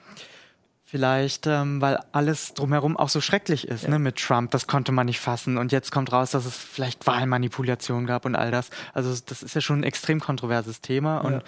Vielleicht, 0.91 1.45
ähm, 1.45 1.81
weil 1.81 1.99
alles 2.13 2.55
drumherum 2.55 2.97
auch 2.97 3.09
so 3.09 3.21
schrecklich 3.21 3.67
ist, 3.67 3.83
ja. 3.83 3.91
ne, 3.91 3.99
mit 3.99 4.15
Trump. 4.15 4.49
Das 4.49 4.65
konnte 4.65 4.91
man 4.91 5.05
nicht 5.05 5.19
fassen. 5.19 5.59
Und 5.59 5.71
jetzt 5.71 5.91
kommt 5.91 6.11
raus, 6.11 6.31
dass 6.31 6.45
es 6.45 6.57
vielleicht 6.57 7.05
Wahlmanipulation 7.05 8.07
gab 8.07 8.25
und 8.25 8.35
all 8.35 8.49
das. 8.49 8.71
Also 8.91 9.15
das 9.27 9.43
ist 9.43 9.53
ja 9.53 9.61
schon 9.61 9.81
ein 9.81 9.83
extrem 9.83 10.19
kontroverses 10.19 10.81
Thema. 10.81 11.19
Und 11.19 11.43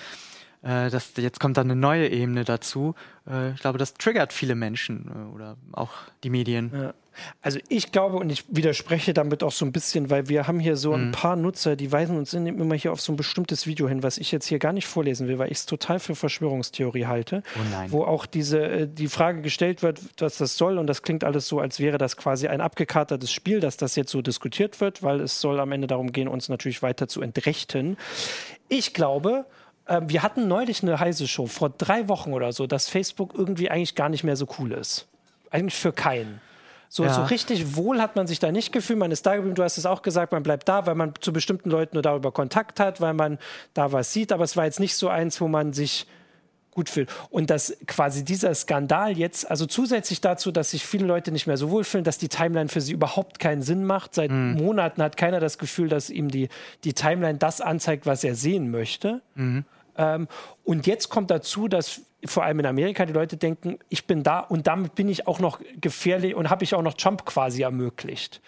äh, 0.63 0.89
das, 0.89 1.13
jetzt 1.17 1.39
kommt 1.39 1.57
dann 1.57 1.71
eine 1.71 1.79
neue 1.79 2.07
Ebene 2.09 2.43
dazu. 2.43 2.95
Äh, 3.27 3.51
ich 3.51 3.61
glaube, 3.61 3.77
das 3.77 3.95
triggert 3.95 4.33
viele 4.33 4.55
Menschen 4.55 5.09
äh, 5.09 5.33
oder 5.35 5.57
auch 5.71 5.91
die 6.23 6.29
Medien. 6.29 6.71
Ja. 6.73 6.93
Also 7.41 7.59
ich 7.67 7.91
glaube 7.91 8.17
und 8.17 8.29
ich 8.29 8.45
widerspreche 8.47 9.13
damit 9.13 9.43
auch 9.43 9.51
so 9.51 9.65
ein 9.65 9.71
bisschen, 9.71 10.09
weil 10.09 10.29
wir 10.29 10.47
haben 10.47 10.59
hier 10.59 10.77
so 10.77 10.93
ein 10.93 11.07
mhm. 11.07 11.11
paar 11.11 11.35
Nutzer, 11.35 11.75
die 11.75 11.91
weisen 11.91 12.17
uns 12.17 12.33
immer 12.33 12.75
hier 12.75 12.93
auf 12.93 13.01
so 13.01 13.11
ein 13.11 13.17
bestimmtes 13.17 13.67
Video 13.67 13.89
hin, 13.89 14.01
was 14.01 14.17
ich 14.17 14.31
jetzt 14.31 14.47
hier 14.47 14.59
gar 14.59 14.71
nicht 14.71 14.87
vorlesen 14.87 15.27
will, 15.27 15.37
weil 15.37 15.51
ich 15.51 15.59
es 15.59 15.65
total 15.65 15.99
für 15.99 16.15
Verschwörungstheorie 16.15 17.07
halte, 17.07 17.43
oh 17.55 17.91
wo 17.91 18.03
auch 18.05 18.25
diese 18.25 18.63
äh, 18.63 18.87
die 18.87 19.07
Frage 19.07 19.41
gestellt 19.41 19.83
wird, 19.83 19.99
was 20.19 20.37
das 20.37 20.57
soll 20.57 20.77
und 20.77 20.87
das 20.87 21.01
klingt 21.01 21.23
alles 21.23 21.47
so, 21.47 21.59
als 21.59 21.79
wäre 21.79 21.97
das 21.97 22.15
quasi 22.15 22.47
ein 22.47 22.61
abgekatertes 22.61 23.31
Spiel, 23.31 23.59
dass 23.59 23.75
das 23.75 23.95
jetzt 23.95 24.11
so 24.11 24.21
diskutiert 24.21 24.79
wird, 24.79 25.03
weil 25.03 25.19
es 25.19 25.41
soll 25.41 25.59
am 25.59 25.73
Ende 25.73 25.87
darum 25.87 26.13
gehen, 26.13 26.29
uns 26.29 26.47
natürlich 26.47 26.81
weiter 26.81 27.07
zu 27.07 27.21
entrechten. 27.21 27.97
Ich 28.69 28.93
glaube, 28.93 29.45
äh, 29.91 30.01
wir 30.07 30.23
hatten 30.23 30.47
neulich 30.47 30.83
eine 30.83 30.99
heiße 30.99 31.27
Show 31.27 31.47
vor 31.47 31.69
drei 31.69 32.07
Wochen 32.07 32.33
oder 32.33 32.51
so, 32.53 32.67
dass 32.67 32.87
Facebook 32.87 33.33
irgendwie 33.35 33.69
eigentlich 33.69 33.95
gar 33.95 34.09
nicht 34.09 34.23
mehr 34.23 34.35
so 34.35 34.47
cool 34.59 34.71
ist. 34.71 35.07
Eigentlich 35.49 35.75
für 35.75 35.91
keinen. 35.91 36.41
So, 36.87 37.05
ja. 37.05 37.13
so 37.13 37.23
richtig 37.23 37.75
wohl 37.75 38.01
hat 38.01 38.15
man 38.15 38.27
sich 38.27 38.39
da 38.39 38.51
nicht 38.51 38.73
gefühlt. 38.73 38.99
Man 38.99 39.11
ist 39.11 39.25
da 39.25 39.35
geblieben. 39.35 39.55
Du 39.55 39.63
hast 39.63 39.77
es 39.77 39.85
auch 39.85 40.01
gesagt, 40.01 40.31
man 40.33 40.43
bleibt 40.43 40.67
da, 40.67 40.85
weil 40.85 40.95
man 40.95 41.13
zu 41.21 41.31
bestimmten 41.31 41.69
Leuten 41.69 41.95
nur 41.95 42.03
darüber 42.03 42.31
Kontakt 42.31 42.79
hat, 42.79 42.99
weil 42.99 43.13
man 43.13 43.37
da 43.73 43.91
was 43.91 44.11
sieht. 44.11 44.31
Aber 44.31 44.43
es 44.43 44.57
war 44.57 44.65
jetzt 44.65 44.79
nicht 44.79 44.95
so 44.95 45.07
eins, 45.07 45.39
wo 45.39 45.47
man 45.47 45.71
sich 45.71 46.05
gut 46.71 46.89
fühlt. 46.89 47.09
Und 47.29 47.49
dass 47.49 47.77
quasi 47.85 48.25
dieser 48.25 48.53
Skandal 48.55 49.17
jetzt, 49.17 49.49
also 49.49 49.65
zusätzlich 49.65 50.21
dazu, 50.21 50.51
dass 50.51 50.71
sich 50.71 50.85
viele 50.85 51.05
Leute 51.05 51.31
nicht 51.31 51.47
mehr 51.47 51.57
so 51.57 51.69
wohlfühlen, 51.69 52.03
dass 52.03 52.17
die 52.17 52.29
Timeline 52.29 52.69
für 52.69 52.81
sie 52.81 52.93
überhaupt 52.93 53.39
keinen 53.39 53.61
Sinn 53.61 53.85
macht. 53.85 54.15
Seit 54.15 54.31
mhm. 54.31 54.55
Monaten 54.55 55.03
hat 55.03 55.17
keiner 55.17 55.39
das 55.39 55.57
Gefühl, 55.57 55.89
dass 55.89 56.09
ihm 56.09 56.29
die, 56.29 56.49
die 56.83 56.93
Timeline 56.93 57.37
das 57.37 57.61
anzeigt, 57.61 58.05
was 58.05 58.23
er 58.23 58.35
sehen 58.35 58.71
möchte. 58.71 59.21
Mhm. 59.35 59.65
Ähm, 59.97 60.27
und 60.63 60.87
jetzt 60.87 61.09
kommt 61.09 61.31
dazu, 61.31 61.67
dass 61.67 62.01
vor 62.25 62.43
allem 62.43 62.59
in 62.59 62.65
Amerika 62.65 63.05
die 63.05 63.13
Leute 63.13 63.37
denken, 63.37 63.79
ich 63.89 64.05
bin 64.05 64.23
da 64.23 64.39
und 64.39 64.67
damit 64.67 64.95
bin 64.95 65.09
ich 65.09 65.27
auch 65.27 65.39
noch 65.39 65.59
gefährlich 65.79 66.35
und 66.35 66.49
habe 66.49 66.63
ich 66.63 66.75
auch 66.75 66.81
noch 66.81 66.93
Trump 66.93 67.25
quasi 67.25 67.63
ermöglicht. 67.63 68.41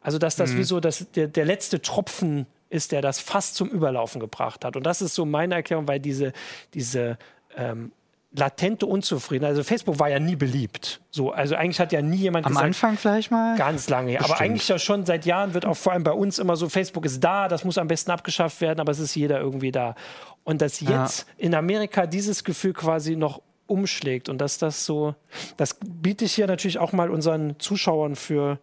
Also 0.00 0.18
dass 0.18 0.36
das 0.36 0.52
mhm. 0.52 0.58
wie 0.58 0.64
so 0.64 0.80
dass 0.80 1.10
der, 1.12 1.28
der 1.28 1.44
letzte 1.46 1.80
Tropfen 1.80 2.46
ist, 2.68 2.92
der 2.92 3.00
das 3.00 3.20
fast 3.20 3.54
zum 3.54 3.68
Überlaufen 3.70 4.20
gebracht 4.20 4.64
hat. 4.64 4.76
Und 4.76 4.84
das 4.84 5.00
ist 5.00 5.14
so 5.14 5.24
meine 5.24 5.54
Erklärung, 5.54 5.88
weil 5.88 6.00
diese, 6.00 6.32
diese 6.74 7.18
ähm, 7.56 7.92
latente 8.36 8.86
Unzufriedenheit. 8.86 9.50
Also 9.50 9.62
Facebook 9.62 9.98
war 9.98 10.10
ja 10.10 10.18
nie 10.18 10.36
beliebt. 10.36 11.00
So, 11.10 11.30
also 11.30 11.54
eigentlich 11.54 11.80
hat 11.80 11.92
ja 11.92 12.02
nie 12.02 12.16
jemand 12.16 12.46
Am 12.46 12.50
gesagt, 12.52 12.66
Anfang 12.66 12.96
vielleicht 12.96 13.30
mal? 13.30 13.56
Ganz 13.56 13.88
lange. 13.88 14.12
Bestimmt. 14.12 14.30
Aber 14.30 14.40
eigentlich 14.40 14.68
ja 14.68 14.78
schon 14.78 15.06
seit 15.06 15.24
Jahren 15.24 15.54
wird 15.54 15.64
auch 15.64 15.76
vor 15.76 15.92
allem 15.92 16.04
bei 16.04 16.12
uns 16.12 16.38
immer 16.38 16.56
so, 16.56 16.68
Facebook 16.68 17.04
ist 17.04 17.22
da, 17.22 17.48
das 17.48 17.64
muss 17.64 17.78
am 17.78 17.88
besten 17.88 18.10
abgeschafft 18.10 18.60
werden, 18.60 18.80
aber 18.80 18.92
es 18.92 18.98
ist 18.98 19.14
jeder 19.14 19.38
irgendwie 19.38 19.70
da. 19.70 19.94
Und 20.42 20.60
dass 20.60 20.80
jetzt 20.80 21.26
ja. 21.38 21.44
in 21.44 21.54
Amerika 21.54 22.06
dieses 22.06 22.44
Gefühl 22.44 22.72
quasi 22.72 23.16
noch 23.16 23.40
umschlägt 23.66 24.28
und 24.28 24.38
dass 24.38 24.58
das 24.58 24.84
so, 24.84 25.14
das 25.56 25.78
biete 25.84 26.24
ich 26.24 26.34
hier 26.34 26.46
natürlich 26.46 26.78
auch 26.78 26.92
mal 26.92 27.10
unseren 27.10 27.58
Zuschauern 27.58 28.16
für 28.16 28.58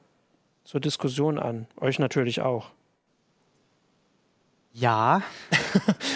zur 0.63 0.79
Diskussion 0.79 1.39
an. 1.39 1.67
Euch 1.79 1.97
natürlich 1.97 2.41
auch. 2.41 2.69
Ja, 4.73 5.21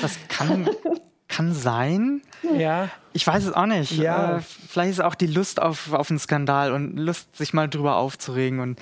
das 0.01 0.17
kann, 0.29 0.69
kann 1.35 1.53
sein. 1.53 2.21
Ja. 2.57 2.89
Ich 3.13 3.25
weiß 3.27 3.45
es 3.45 3.53
auch 3.53 3.65
nicht. 3.65 3.91
Ja. 3.91 4.37
Äh, 4.37 4.41
vielleicht 4.41 4.91
ist 4.91 5.01
auch 5.01 5.15
die 5.15 5.27
Lust 5.27 5.61
auf, 5.61 5.91
auf 5.93 6.09
einen 6.09 6.19
Skandal 6.19 6.71
und 6.71 6.97
Lust, 6.97 7.35
sich 7.35 7.53
mal 7.53 7.67
drüber 7.67 7.97
aufzuregen 7.97 8.59
und 8.59 8.79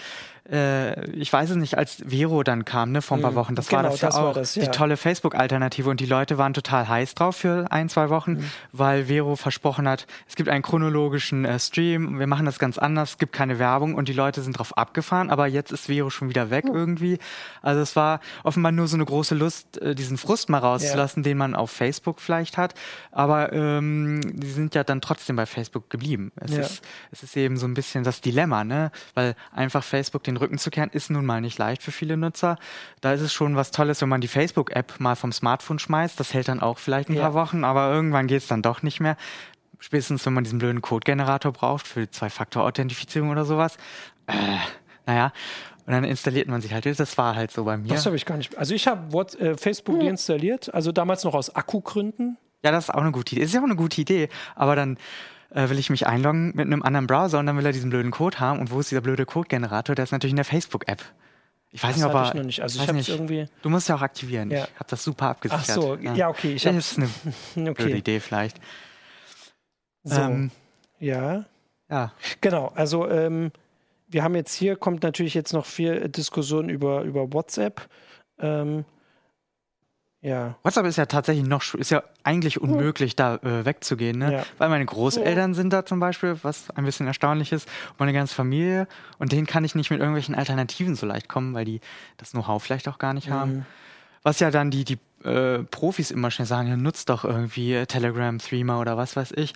äh, 0.49 1.09
ich 1.11 1.31
weiß 1.31 1.51
es 1.51 1.55
nicht, 1.55 1.77
als 1.77 2.03
Vero 2.05 2.43
dann 2.43 2.65
kam, 2.65 2.91
ne, 2.91 3.01
vor 3.01 3.17
ein 3.17 3.21
paar 3.21 3.31
mhm. 3.31 3.35
Wochen, 3.35 3.55
das 3.55 3.67
genau, 3.67 3.83
war 3.83 3.89
das 3.91 4.01
ja 4.01 4.07
das 4.09 4.17
auch, 4.17 4.33
das, 4.33 4.55
ja. 4.55 4.63
die 4.63 4.71
tolle 4.71 4.97
Facebook-Alternative 4.97 5.89
und 5.89 5.99
die 5.99 6.05
Leute 6.05 6.37
waren 6.37 6.53
total 6.53 6.87
heiß 6.87 7.15
drauf 7.15 7.37
für 7.37 7.71
ein, 7.71 7.87
zwei 7.87 8.09
Wochen, 8.09 8.33
mhm. 8.33 8.51
weil 8.73 9.05
Vero 9.05 9.35
versprochen 9.35 9.87
hat, 9.87 10.05
es 10.27 10.35
gibt 10.35 10.49
einen 10.49 10.61
chronologischen 10.61 11.45
äh, 11.45 11.57
Stream, 11.59 12.19
wir 12.19 12.27
machen 12.27 12.45
das 12.45 12.59
ganz 12.59 12.77
anders, 12.77 13.11
es 13.11 13.17
gibt 13.17 13.31
keine 13.31 13.57
Werbung 13.57 13.95
und 13.95 14.09
die 14.09 14.13
Leute 14.13 14.41
sind 14.41 14.57
drauf 14.57 14.77
abgefahren, 14.77 15.29
aber 15.29 15.47
jetzt 15.47 15.71
ist 15.71 15.85
Vero 15.85 16.09
schon 16.09 16.29
wieder 16.29 16.49
weg 16.49 16.65
mhm. 16.65 16.75
irgendwie. 16.75 17.19
Also 17.61 17.81
es 17.81 17.95
war 17.95 18.19
offenbar 18.43 18.73
nur 18.73 18.87
so 18.87 18.97
eine 18.97 19.05
große 19.05 19.35
Lust, 19.35 19.81
äh, 19.81 19.95
diesen 19.95 20.17
Frust 20.17 20.49
mal 20.49 20.59
rauszulassen, 20.59 21.23
ja. 21.23 21.29
den 21.29 21.37
man 21.37 21.55
auf 21.55 21.71
Facebook 21.71 22.19
vielleicht 22.19 22.57
hat, 22.57 22.73
aber 23.11 23.53
ähm, 23.53 24.19
die 24.33 24.51
sind 24.51 24.75
ja 24.75 24.83
dann 24.83 24.99
trotzdem 24.99 25.37
bei 25.37 25.45
Facebook 25.45 25.89
geblieben. 25.89 26.33
Es, 26.35 26.51
ja. 26.51 26.59
ist, 26.59 26.83
es 27.11 27.23
ist 27.23 27.37
eben 27.37 27.55
so 27.55 27.65
ein 27.65 27.73
bisschen 27.73 28.03
das 28.03 28.19
Dilemma, 28.19 28.65
ne, 28.65 28.91
weil 29.13 29.35
einfach 29.53 29.83
Facebook 29.83 30.23
den 30.23 30.32
den 30.33 30.37
Rücken 30.37 30.57
zu 30.57 30.69
kehren, 30.69 30.89
ist 30.91 31.09
nun 31.09 31.25
mal 31.25 31.41
nicht 31.41 31.57
leicht 31.57 31.81
für 31.81 31.91
viele 31.91 32.17
Nutzer. 32.17 32.57
Da 33.01 33.13
ist 33.13 33.21
es 33.21 33.33
schon 33.33 33.55
was 33.55 33.71
Tolles, 33.71 34.01
wenn 34.01 34.09
man 34.09 34.21
die 34.21 34.27
Facebook-App 34.27 34.99
mal 34.99 35.15
vom 35.15 35.31
Smartphone 35.31 35.79
schmeißt. 35.79 36.19
Das 36.19 36.33
hält 36.33 36.47
dann 36.47 36.61
auch 36.61 36.77
vielleicht 36.77 37.09
ein 37.09 37.15
ja. 37.15 37.23
paar 37.23 37.33
Wochen, 37.33 37.63
aber 37.63 37.91
irgendwann 37.93 38.27
geht 38.27 38.41
es 38.41 38.47
dann 38.47 38.61
doch 38.61 38.83
nicht 38.83 38.99
mehr. 38.99 39.17
Spätestens, 39.79 40.25
wenn 40.25 40.33
man 40.33 40.43
diesen 40.43 40.59
blöden 40.59 40.81
Code-Generator 40.81 41.51
braucht 41.51 41.87
für 41.87 42.09
Zwei-Faktor-Authentifizierung 42.09 43.29
oder 43.29 43.45
sowas. 43.45 43.77
Äh, 44.27 44.33
naja, 45.05 45.33
und 45.85 45.91
dann 45.91 46.05
installiert 46.05 46.47
man 46.47 46.61
sich 46.61 46.73
halt. 46.73 46.85
Das 46.85 47.17
war 47.17 47.35
halt 47.35 47.51
so 47.51 47.65
bei 47.65 47.75
mir. 47.77 47.89
Das 47.89 48.05
habe 48.05 48.15
ich 48.15 48.25
gar 48.25 48.37
nicht. 48.37 48.57
Also 48.57 48.73
ich 48.73 48.87
habe 48.87 49.27
äh, 49.39 49.57
Facebook 49.57 49.99
hm. 49.99 50.05
deinstalliert, 50.05 50.73
also 50.73 50.91
damals 50.91 51.23
noch 51.23 51.33
aus 51.33 51.53
Akkugründen. 51.53 52.37
Ja, 52.63 52.71
das 52.71 52.85
ist 52.85 52.89
auch 52.91 53.01
eine 53.01 53.11
gute 53.11 53.35
Idee. 53.35 53.43
Ist 53.43 53.53
ja 53.53 53.59
auch 53.59 53.65
eine 53.65 53.75
gute 53.75 53.99
Idee. 53.99 54.29
Aber 54.55 54.77
dann 54.77 54.97
äh, 55.53 55.69
will 55.69 55.79
ich 55.79 55.89
mich 55.89 56.07
einloggen 56.07 56.53
mit 56.55 56.65
einem 56.65 56.83
anderen 56.83 57.07
Browser 57.07 57.39
und 57.39 57.45
dann 57.45 57.57
will 57.57 57.65
er 57.65 57.71
diesen 57.71 57.89
blöden 57.89 58.11
Code 58.11 58.39
haben. 58.39 58.59
Und 58.59 58.71
wo 58.71 58.79
ist 58.79 58.91
dieser 58.91 59.01
blöde 59.01 59.25
Code-Generator? 59.25 59.95
Der 59.95 60.03
ist 60.03 60.11
natürlich 60.11 60.31
in 60.31 60.37
der 60.37 60.45
Facebook-App. 60.45 61.03
Ich 61.69 61.83
weiß 61.83 61.91
das 61.91 61.97
nicht, 61.97 62.05
ob 62.05 62.13
er. 62.13 62.27
Ich 62.27 62.33
noch 62.35 62.43
nicht. 62.43 62.61
Also 62.61 62.83
ich 62.83 62.91
nicht. 62.91 63.09
irgendwie. 63.09 63.47
Du 63.61 63.69
musst 63.69 63.89
ja 63.89 63.95
auch 63.95 64.01
aktivieren. 64.01 64.51
Ja. 64.51 64.65
Ich 64.65 64.75
habe 64.75 64.89
das 64.89 65.03
super 65.03 65.29
abgesichert. 65.29 65.65
Ach 65.67 65.73
so, 65.73 65.95
ja, 65.95 66.13
ja 66.13 66.29
okay. 66.29 66.53
Ich 66.53 66.63
das 66.63 66.75
ist 66.75 66.99
eine 66.99 67.07
okay. 67.71 67.83
blöde 67.83 67.97
Idee 67.97 68.19
vielleicht. 68.19 68.59
So. 70.03 70.21
Ähm, 70.21 70.51
ja. 70.99 71.45
Ja. 71.89 72.13
Genau. 72.41 72.71
Also 72.75 73.09
ähm, 73.09 73.51
wir 74.07 74.23
haben 74.23 74.35
jetzt 74.35 74.53
hier 74.53 74.75
kommt 74.75 75.03
natürlich 75.03 75.33
jetzt 75.33 75.53
noch 75.53 75.65
viel 75.65 76.09
Diskussion 76.09 76.69
über 76.69 77.01
über 77.03 77.33
WhatsApp. 77.33 77.87
Ähm, 78.39 78.85
ja. 80.23 80.55
WhatsApp 80.63 80.85
ist 80.85 80.95
ja 80.95 81.05
tatsächlich 81.05 81.45
noch, 81.45 81.73
ist 81.73 81.91
ja 81.91 82.01
eigentlich 82.23 82.59
unmöglich, 82.61 83.11
hm. 83.11 83.15
da 83.17 83.35
äh, 83.35 83.65
wegzugehen, 83.65 84.17
ne? 84.17 84.31
Ja. 84.31 84.43
Weil 84.57 84.69
meine 84.69 84.85
Großeltern 84.85 85.51
ja. 85.51 85.55
sind 85.55 85.73
da 85.73 85.85
zum 85.85 85.99
Beispiel, 85.99 86.39
was 86.43 86.69
ein 86.71 86.85
bisschen 86.85 87.05
erstaunlich 87.07 87.51
ist, 87.51 87.67
meine 87.99 88.13
ganze 88.13 88.33
Familie. 88.33 88.87
Und 89.19 89.33
denen 89.33 89.45
kann 89.45 89.65
ich 89.65 89.75
nicht 89.75 89.91
mit 89.91 89.99
irgendwelchen 89.99 90.33
Alternativen 90.33 90.95
so 90.95 91.05
leicht 91.05 91.27
kommen, 91.27 91.53
weil 91.53 91.65
die 91.65 91.81
das 92.15 92.31
Know-how 92.31 92.63
vielleicht 92.63 92.87
auch 92.87 92.99
gar 92.99 93.13
nicht 93.13 93.27
mhm. 93.27 93.33
haben. 93.33 93.65
Was 94.23 94.39
ja 94.39 94.49
dann 94.49 94.71
die, 94.71 94.85
die 94.85 94.97
äh, 95.27 95.63
Profis 95.63 96.09
immer 96.09 96.31
schnell 96.31 96.47
sagen, 96.47 96.69
ja, 96.69 96.77
nutzt 96.77 97.09
doch 97.09 97.25
irgendwie 97.25 97.85
Telegram, 97.85 98.39
Threema 98.39 98.79
oder 98.79 98.95
was 98.95 99.17
weiß 99.17 99.33
ich. 99.35 99.53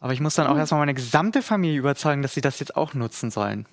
Aber 0.00 0.14
ich 0.14 0.20
muss 0.20 0.34
dann 0.34 0.46
auch 0.46 0.54
mhm. 0.54 0.60
erstmal 0.60 0.80
meine 0.80 0.94
gesamte 0.94 1.42
Familie 1.42 1.78
überzeugen, 1.78 2.22
dass 2.22 2.32
sie 2.32 2.40
das 2.40 2.60
jetzt 2.60 2.76
auch 2.76 2.94
nutzen 2.94 3.30
sollen. 3.30 3.66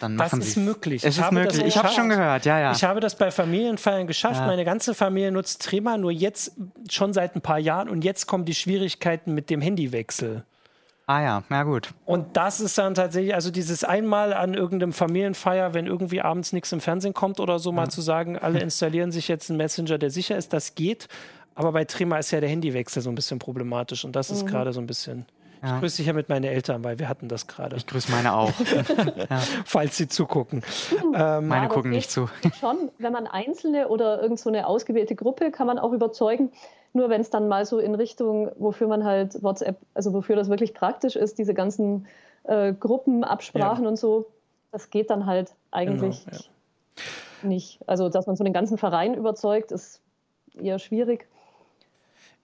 Dann 0.00 0.16
das 0.16 0.32
ist 0.32 0.56
möglich. 0.56 1.04
Es 1.04 1.16
ich 1.16 1.24
ist 1.24 1.32
möglich. 1.32 1.64
ich 1.64 1.76
habe 1.76 1.88
schon 1.88 2.08
gehört, 2.08 2.44
ja, 2.44 2.58
ja. 2.58 2.72
Ich 2.72 2.84
habe 2.84 3.00
das 3.00 3.16
bei 3.16 3.30
Familienfeiern 3.30 4.06
geschafft. 4.06 4.40
Ja. 4.40 4.46
Meine 4.46 4.64
ganze 4.64 4.94
Familie 4.94 5.32
nutzt 5.32 5.62
Trema, 5.62 5.96
nur 5.96 6.10
jetzt 6.10 6.52
schon 6.88 7.12
seit 7.12 7.36
ein 7.36 7.40
paar 7.40 7.58
Jahren 7.58 7.88
und 7.88 8.04
jetzt 8.04 8.26
kommen 8.26 8.44
die 8.44 8.54
Schwierigkeiten 8.54 9.32
mit 9.34 9.50
dem 9.50 9.60
Handywechsel. 9.60 10.44
Ah 11.06 11.22
ja, 11.22 11.42
na 11.48 11.64
gut. 11.64 11.92
Und 12.04 12.36
das 12.36 12.60
ist 12.60 12.78
dann 12.78 12.94
tatsächlich, 12.94 13.34
also 13.34 13.50
dieses 13.50 13.82
einmal 13.82 14.32
an 14.32 14.54
irgendeinem 14.54 14.92
Familienfeier, 14.92 15.74
wenn 15.74 15.86
irgendwie 15.86 16.20
abends 16.20 16.52
nichts 16.52 16.70
im 16.70 16.80
Fernsehen 16.80 17.14
kommt 17.14 17.40
oder 17.40 17.58
so, 17.58 17.70
ja. 17.70 17.76
mal 17.76 17.90
zu 17.90 18.00
sagen, 18.00 18.38
alle 18.38 18.60
installieren 18.60 19.10
sich 19.10 19.26
jetzt 19.26 19.50
einen 19.50 19.56
Messenger, 19.56 19.98
der 19.98 20.10
sicher 20.10 20.36
ist, 20.36 20.52
das 20.52 20.76
geht. 20.76 21.08
Aber 21.56 21.72
bei 21.72 21.84
Trema 21.84 22.18
ist 22.18 22.30
ja 22.30 22.38
der 22.38 22.48
Handywechsel 22.48 23.02
so 23.02 23.10
ein 23.10 23.16
bisschen 23.16 23.40
problematisch 23.40 24.04
und 24.04 24.14
das 24.14 24.30
ist 24.30 24.44
mhm. 24.44 24.50
gerade 24.50 24.72
so 24.72 24.80
ein 24.80 24.86
bisschen. 24.86 25.26
Ja. 25.62 25.74
Ich 25.74 25.80
grüße 25.80 25.98
dich 25.98 26.06
ja 26.06 26.12
mit 26.12 26.28
meinen 26.28 26.44
Eltern, 26.44 26.82
weil 26.84 26.98
wir 26.98 27.08
hatten 27.08 27.28
das 27.28 27.46
gerade. 27.46 27.76
Ich 27.76 27.86
grüße 27.86 28.10
meine 28.10 28.34
auch. 28.34 28.52
ja. 29.30 29.38
Falls 29.64 29.96
sie 29.96 30.08
zugucken. 30.08 30.62
Ähm, 31.14 31.48
meine 31.48 31.68
gucken 31.68 31.90
nicht 31.90 32.10
zu. 32.10 32.28
Schon, 32.58 32.90
wenn 32.98 33.12
man 33.12 33.26
Einzelne 33.26 33.88
oder 33.88 34.22
irgend 34.22 34.40
so 34.40 34.48
eine 34.48 34.66
ausgewählte 34.66 35.14
Gruppe 35.14 35.50
kann 35.50 35.66
man 35.66 35.78
auch 35.78 35.92
überzeugen. 35.92 36.50
Nur 36.92 37.08
wenn 37.08 37.20
es 37.20 37.30
dann 37.30 37.46
mal 37.46 37.66
so 37.66 37.78
in 37.78 37.94
Richtung, 37.94 38.50
wofür 38.58 38.88
man 38.88 39.04
halt 39.04 39.42
WhatsApp, 39.42 39.78
also 39.94 40.12
wofür 40.12 40.34
das 40.34 40.48
wirklich 40.48 40.74
praktisch 40.74 41.14
ist, 41.14 41.38
diese 41.38 41.54
ganzen 41.54 42.06
äh, 42.44 42.72
Gruppenabsprachen 42.72 43.84
ja. 43.84 43.90
und 43.90 43.96
so, 43.96 44.26
das 44.72 44.90
geht 44.90 45.10
dann 45.10 45.26
halt 45.26 45.52
eigentlich 45.70 46.24
genau, 46.24 46.42
nicht. 47.42 47.80
Also, 47.86 48.08
dass 48.08 48.26
man 48.26 48.36
so 48.36 48.44
den 48.44 48.52
ganzen 48.52 48.78
Verein 48.78 49.14
überzeugt, 49.14 49.72
ist 49.72 50.00
eher 50.60 50.78
schwierig. 50.78 51.28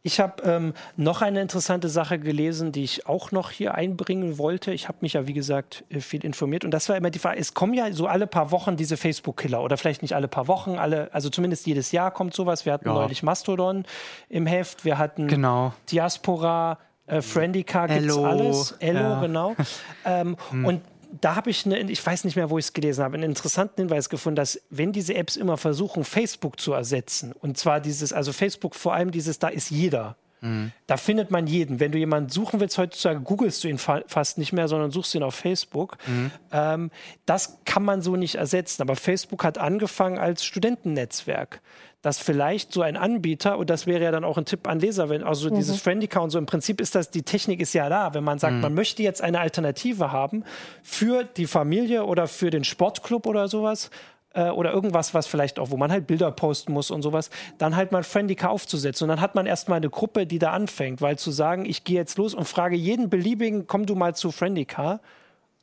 Ich 0.02 0.20
habe 0.20 0.42
ähm, 0.44 0.74
noch 0.96 1.20
eine 1.20 1.40
interessante 1.40 1.88
Sache 1.88 2.18
gelesen, 2.18 2.70
die 2.70 2.84
ich 2.84 3.06
auch 3.08 3.32
noch 3.32 3.50
hier 3.50 3.74
einbringen 3.74 4.38
wollte. 4.38 4.72
Ich 4.72 4.86
habe 4.86 4.98
mich 5.00 5.14
ja, 5.14 5.26
wie 5.26 5.32
gesagt, 5.32 5.84
äh, 5.88 6.00
viel 6.00 6.24
informiert. 6.24 6.64
Und 6.64 6.70
das 6.70 6.88
war 6.88 6.96
immer 6.96 7.10
die 7.10 7.18
Frage, 7.18 7.38
es 7.40 7.54
kommen 7.54 7.74
ja 7.74 7.92
so 7.92 8.06
alle 8.06 8.26
paar 8.26 8.52
Wochen 8.52 8.76
diese 8.76 8.96
Facebook-Killer. 8.96 9.62
Oder 9.62 9.76
vielleicht 9.76 10.02
nicht 10.02 10.14
alle 10.14 10.28
paar 10.28 10.46
Wochen, 10.46 10.78
alle, 10.78 11.12
also 11.12 11.28
zumindest 11.28 11.66
jedes 11.66 11.90
Jahr 11.90 12.12
kommt 12.12 12.34
sowas. 12.34 12.64
Wir 12.66 12.72
hatten 12.72 12.88
ja. 12.88 12.94
neulich 12.94 13.22
Mastodon 13.22 13.84
im 14.28 14.46
Heft, 14.46 14.84
wir 14.84 14.98
hatten 14.98 15.26
genau. 15.26 15.72
Diaspora, 15.90 16.78
äh, 17.06 17.20
Friendica, 17.20 17.86
gibt 17.86 18.06
es 18.06 18.16
alles. 18.16 18.72
Ello, 18.78 19.00
ja. 19.00 19.20
genau. 19.20 19.56
ähm, 20.04 20.36
hm. 20.50 20.64
Und 20.64 20.82
da 21.20 21.36
habe 21.36 21.50
ich, 21.50 21.66
eine, 21.66 21.78
ich 21.90 22.04
weiß 22.04 22.24
nicht 22.24 22.36
mehr, 22.36 22.50
wo 22.50 22.58
ich 22.58 22.66
es 22.66 22.72
gelesen 22.72 23.04
habe, 23.04 23.14
einen 23.14 23.30
interessanten 23.30 23.82
Hinweis 23.82 24.08
gefunden, 24.08 24.36
dass 24.36 24.60
wenn 24.70 24.92
diese 24.92 25.14
Apps 25.14 25.36
immer 25.36 25.56
versuchen, 25.56 26.04
Facebook 26.04 26.60
zu 26.60 26.72
ersetzen, 26.72 27.32
und 27.32 27.58
zwar 27.58 27.80
dieses, 27.80 28.12
also 28.12 28.32
Facebook 28.32 28.74
vor 28.74 28.94
allem 28.94 29.10
dieses, 29.10 29.38
da 29.38 29.48
ist 29.48 29.70
jeder. 29.70 30.16
Mhm. 30.40 30.72
Da 30.86 30.96
findet 30.96 31.30
man 31.30 31.46
jeden. 31.46 31.80
Wenn 31.80 31.92
du 31.92 31.98
jemanden 31.98 32.30
suchen 32.30 32.60
willst, 32.60 32.78
heutzutage 32.78 33.20
googelst 33.20 33.64
du 33.64 33.68
ihn 33.68 33.78
fa 33.78 34.02
fast 34.06 34.38
nicht 34.38 34.52
mehr, 34.52 34.68
sondern 34.68 34.90
suchst 34.90 35.14
ihn 35.14 35.22
auf 35.22 35.34
Facebook. 35.34 35.98
Mhm. 36.06 36.30
Ähm, 36.52 36.90
das 37.24 37.58
kann 37.64 37.84
man 37.84 38.02
so 38.02 38.16
nicht 38.16 38.36
ersetzen. 38.36 38.82
Aber 38.82 38.96
Facebook 38.96 39.44
hat 39.44 39.58
angefangen 39.58 40.18
als 40.18 40.44
Studentennetzwerk 40.44 41.60
dass 42.06 42.20
vielleicht 42.20 42.72
so 42.72 42.82
ein 42.82 42.96
Anbieter, 42.96 43.58
und 43.58 43.68
das 43.68 43.88
wäre 43.88 44.04
ja 44.04 44.12
dann 44.12 44.22
auch 44.22 44.38
ein 44.38 44.44
Tipp 44.44 44.68
an 44.68 44.78
Leser, 44.78 45.08
wenn, 45.08 45.24
also 45.24 45.50
mhm. 45.50 45.56
dieses 45.56 45.82
Friendica 45.82 46.30
so, 46.30 46.38
im 46.38 46.46
Prinzip 46.46 46.80
ist 46.80 46.94
das, 46.94 47.10
die 47.10 47.22
Technik 47.22 47.60
ist 47.60 47.72
ja 47.72 47.88
da, 47.88 48.14
wenn 48.14 48.22
man 48.22 48.38
sagt, 48.38 48.54
mhm. 48.54 48.60
man 48.60 48.74
möchte 48.74 49.02
jetzt 49.02 49.22
eine 49.22 49.40
Alternative 49.40 50.12
haben 50.12 50.44
für 50.84 51.24
die 51.24 51.48
Familie 51.48 52.04
oder 52.04 52.28
für 52.28 52.50
den 52.50 52.62
Sportclub 52.62 53.26
oder 53.26 53.48
sowas, 53.48 53.90
äh, 54.36 54.50
oder 54.50 54.72
irgendwas, 54.72 55.14
was 55.14 55.26
vielleicht 55.26 55.58
auch, 55.58 55.70
wo 55.70 55.76
man 55.76 55.90
halt 55.90 56.06
Bilder 56.06 56.30
posten 56.30 56.72
muss 56.72 56.90
und 56.90 57.02
sowas, 57.02 57.30
dann 57.58 57.74
halt 57.74 57.90
mal 57.90 58.04
Friendica 58.04 58.48
aufzusetzen. 58.48 59.04
Und 59.04 59.08
dann 59.08 59.20
hat 59.20 59.34
man 59.34 59.46
erstmal 59.46 59.78
eine 59.78 59.90
Gruppe, 59.90 60.26
die 60.26 60.38
da 60.38 60.52
anfängt, 60.52 61.00
weil 61.00 61.18
zu 61.18 61.30
sagen, 61.30 61.64
ich 61.64 61.84
gehe 61.84 61.96
jetzt 61.96 62.18
los 62.18 62.34
und 62.34 62.44
frage 62.44 62.76
jeden 62.76 63.10
beliebigen, 63.10 63.66
komm 63.66 63.86
du 63.86 63.94
mal 63.94 64.14
zu 64.14 64.30
Friendica, 64.30 65.00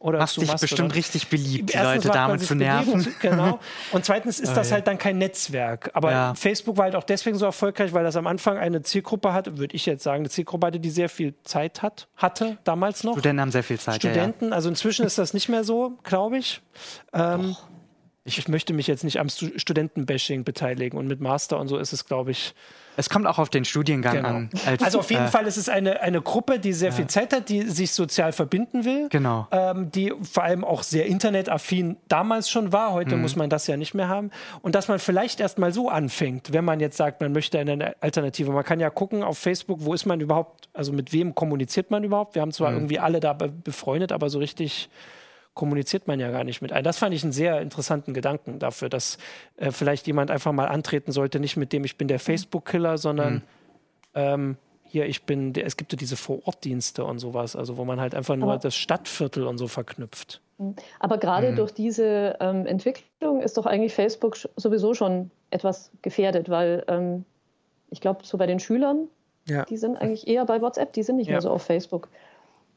oder 0.03 0.19
Machst 0.19 0.35
dich 0.35 0.51
bestimmt 0.51 0.89
oder? 0.89 0.95
richtig 0.95 1.29
beliebt, 1.29 1.73
die 1.73 1.77
Leute 1.77 2.09
damit 2.09 2.41
zu 2.41 2.55
nerven. 2.55 3.07
genau. 3.21 3.61
Und 3.93 4.03
zweitens 4.03 4.41
ist 4.41 4.51
oh, 4.51 4.55
das 4.55 4.73
halt 4.73 4.85
dann 4.85 4.97
kein 4.97 5.17
Netzwerk. 5.17 5.91
Aber 5.93 6.11
ja. 6.11 6.33
Facebook 6.35 6.75
war 6.75 6.83
halt 6.83 6.95
auch 6.95 7.05
deswegen 7.05 7.37
so 7.37 7.45
erfolgreich, 7.45 7.93
weil 7.93 8.03
das 8.03 8.17
am 8.17 8.27
Anfang 8.27 8.57
eine 8.57 8.81
Zielgruppe 8.81 9.31
hatte, 9.31 9.57
würde 9.59 9.73
ich 9.77 9.85
jetzt 9.85 10.03
sagen, 10.03 10.23
eine 10.23 10.29
Zielgruppe 10.29 10.67
hatte, 10.67 10.81
die 10.81 10.89
sehr 10.89 11.07
viel 11.07 11.35
Zeit 11.45 11.81
hat, 11.81 12.09
hatte 12.17 12.57
damals 12.65 13.05
noch. 13.05 13.13
Studenten 13.13 13.39
haben 13.39 13.51
sehr 13.51 13.63
viel 13.63 13.79
Zeit. 13.79 13.95
Studenten, 13.95 14.45
ja, 14.45 14.49
ja. 14.49 14.55
also 14.57 14.67
inzwischen 14.67 15.05
ist 15.05 15.17
das 15.17 15.33
nicht 15.33 15.47
mehr 15.47 15.63
so, 15.63 15.93
glaube 16.03 16.37
ich. 16.37 16.61
Ähm, 17.13 17.51
ich. 17.51 17.72
Ich 18.25 18.47
möchte 18.47 18.73
mich 18.73 18.87
jetzt 18.87 19.03
nicht 19.03 19.19
am 19.19 19.27
Studentenbashing 19.29 20.43
beteiligen 20.43 20.97
und 20.97 21.07
mit 21.07 21.19
Master 21.19 21.59
und 21.59 21.67
so 21.67 21.77
ist 21.77 21.91
es, 21.91 22.05
glaube 22.05 22.31
ich, 22.31 22.53
es 22.95 23.09
kommt 23.09 23.25
auch 23.25 23.39
auf 23.39 23.49
den 23.49 23.65
Studiengang 23.65 24.17
genau. 24.17 24.29
an. 24.29 24.49
Als, 24.65 24.83
also 24.83 24.99
auf 24.99 25.09
jeden 25.09 25.25
äh, 25.25 25.29
Fall 25.29 25.47
ist 25.47 25.57
es 25.57 25.67
eine, 25.67 26.01
eine 26.01 26.21
Gruppe, 26.21 26.59
die 26.59 26.73
sehr 26.73 26.89
ja. 26.89 26.95
viel 26.95 27.07
Zeit 27.07 27.33
hat, 27.33 27.49
die 27.49 27.63
sich 27.63 27.91
sozial 27.91 28.31
verbinden 28.31 28.85
will. 28.85 29.09
Genau. 29.09 29.47
Ähm, 29.51 29.91
die 29.91 30.13
vor 30.21 30.43
allem 30.43 30.63
auch 30.63 30.83
sehr 30.83 31.07
internetaffin 31.07 31.97
damals 32.07 32.49
schon 32.49 32.71
war. 32.71 32.93
Heute 32.93 33.15
mhm. 33.15 33.23
muss 33.23 33.35
man 33.35 33.49
das 33.49 33.67
ja 33.67 33.77
nicht 33.77 33.93
mehr 33.93 34.09
haben. 34.09 34.31
Und 34.61 34.75
dass 34.75 34.87
man 34.87 34.99
vielleicht 34.99 35.39
erst 35.39 35.57
mal 35.57 35.73
so 35.73 35.89
anfängt, 35.89 36.53
wenn 36.53 36.65
man 36.65 36.79
jetzt 36.79 36.97
sagt, 36.97 37.21
man 37.21 37.31
möchte 37.31 37.59
eine 37.59 37.95
Alternative. 38.01 38.51
Man 38.51 38.63
kann 38.63 38.79
ja 38.79 38.89
gucken 38.89 39.23
auf 39.23 39.39
Facebook, 39.39 39.79
wo 39.81 39.93
ist 39.93 40.05
man 40.05 40.21
überhaupt, 40.21 40.69
also 40.73 40.93
mit 40.93 41.13
wem 41.13 41.33
kommuniziert 41.33 41.89
man 41.89 42.03
überhaupt. 42.03 42.35
Wir 42.35 42.41
haben 42.41 42.51
zwar 42.51 42.71
mhm. 42.71 42.77
irgendwie 42.77 42.99
alle 42.99 43.19
da 43.19 43.33
befreundet, 43.33 44.11
aber 44.11 44.29
so 44.29 44.37
richtig 44.37 44.89
kommuniziert 45.53 46.07
man 46.07 46.19
ja 46.19 46.31
gar 46.31 46.43
nicht 46.43 46.61
mit 46.61 46.71
einem. 46.71 46.83
Das 46.83 46.97
fand 46.97 47.13
ich 47.13 47.23
einen 47.23 47.31
sehr 47.31 47.61
interessanten 47.61 48.13
Gedanken 48.13 48.59
dafür, 48.59 48.89
dass 48.89 49.17
äh, 49.57 49.71
vielleicht 49.71 50.07
jemand 50.07 50.31
einfach 50.31 50.51
mal 50.51 50.67
antreten 50.67 51.11
sollte, 51.11 51.39
nicht 51.39 51.57
mit 51.57 51.73
dem 51.73 51.83
ich 51.83 51.97
bin 51.97 52.07
der 52.07 52.19
Facebook-Killer, 52.19 52.97
sondern 52.97 53.35
mhm. 53.35 53.41
ähm, 54.15 54.57
hier, 54.83 55.07
ich 55.07 55.23
bin, 55.23 55.53
der, 55.53 55.65
es 55.65 55.77
gibt 55.77 55.91
ja 55.91 55.97
diese 55.97 56.15
Vorortdienste 56.15 57.03
und 57.03 57.19
sowas, 57.19 57.55
also 57.55 57.77
wo 57.77 57.85
man 57.85 57.99
halt 57.99 58.13
einfach 58.13 58.35
nur 58.35 58.51
Aber 58.51 58.59
das 58.59 58.75
Stadtviertel 58.75 59.47
und 59.47 59.57
so 59.57 59.67
verknüpft. 59.67 60.39
Mhm. 60.57 60.75
Aber 60.99 61.17
gerade 61.17 61.51
mhm. 61.51 61.55
durch 61.55 61.71
diese 61.71 62.37
ähm, 62.39 62.65
Entwicklung 62.65 63.41
ist 63.41 63.57
doch 63.57 63.65
eigentlich 63.65 63.93
Facebook 63.93 64.37
sowieso 64.55 64.93
schon 64.93 65.31
etwas 65.49 65.91
gefährdet, 66.01 66.49
weil 66.49 66.83
ähm, 66.87 67.25
ich 67.89 68.01
glaube, 68.01 68.21
so 68.23 68.37
bei 68.37 68.47
den 68.47 68.59
Schülern, 68.59 69.07
ja. 69.47 69.65
die 69.65 69.77
sind 69.77 69.97
eigentlich 69.97 70.27
eher 70.27 70.45
bei 70.45 70.61
WhatsApp, 70.61 70.93
die 70.93 71.03
sind 71.03 71.17
nicht 71.17 71.27
ja. 71.27 71.33
mehr 71.33 71.41
so 71.41 71.51
auf 71.51 71.63
Facebook. 71.63 72.09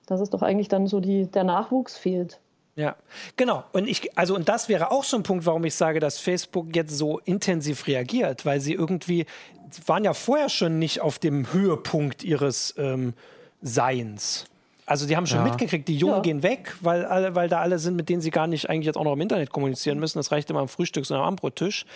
Das 0.07 0.21
ist 0.21 0.35
doch 0.35 0.43
eigentlich 0.43 0.69
dann 0.69 0.87
so 0.87 1.01
die, 1.01 1.27
der 1.27 1.45
Nachwuchs 1.45 1.97
fehlt. 1.97 2.39
Ja, 2.77 2.95
genau. 3.37 3.65
Und 3.73 3.89
ich, 3.89 4.17
also, 4.19 4.35
und 4.35 4.49
das 4.49 4.69
wäre 4.69 4.91
auch 4.91 5.03
so 5.03 5.17
ein 5.17 5.23
Punkt, 5.23 5.47
warum 5.47 5.65
ich 5.65 5.75
sage, 5.75 5.99
dass 5.99 6.19
Facebook 6.19 6.77
jetzt 6.77 6.97
so 6.97 7.19
intensiv 7.21 7.87
reagiert, 7.87 8.45
weil 8.45 8.61
sie 8.61 8.75
irgendwie, 8.75 9.25
sie 9.71 9.89
waren 9.89 10.05
ja 10.05 10.13
vorher 10.13 10.51
schon 10.51 10.79
nicht 10.79 11.01
auf 11.01 11.19
dem 11.19 11.53
Höhepunkt 11.53 12.23
ihres 12.23 12.75
ähm, 12.77 13.15
Seins. 13.63 14.45
Also 14.85 15.07
die 15.07 15.17
haben 15.17 15.27
schon 15.27 15.39
ja. 15.39 15.45
mitgekriegt, 15.45 15.89
die 15.89 15.97
Jungen 15.97 16.17
ja. 16.17 16.21
gehen 16.21 16.43
weg, 16.43 16.77
weil, 16.81 17.07
alle, 17.07 17.35
weil 17.35 17.49
da 17.49 17.61
alle 17.61 17.79
sind, 17.79 17.97
mit 17.97 18.09
denen 18.09 18.21
sie 18.21 18.31
gar 18.31 18.47
nicht 18.47 18.69
eigentlich 18.71 18.87
jetzt 18.87 18.97
auch 18.97 19.05
noch 19.05 19.15
im 19.15 19.21
Internet 19.21 19.51
kommunizieren 19.51 19.99
müssen. 19.99 20.19
Das 20.19 20.31
reicht 20.31 20.49
immer 20.51 20.61
am 20.61 20.69
Frühstücks- 20.69 21.11
und 21.11 21.17
am 21.17 21.25
Abendbrottisch. 21.25 21.87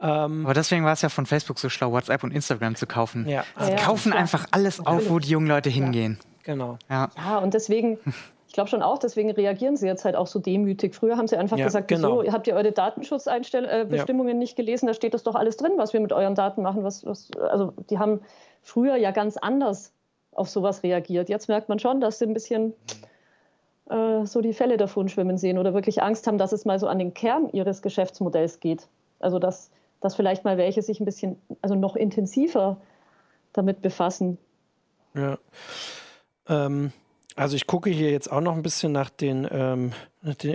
Ähm, 0.00 0.44
Aber 0.44 0.54
deswegen 0.54 0.84
war 0.84 0.92
es 0.92 1.02
ja 1.02 1.08
von 1.08 1.26
Facebook 1.26 1.58
so 1.58 1.68
schlau, 1.68 1.90
WhatsApp 1.90 2.22
und 2.22 2.32
Instagram 2.32 2.76
zu 2.76 2.86
kaufen. 2.86 3.28
Ja. 3.28 3.44
Sie 3.58 3.70
ja, 3.70 3.76
kaufen 3.76 4.12
einfach 4.12 4.46
alles 4.52 4.78
auf, 4.78 5.08
wo 5.08 5.18
die 5.18 5.30
jungen 5.30 5.48
Leute 5.48 5.70
hingehen. 5.70 6.20
Genau. 6.44 6.78
Ja. 6.88 7.10
ja, 7.16 7.38
und 7.38 7.54
deswegen 7.54 7.98
glaube 8.58 8.70
schon 8.70 8.82
auch, 8.82 8.98
deswegen 8.98 9.30
reagieren 9.30 9.76
sie 9.76 9.86
jetzt 9.86 10.04
halt 10.04 10.16
auch 10.16 10.26
so 10.26 10.40
demütig. 10.40 10.92
Früher 10.92 11.16
haben 11.16 11.28
sie 11.28 11.36
einfach 11.36 11.56
ja, 11.56 11.66
gesagt, 11.66 11.86
genau. 11.86 12.22
wieso, 12.22 12.32
habt 12.32 12.48
ihr 12.48 12.56
eure 12.56 12.72
Datenschutzbestimmungen 12.72 14.28
äh, 14.28 14.32
ja. 14.32 14.34
nicht 14.34 14.56
gelesen? 14.56 14.88
Da 14.88 14.94
steht 14.94 15.14
das 15.14 15.22
doch 15.22 15.36
alles 15.36 15.56
drin, 15.56 15.74
was 15.76 15.92
wir 15.92 16.00
mit 16.00 16.12
euren 16.12 16.34
Daten 16.34 16.62
machen. 16.62 16.82
Was, 16.82 17.06
was, 17.06 17.30
also 17.40 17.72
die 17.88 18.00
haben 18.00 18.20
früher 18.62 18.96
ja 18.96 19.12
ganz 19.12 19.36
anders 19.36 19.92
auf 20.32 20.48
sowas 20.48 20.82
reagiert. 20.82 21.28
Jetzt 21.28 21.46
merkt 21.46 21.68
man 21.68 21.78
schon, 21.78 22.00
dass 22.00 22.18
sie 22.18 22.24
ein 22.24 22.34
bisschen 22.34 22.74
äh, 23.90 24.26
so 24.26 24.40
die 24.40 24.52
Fälle 24.52 24.76
davon 24.76 25.08
schwimmen 25.08 25.38
sehen 25.38 25.56
oder 25.56 25.72
wirklich 25.72 26.02
Angst 26.02 26.26
haben, 26.26 26.38
dass 26.38 26.50
es 26.50 26.64
mal 26.64 26.80
so 26.80 26.88
an 26.88 26.98
den 26.98 27.14
Kern 27.14 27.50
ihres 27.52 27.80
Geschäftsmodells 27.80 28.58
geht. 28.58 28.88
Also 29.20 29.38
dass, 29.38 29.70
dass 30.00 30.16
vielleicht 30.16 30.42
mal 30.42 30.58
welche 30.58 30.82
sich 30.82 30.98
ein 30.98 31.04
bisschen, 31.04 31.40
also 31.62 31.76
noch 31.76 31.94
intensiver 31.94 32.76
damit 33.52 33.82
befassen. 33.82 34.36
Ja. 35.14 35.38
Ähm, 36.48 36.92
Also 37.38 37.54
ich 37.54 37.68
gucke 37.68 37.88
hier 37.88 38.10
jetzt 38.10 38.32
auch 38.32 38.40
noch 38.40 38.56
ein 38.56 38.62
bisschen 38.62 38.90
nach 38.90 39.10
den, 39.10 39.46
ähm, 39.50 39.92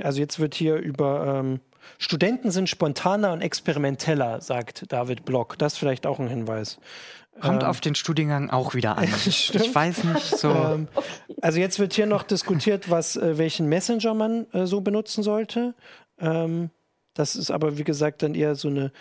also 0.04 0.20
jetzt 0.20 0.40
wird 0.40 0.54
hier 0.54 0.76
über 0.76 1.40
ähm, 1.40 1.62
Studenten 1.98 2.52
sind 2.52 2.70
spontaner 2.70 3.32
und 3.32 3.42
experimenteller, 3.42 4.42
sagt 4.42 4.92
David 4.92 5.24
Block. 5.24 5.58
Das 5.58 5.74
ist 5.74 5.80
vielleicht 5.80 6.06
auch 6.06 6.20
ein 6.20 6.28
Hinweis. 6.28 6.80
Kommt 7.40 7.64
ähm, 7.64 7.70
auf 7.70 7.80
den 7.80 7.96
Studiengang 7.96 8.50
auch 8.50 8.76
wieder 8.76 8.98
an. 8.98 9.06
ich 9.26 9.54
weiß 9.54 10.04
nicht 10.04 10.38
so. 10.38 10.50
Ähm, 10.50 10.88
also 11.42 11.58
jetzt 11.58 11.80
wird 11.80 11.94
hier 11.94 12.06
noch 12.06 12.24
diskutiert, 12.24 12.90
was, 12.90 13.16
äh, 13.16 13.38
welchen 13.38 13.68
Messenger 13.68 14.14
man 14.14 14.48
äh, 14.52 14.66
so 14.66 14.82
benutzen 14.82 15.24
sollte. 15.24 15.76
Ähm, 16.20 16.70
das 17.14 17.38
ist 17.38 17.50
aber, 17.50 17.78
wie 17.78 17.86
gesagt, 17.86 18.24
dann 18.24 18.36
eher 18.36 18.56
so 18.56 18.68
eine 18.68 18.92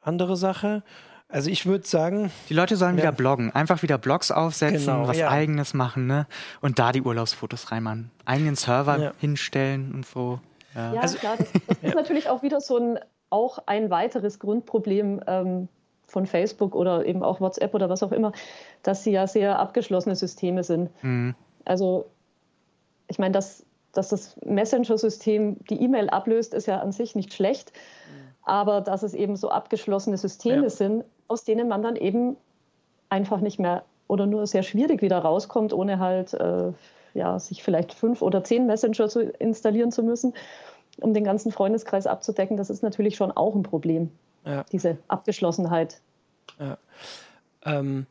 andere 0.00 0.38
Sache. 0.38 0.82
Also 1.28 1.50
ich 1.50 1.66
würde 1.66 1.86
sagen. 1.86 2.30
Die 2.48 2.54
Leute 2.54 2.76
sollen 2.76 2.96
ja. 2.96 3.04
wieder 3.04 3.12
bloggen. 3.12 3.50
Einfach 3.54 3.82
wieder 3.82 3.98
Blogs 3.98 4.30
aufsetzen, 4.30 4.94
genau, 4.94 5.08
was 5.08 5.18
ja. 5.18 5.30
eigenes 5.30 5.74
machen, 5.74 6.06
ne? 6.06 6.26
Und 6.60 6.78
da 6.78 6.92
die 6.92 7.02
Urlaubsfotos 7.02 7.72
reinmachen. 7.72 8.10
Eigenen 8.24 8.56
Server 8.56 8.98
ja. 8.98 9.12
hinstellen 9.18 9.92
und 9.94 10.06
so. 10.06 10.40
Ja, 10.74 10.92
also, 11.00 11.18
klar, 11.18 11.36
das, 11.36 11.48
das 11.66 11.78
ist 11.82 11.94
natürlich 11.94 12.28
auch 12.28 12.42
wieder 12.42 12.60
so 12.60 12.78
ein, 12.78 12.98
auch 13.30 13.58
ein 13.66 13.90
weiteres 13.90 14.38
Grundproblem 14.38 15.22
ähm, 15.26 15.68
von 16.06 16.26
Facebook 16.26 16.74
oder 16.74 17.04
eben 17.04 17.22
auch 17.22 17.40
WhatsApp 17.40 17.74
oder 17.74 17.88
was 17.88 18.02
auch 18.02 18.12
immer, 18.12 18.32
dass 18.82 19.04
sie 19.04 19.10
ja 19.10 19.26
sehr 19.26 19.58
abgeschlossene 19.58 20.16
Systeme 20.16 20.62
sind. 20.62 20.90
Mhm. 21.02 21.34
Also 21.64 22.06
ich 23.08 23.18
meine, 23.18 23.32
dass, 23.32 23.64
dass 23.92 24.08
das 24.08 24.36
Messenger-System 24.44 25.58
die 25.68 25.82
E-Mail 25.82 26.10
ablöst, 26.10 26.54
ist 26.54 26.66
ja 26.66 26.80
an 26.80 26.92
sich 26.92 27.14
nicht 27.14 27.34
schlecht, 27.34 27.72
mhm. 27.72 28.28
aber 28.42 28.80
dass 28.80 29.02
es 29.02 29.14
eben 29.14 29.36
so 29.36 29.50
abgeschlossene 29.50 30.16
Systeme 30.16 30.64
ja. 30.64 30.70
sind, 30.70 31.04
aus 31.28 31.44
denen 31.44 31.68
man 31.68 31.82
dann 31.82 31.96
eben 31.96 32.36
einfach 33.08 33.40
nicht 33.40 33.58
mehr 33.58 33.84
oder 34.08 34.26
nur 34.26 34.46
sehr 34.46 34.62
schwierig 34.62 35.02
wieder 35.02 35.18
rauskommt, 35.18 35.72
ohne 35.72 35.98
halt 35.98 36.34
äh, 36.34 36.72
ja, 37.14 37.38
sich 37.38 37.62
vielleicht 37.62 37.94
fünf 37.94 38.22
oder 38.22 38.44
zehn 38.44 38.66
Messenger 38.66 39.08
zu 39.08 39.22
installieren 39.22 39.92
zu 39.92 40.02
müssen, 40.02 40.34
um 41.00 41.14
den 41.14 41.24
ganzen 41.24 41.52
Freundeskreis 41.52 42.06
abzudecken, 42.06 42.56
das 42.56 42.70
ist 42.70 42.82
natürlich 42.82 43.16
schon 43.16 43.32
auch 43.32 43.54
ein 43.54 43.62
Problem, 43.62 44.10
ja. 44.44 44.64
diese 44.72 44.98
Abgeschlossenheit. 45.08 46.00
Ja. 46.58 46.78
Ähm, 47.64 48.06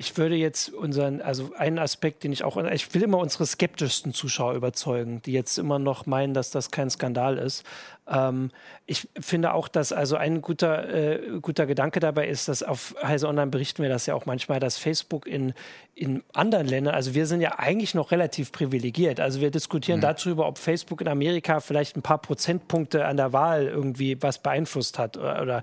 ich 0.00 0.16
würde 0.16 0.36
jetzt 0.36 0.72
unseren, 0.72 1.20
also 1.20 1.50
einen 1.56 1.80
Aspekt, 1.80 2.22
den 2.22 2.30
ich 2.30 2.44
auch, 2.44 2.56
ich 2.56 2.94
will 2.94 3.02
immer 3.02 3.18
unsere 3.18 3.44
skeptischsten 3.44 4.14
Zuschauer 4.14 4.54
überzeugen, 4.54 5.20
die 5.22 5.32
jetzt 5.32 5.58
immer 5.58 5.80
noch 5.80 6.06
meinen, 6.06 6.34
dass 6.34 6.52
das 6.52 6.70
kein 6.70 6.88
Skandal 6.88 7.36
ist. 7.36 7.64
Ähm, 8.06 8.52
ich 8.86 9.08
finde 9.18 9.54
auch, 9.54 9.66
dass 9.66 9.92
also 9.92 10.14
ein 10.14 10.40
guter, 10.40 10.88
äh, 10.88 11.40
guter 11.42 11.66
Gedanke 11.66 11.98
dabei 11.98 12.28
ist, 12.28 12.46
dass 12.46 12.62
auf 12.62 12.94
Heise 13.02 13.26
Online 13.26 13.50
berichten 13.50 13.82
wir 13.82 13.88
das 13.88 14.06
ja 14.06 14.14
auch 14.14 14.24
manchmal, 14.24 14.60
dass 14.60 14.78
Facebook 14.78 15.26
in, 15.26 15.52
in 15.96 16.22
anderen 16.32 16.68
Ländern, 16.68 16.94
also 16.94 17.14
wir 17.14 17.26
sind 17.26 17.40
ja 17.40 17.58
eigentlich 17.58 17.96
noch 17.96 18.12
relativ 18.12 18.52
privilegiert. 18.52 19.18
Also 19.18 19.40
wir 19.40 19.50
diskutieren 19.50 19.98
mhm. 19.98 20.02
darüber, 20.02 20.46
ob 20.46 20.58
Facebook 20.58 21.00
in 21.00 21.08
Amerika 21.08 21.58
vielleicht 21.58 21.96
ein 21.96 22.02
paar 22.02 22.18
Prozentpunkte 22.18 23.04
an 23.04 23.16
der 23.16 23.32
Wahl 23.32 23.66
irgendwie 23.66 24.22
was 24.22 24.38
beeinflusst 24.38 24.96
hat 24.96 25.16
oder, 25.16 25.42
oder 25.42 25.62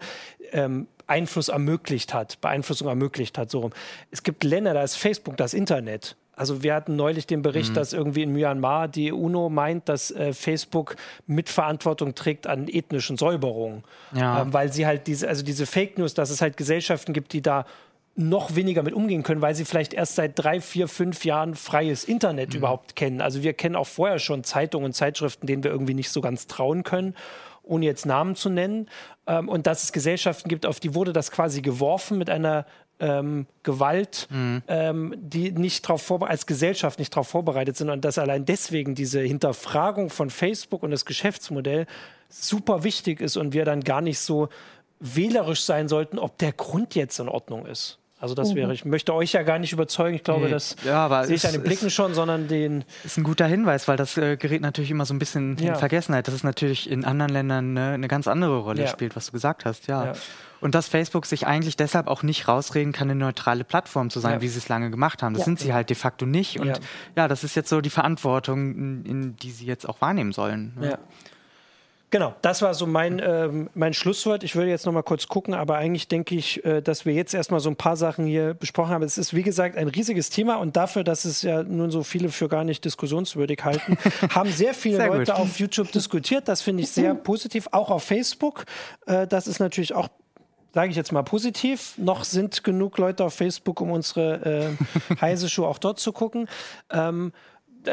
ähm, 0.51 0.87
Einfluss 1.07 1.49
ermöglicht 1.49 2.13
hat, 2.13 2.39
Beeinflussung 2.41 2.87
ermöglicht 2.87 3.37
hat, 3.37 3.51
so 3.51 3.59
rum. 3.59 3.71
Es 4.11 4.23
gibt 4.23 4.43
Länder, 4.43 4.73
da 4.73 4.83
ist 4.83 4.95
Facebook 4.95 5.37
das 5.37 5.53
Internet. 5.53 6.15
Also 6.35 6.63
wir 6.63 6.73
hatten 6.73 6.95
neulich 6.95 7.27
den 7.27 7.41
Bericht, 7.41 7.71
mhm. 7.71 7.75
dass 7.75 7.93
irgendwie 7.93 8.23
in 8.23 8.33
Myanmar 8.33 8.87
die 8.87 9.11
UNO 9.11 9.49
meint, 9.49 9.87
dass 9.87 10.11
äh, 10.11 10.33
Facebook 10.33 10.97
Mitverantwortung 11.27 12.13
trägt 12.13 12.45
an 12.47 12.67
ethnischen 12.67 13.17
Säuberungen. 13.17 13.83
Ja. 14.13 14.41
Ähm, 14.41 14.53
weil 14.53 14.71
sie 14.71 14.85
halt 14.85 15.07
diese, 15.07 15.27
also 15.27 15.43
diese 15.43 15.65
Fake 15.65 15.97
News, 15.97 16.13
dass 16.13 16.29
es 16.29 16.41
halt 16.41 16.57
Gesellschaften 16.57 17.13
gibt, 17.13 17.31
die 17.33 17.41
da 17.41 17.65
noch 18.17 18.55
weniger 18.55 18.81
mit 18.83 18.93
umgehen 18.93 19.23
können, 19.23 19.41
weil 19.41 19.55
sie 19.55 19.65
vielleicht 19.65 19.93
erst 19.93 20.15
seit 20.15 20.39
drei, 20.39 20.61
vier, 20.61 20.87
fünf 20.87 21.25
Jahren 21.25 21.53
freies 21.53 22.05
Internet 22.05 22.49
mhm. 22.49 22.57
überhaupt 22.57 22.95
kennen. 22.95 23.21
Also 23.21 23.43
wir 23.43 23.53
kennen 23.53 23.75
auch 23.75 23.87
vorher 23.87 24.19
schon 24.19 24.43
Zeitungen 24.43 24.85
und 24.85 24.93
Zeitschriften, 24.93 25.47
denen 25.47 25.63
wir 25.63 25.71
irgendwie 25.71 25.93
nicht 25.93 26.09
so 26.09 26.21
ganz 26.21 26.47
trauen 26.47 26.83
können 26.83 27.13
ohne 27.65 27.85
jetzt 27.85 28.05
Namen 28.05 28.35
zu 28.35 28.49
nennen. 28.49 28.89
Ähm, 29.27 29.49
und 29.49 29.67
dass 29.67 29.83
es 29.83 29.91
Gesellschaften 29.91 30.49
gibt, 30.49 30.65
auf 30.65 30.79
die 30.79 30.95
wurde 30.95 31.13
das 31.13 31.31
quasi 31.31 31.61
geworfen 31.61 32.17
mit 32.17 32.29
einer 32.29 32.65
ähm, 32.99 33.47
Gewalt, 33.63 34.27
mhm. 34.29 34.63
ähm, 34.67 35.13
die 35.17 35.51
nicht 35.51 35.85
darauf 35.85 36.21
als 36.21 36.45
Gesellschaft 36.45 36.99
nicht 36.99 37.13
darauf 37.13 37.27
vorbereitet 37.27 37.75
sind 37.75 37.89
und 37.89 38.05
dass 38.05 38.17
allein 38.17 38.45
deswegen 38.45 38.95
diese 38.95 39.19
Hinterfragung 39.19 40.09
von 40.09 40.29
Facebook 40.29 40.83
und 40.83 40.91
das 40.91 41.05
Geschäftsmodell 41.05 41.87
super 42.29 42.83
wichtig 42.83 43.19
ist 43.21 43.37
und 43.37 43.53
wir 43.53 43.65
dann 43.65 43.81
gar 43.81 44.01
nicht 44.01 44.19
so 44.19 44.49
wählerisch 44.99 45.63
sein 45.63 45.87
sollten, 45.87 46.19
ob 46.19 46.37
der 46.37 46.53
Grund 46.53 46.95
jetzt 46.95 47.19
in 47.19 47.27
Ordnung 47.27 47.65
ist. 47.65 47.99
Also 48.25 48.33
das 48.33 48.53
mhm. 48.53 48.55
wäre, 48.55 48.73
ich 48.73 48.85
möchte 48.85 49.13
euch 49.13 49.33
ja 49.33 49.43
gar 49.43 49.59
nicht 49.59 49.71
überzeugen. 49.71 50.15
Ich 50.15 50.23
glaube, 50.23 50.45
nee. 50.45 50.51
das 50.51 50.75
ja, 50.83 51.23
sehe 51.25 51.35
ich 51.35 51.45
an 51.45 51.51
den 51.51 51.61
Blicken 51.61 51.91
schon, 51.91 52.15
sondern 52.15 52.47
den. 52.47 52.83
Ist 53.03 53.19
ein 53.19 53.23
guter 53.23 53.45
Hinweis, 53.45 53.87
weil 53.87 53.97
das 53.97 54.17
äh, 54.17 54.35
gerät 54.35 54.61
natürlich 54.61 54.89
immer 54.89 55.05
so 55.05 55.13
ein 55.13 55.19
bisschen 55.19 55.55
ja. 55.59 55.73
in 55.73 55.75
Vergessenheit. 55.75 56.27
Das 56.27 56.33
ist 56.33 56.43
natürlich 56.43 56.89
in 56.89 57.05
anderen 57.05 57.31
Ländern 57.31 57.73
ne, 57.73 57.91
eine 57.91 58.07
ganz 58.07 58.27
andere 58.27 58.57
Rolle 58.57 58.81
ja. 58.81 58.87
spielt, 58.87 59.15
was 59.15 59.27
du 59.27 59.31
gesagt 59.31 59.63
hast, 59.65 59.85
ja. 59.85 60.05
ja. 60.05 60.13
Und 60.59 60.73
dass 60.73 60.87
Facebook 60.87 61.27
sich 61.27 61.45
eigentlich 61.45 61.77
deshalb 61.77 62.07
auch 62.07 62.23
nicht 62.23 62.47
rausreden 62.47 62.93
kann, 62.93 63.11
eine 63.11 63.19
neutrale 63.19 63.63
Plattform 63.63 64.09
zu 64.09 64.19
sein, 64.19 64.41
wie 64.41 64.47
sie 64.47 64.57
es 64.57 64.69
lange 64.69 64.89
gemacht 64.89 65.21
haben. 65.21 65.35
Das 65.35 65.45
sind 65.45 65.59
sie 65.59 65.71
halt 65.71 65.91
de 65.91 65.95
facto 65.95 66.25
nicht. 66.25 66.59
Und 66.59 66.81
ja. 67.15 67.27
das 67.27 67.43
ist 67.43 67.55
jetzt 67.55 67.69
so 67.69 67.79
die 67.79 67.91
Verantwortung, 67.91 68.73
in, 68.73 69.05
in 69.05 69.35
die 69.35 69.51
sie 69.51 69.67
jetzt 69.67 69.87
auch 69.87 70.01
wahrnehmen 70.01 70.31
sollen. 70.31 70.73
Ne? 70.79 70.89
Ja. 70.91 70.97
Genau, 72.15 72.33
das 72.41 72.61
war 72.61 72.73
so 72.73 72.87
mein, 72.87 73.21
ähm, 73.21 73.69
mein 73.73 73.93
Schlusswort. 73.93 74.45
Ich 74.45 74.55
würde 74.55 74.69
jetzt 74.69 74.85
noch 74.85 74.93
mal 74.93 75.03
kurz 75.03 75.27
gucken, 75.27 75.53
aber 75.53 75.75
eigentlich 75.75 76.07
denke 76.07 76.33
ich, 76.33 76.63
äh, 76.63 76.81
dass 76.81 77.05
wir 77.05 77.13
jetzt 77.13 77.33
erstmal 77.33 77.59
so 77.59 77.69
ein 77.69 77.75
paar 77.75 77.97
Sachen 77.97 78.25
hier 78.25 78.53
besprochen 78.53 78.91
haben. 78.91 79.03
Es 79.03 79.17
ist, 79.17 79.33
wie 79.33 79.43
gesagt, 79.43 79.75
ein 79.75 79.89
riesiges 79.89 80.29
Thema 80.29 80.55
und 80.55 80.77
dafür, 80.77 81.03
dass 81.03 81.25
es 81.25 81.41
ja 81.41 81.61
nun 81.63 81.91
so 81.91 82.03
viele 82.03 82.29
für 82.29 82.47
gar 82.47 82.63
nicht 82.63 82.85
diskussionswürdig 82.85 83.65
halten, 83.65 83.97
haben 84.33 84.49
sehr 84.49 84.73
viele 84.73 84.95
sehr 84.95 85.07
Leute 85.07 85.33
gut. 85.33 85.41
auf 85.41 85.59
YouTube 85.59 85.91
diskutiert. 85.91 86.47
Das 86.47 86.61
finde 86.61 86.83
ich 86.83 86.89
sehr 86.89 87.15
positiv, 87.15 87.67
auch 87.73 87.89
auf 87.89 88.03
Facebook. 88.03 88.63
Äh, 89.07 89.27
das 89.27 89.45
ist 89.47 89.59
natürlich 89.59 89.93
auch 89.93 90.07
sage 90.73 90.89
ich 90.89 90.95
jetzt 90.97 91.13
mal 91.13 91.23
positiv. 91.23 91.97
Noch 91.97 92.23
sind 92.25 92.63
genug 92.63 92.97
Leute 92.97 93.23
auf 93.25 93.33
Facebook, 93.33 93.79
um 93.81 93.91
unsere 93.91 94.75
äh, 95.09 95.19
Heise 95.21 95.49
Show 95.49 95.65
auch 95.65 95.79
dort 95.79 95.99
zu 95.99 96.11
gucken. 96.13 96.47
Ähm, 96.91 97.31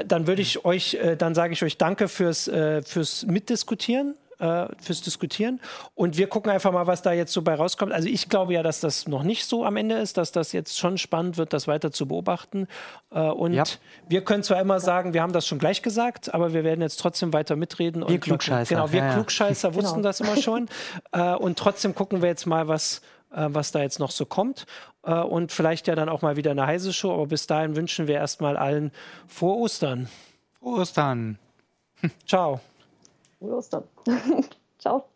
dann 0.07 0.27
würde 0.27 0.43
ich 0.43 0.65
euch, 0.65 0.95
äh, 0.95 1.17
dann 1.17 1.35
sage 1.35 1.53
ich 1.53 1.63
euch 1.63 1.79
Danke 1.79 2.09
fürs, 2.09 2.49
äh, 2.49 2.83
fürs 2.83 3.25
Mitdiskutieren 3.27 4.15
äh, 4.43 4.67
fürs 4.81 5.01
Diskutieren. 5.03 5.61
Und 5.95 6.19
wir 6.19 6.27
gucken 6.27 6.51
einfach 6.51 6.73
mal, 6.73 6.87
was 6.87 7.03
da 7.03 7.13
jetzt 7.13 7.33
so 7.33 7.43
bei 7.43 7.55
rauskommt. 7.55 7.93
Also 7.93 8.09
ich 8.09 8.29
glaube 8.29 8.53
ja, 8.53 8.63
dass 8.63 8.81
das 8.81 9.07
noch 9.07 9.23
nicht 9.23 9.47
so 9.47 9.65
am 9.65 9.77
Ende 9.77 9.95
ist, 9.97 10.19
dass 10.19 10.33
das 10.33 10.53
jetzt 10.53 10.79
schon 10.79 10.99
spannend 10.99 11.39
wird, 11.39 11.53
das 11.53 11.69
weiter 11.69 11.93
zu 11.93 12.07
beobachten. 12.07 12.67
Äh, 13.13 13.21
und 13.21 13.53
ja. 13.55 13.63
wir 14.09 14.25
können 14.25 14.43
zwar 14.43 14.61
immer 14.61 14.81
sagen, 14.81 15.15
wir 15.15 15.23
haben 15.23 15.33
das 15.33 15.47
schon 15.47 15.61
gleich 15.61 15.83
gesagt, 15.83 16.35
aber 16.35 16.53
wir 16.53 16.65
werden 16.65 16.81
jetzt 16.81 16.97
trotzdem 16.97 17.33
weiter 17.33 17.55
mitreden. 17.57 18.05
Wir 18.09 18.19
Klugscheißer. 18.19 18.75
Genau, 18.75 18.93
wir 18.93 19.01
ja, 19.01 19.13
Klugscheißer 19.15 19.69
ja. 19.69 19.75
wussten 19.77 19.97
genau. 19.97 20.09
das 20.09 20.21
immer 20.21 20.37
schon. 20.37 20.69
Äh, 21.13 21.35
und 21.35 21.59
trotzdem 21.59 21.95
gucken 21.95 22.21
wir 22.21 22.29
jetzt 22.29 22.47
mal, 22.47 22.67
was 22.67 23.01
äh, 23.35 23.49
was 23.49 23.73
da 23.73 23.81
jetzt 23.81 23.99
noch 23.99 24.11
so 24.11 24.27
kommt. 24.27 24.67
Äh, 25.05 25.15
und 25.15 25.53
vielleicht 25.53 25.87
ja 25.87 25.95
dann 25.95 26.09
auch 26.09 26.23
mal 26.23 26.37
wieder 26.37 26.51
eine 26.51 26.67
heiße 26.67 26.93
Show. 26.93 27.13
Aber 27.13 27.27
bis 27.27 27.47
dahin 27.47 27.77
wünschen 27.77 28.07
wir 28.07 28.17
erstmal 28.17 28.57
allen 28.57 28.93
frohe 29.27 29.57
Ostern. 29.57 30.09
Frohe 30.59 30.81
Ostern. 30.81 31.39
Ciao. 32.27 32.61
Frohe 33.39 33.57
Ostern. 33.57 33.85
Ciao. 34.79 35.07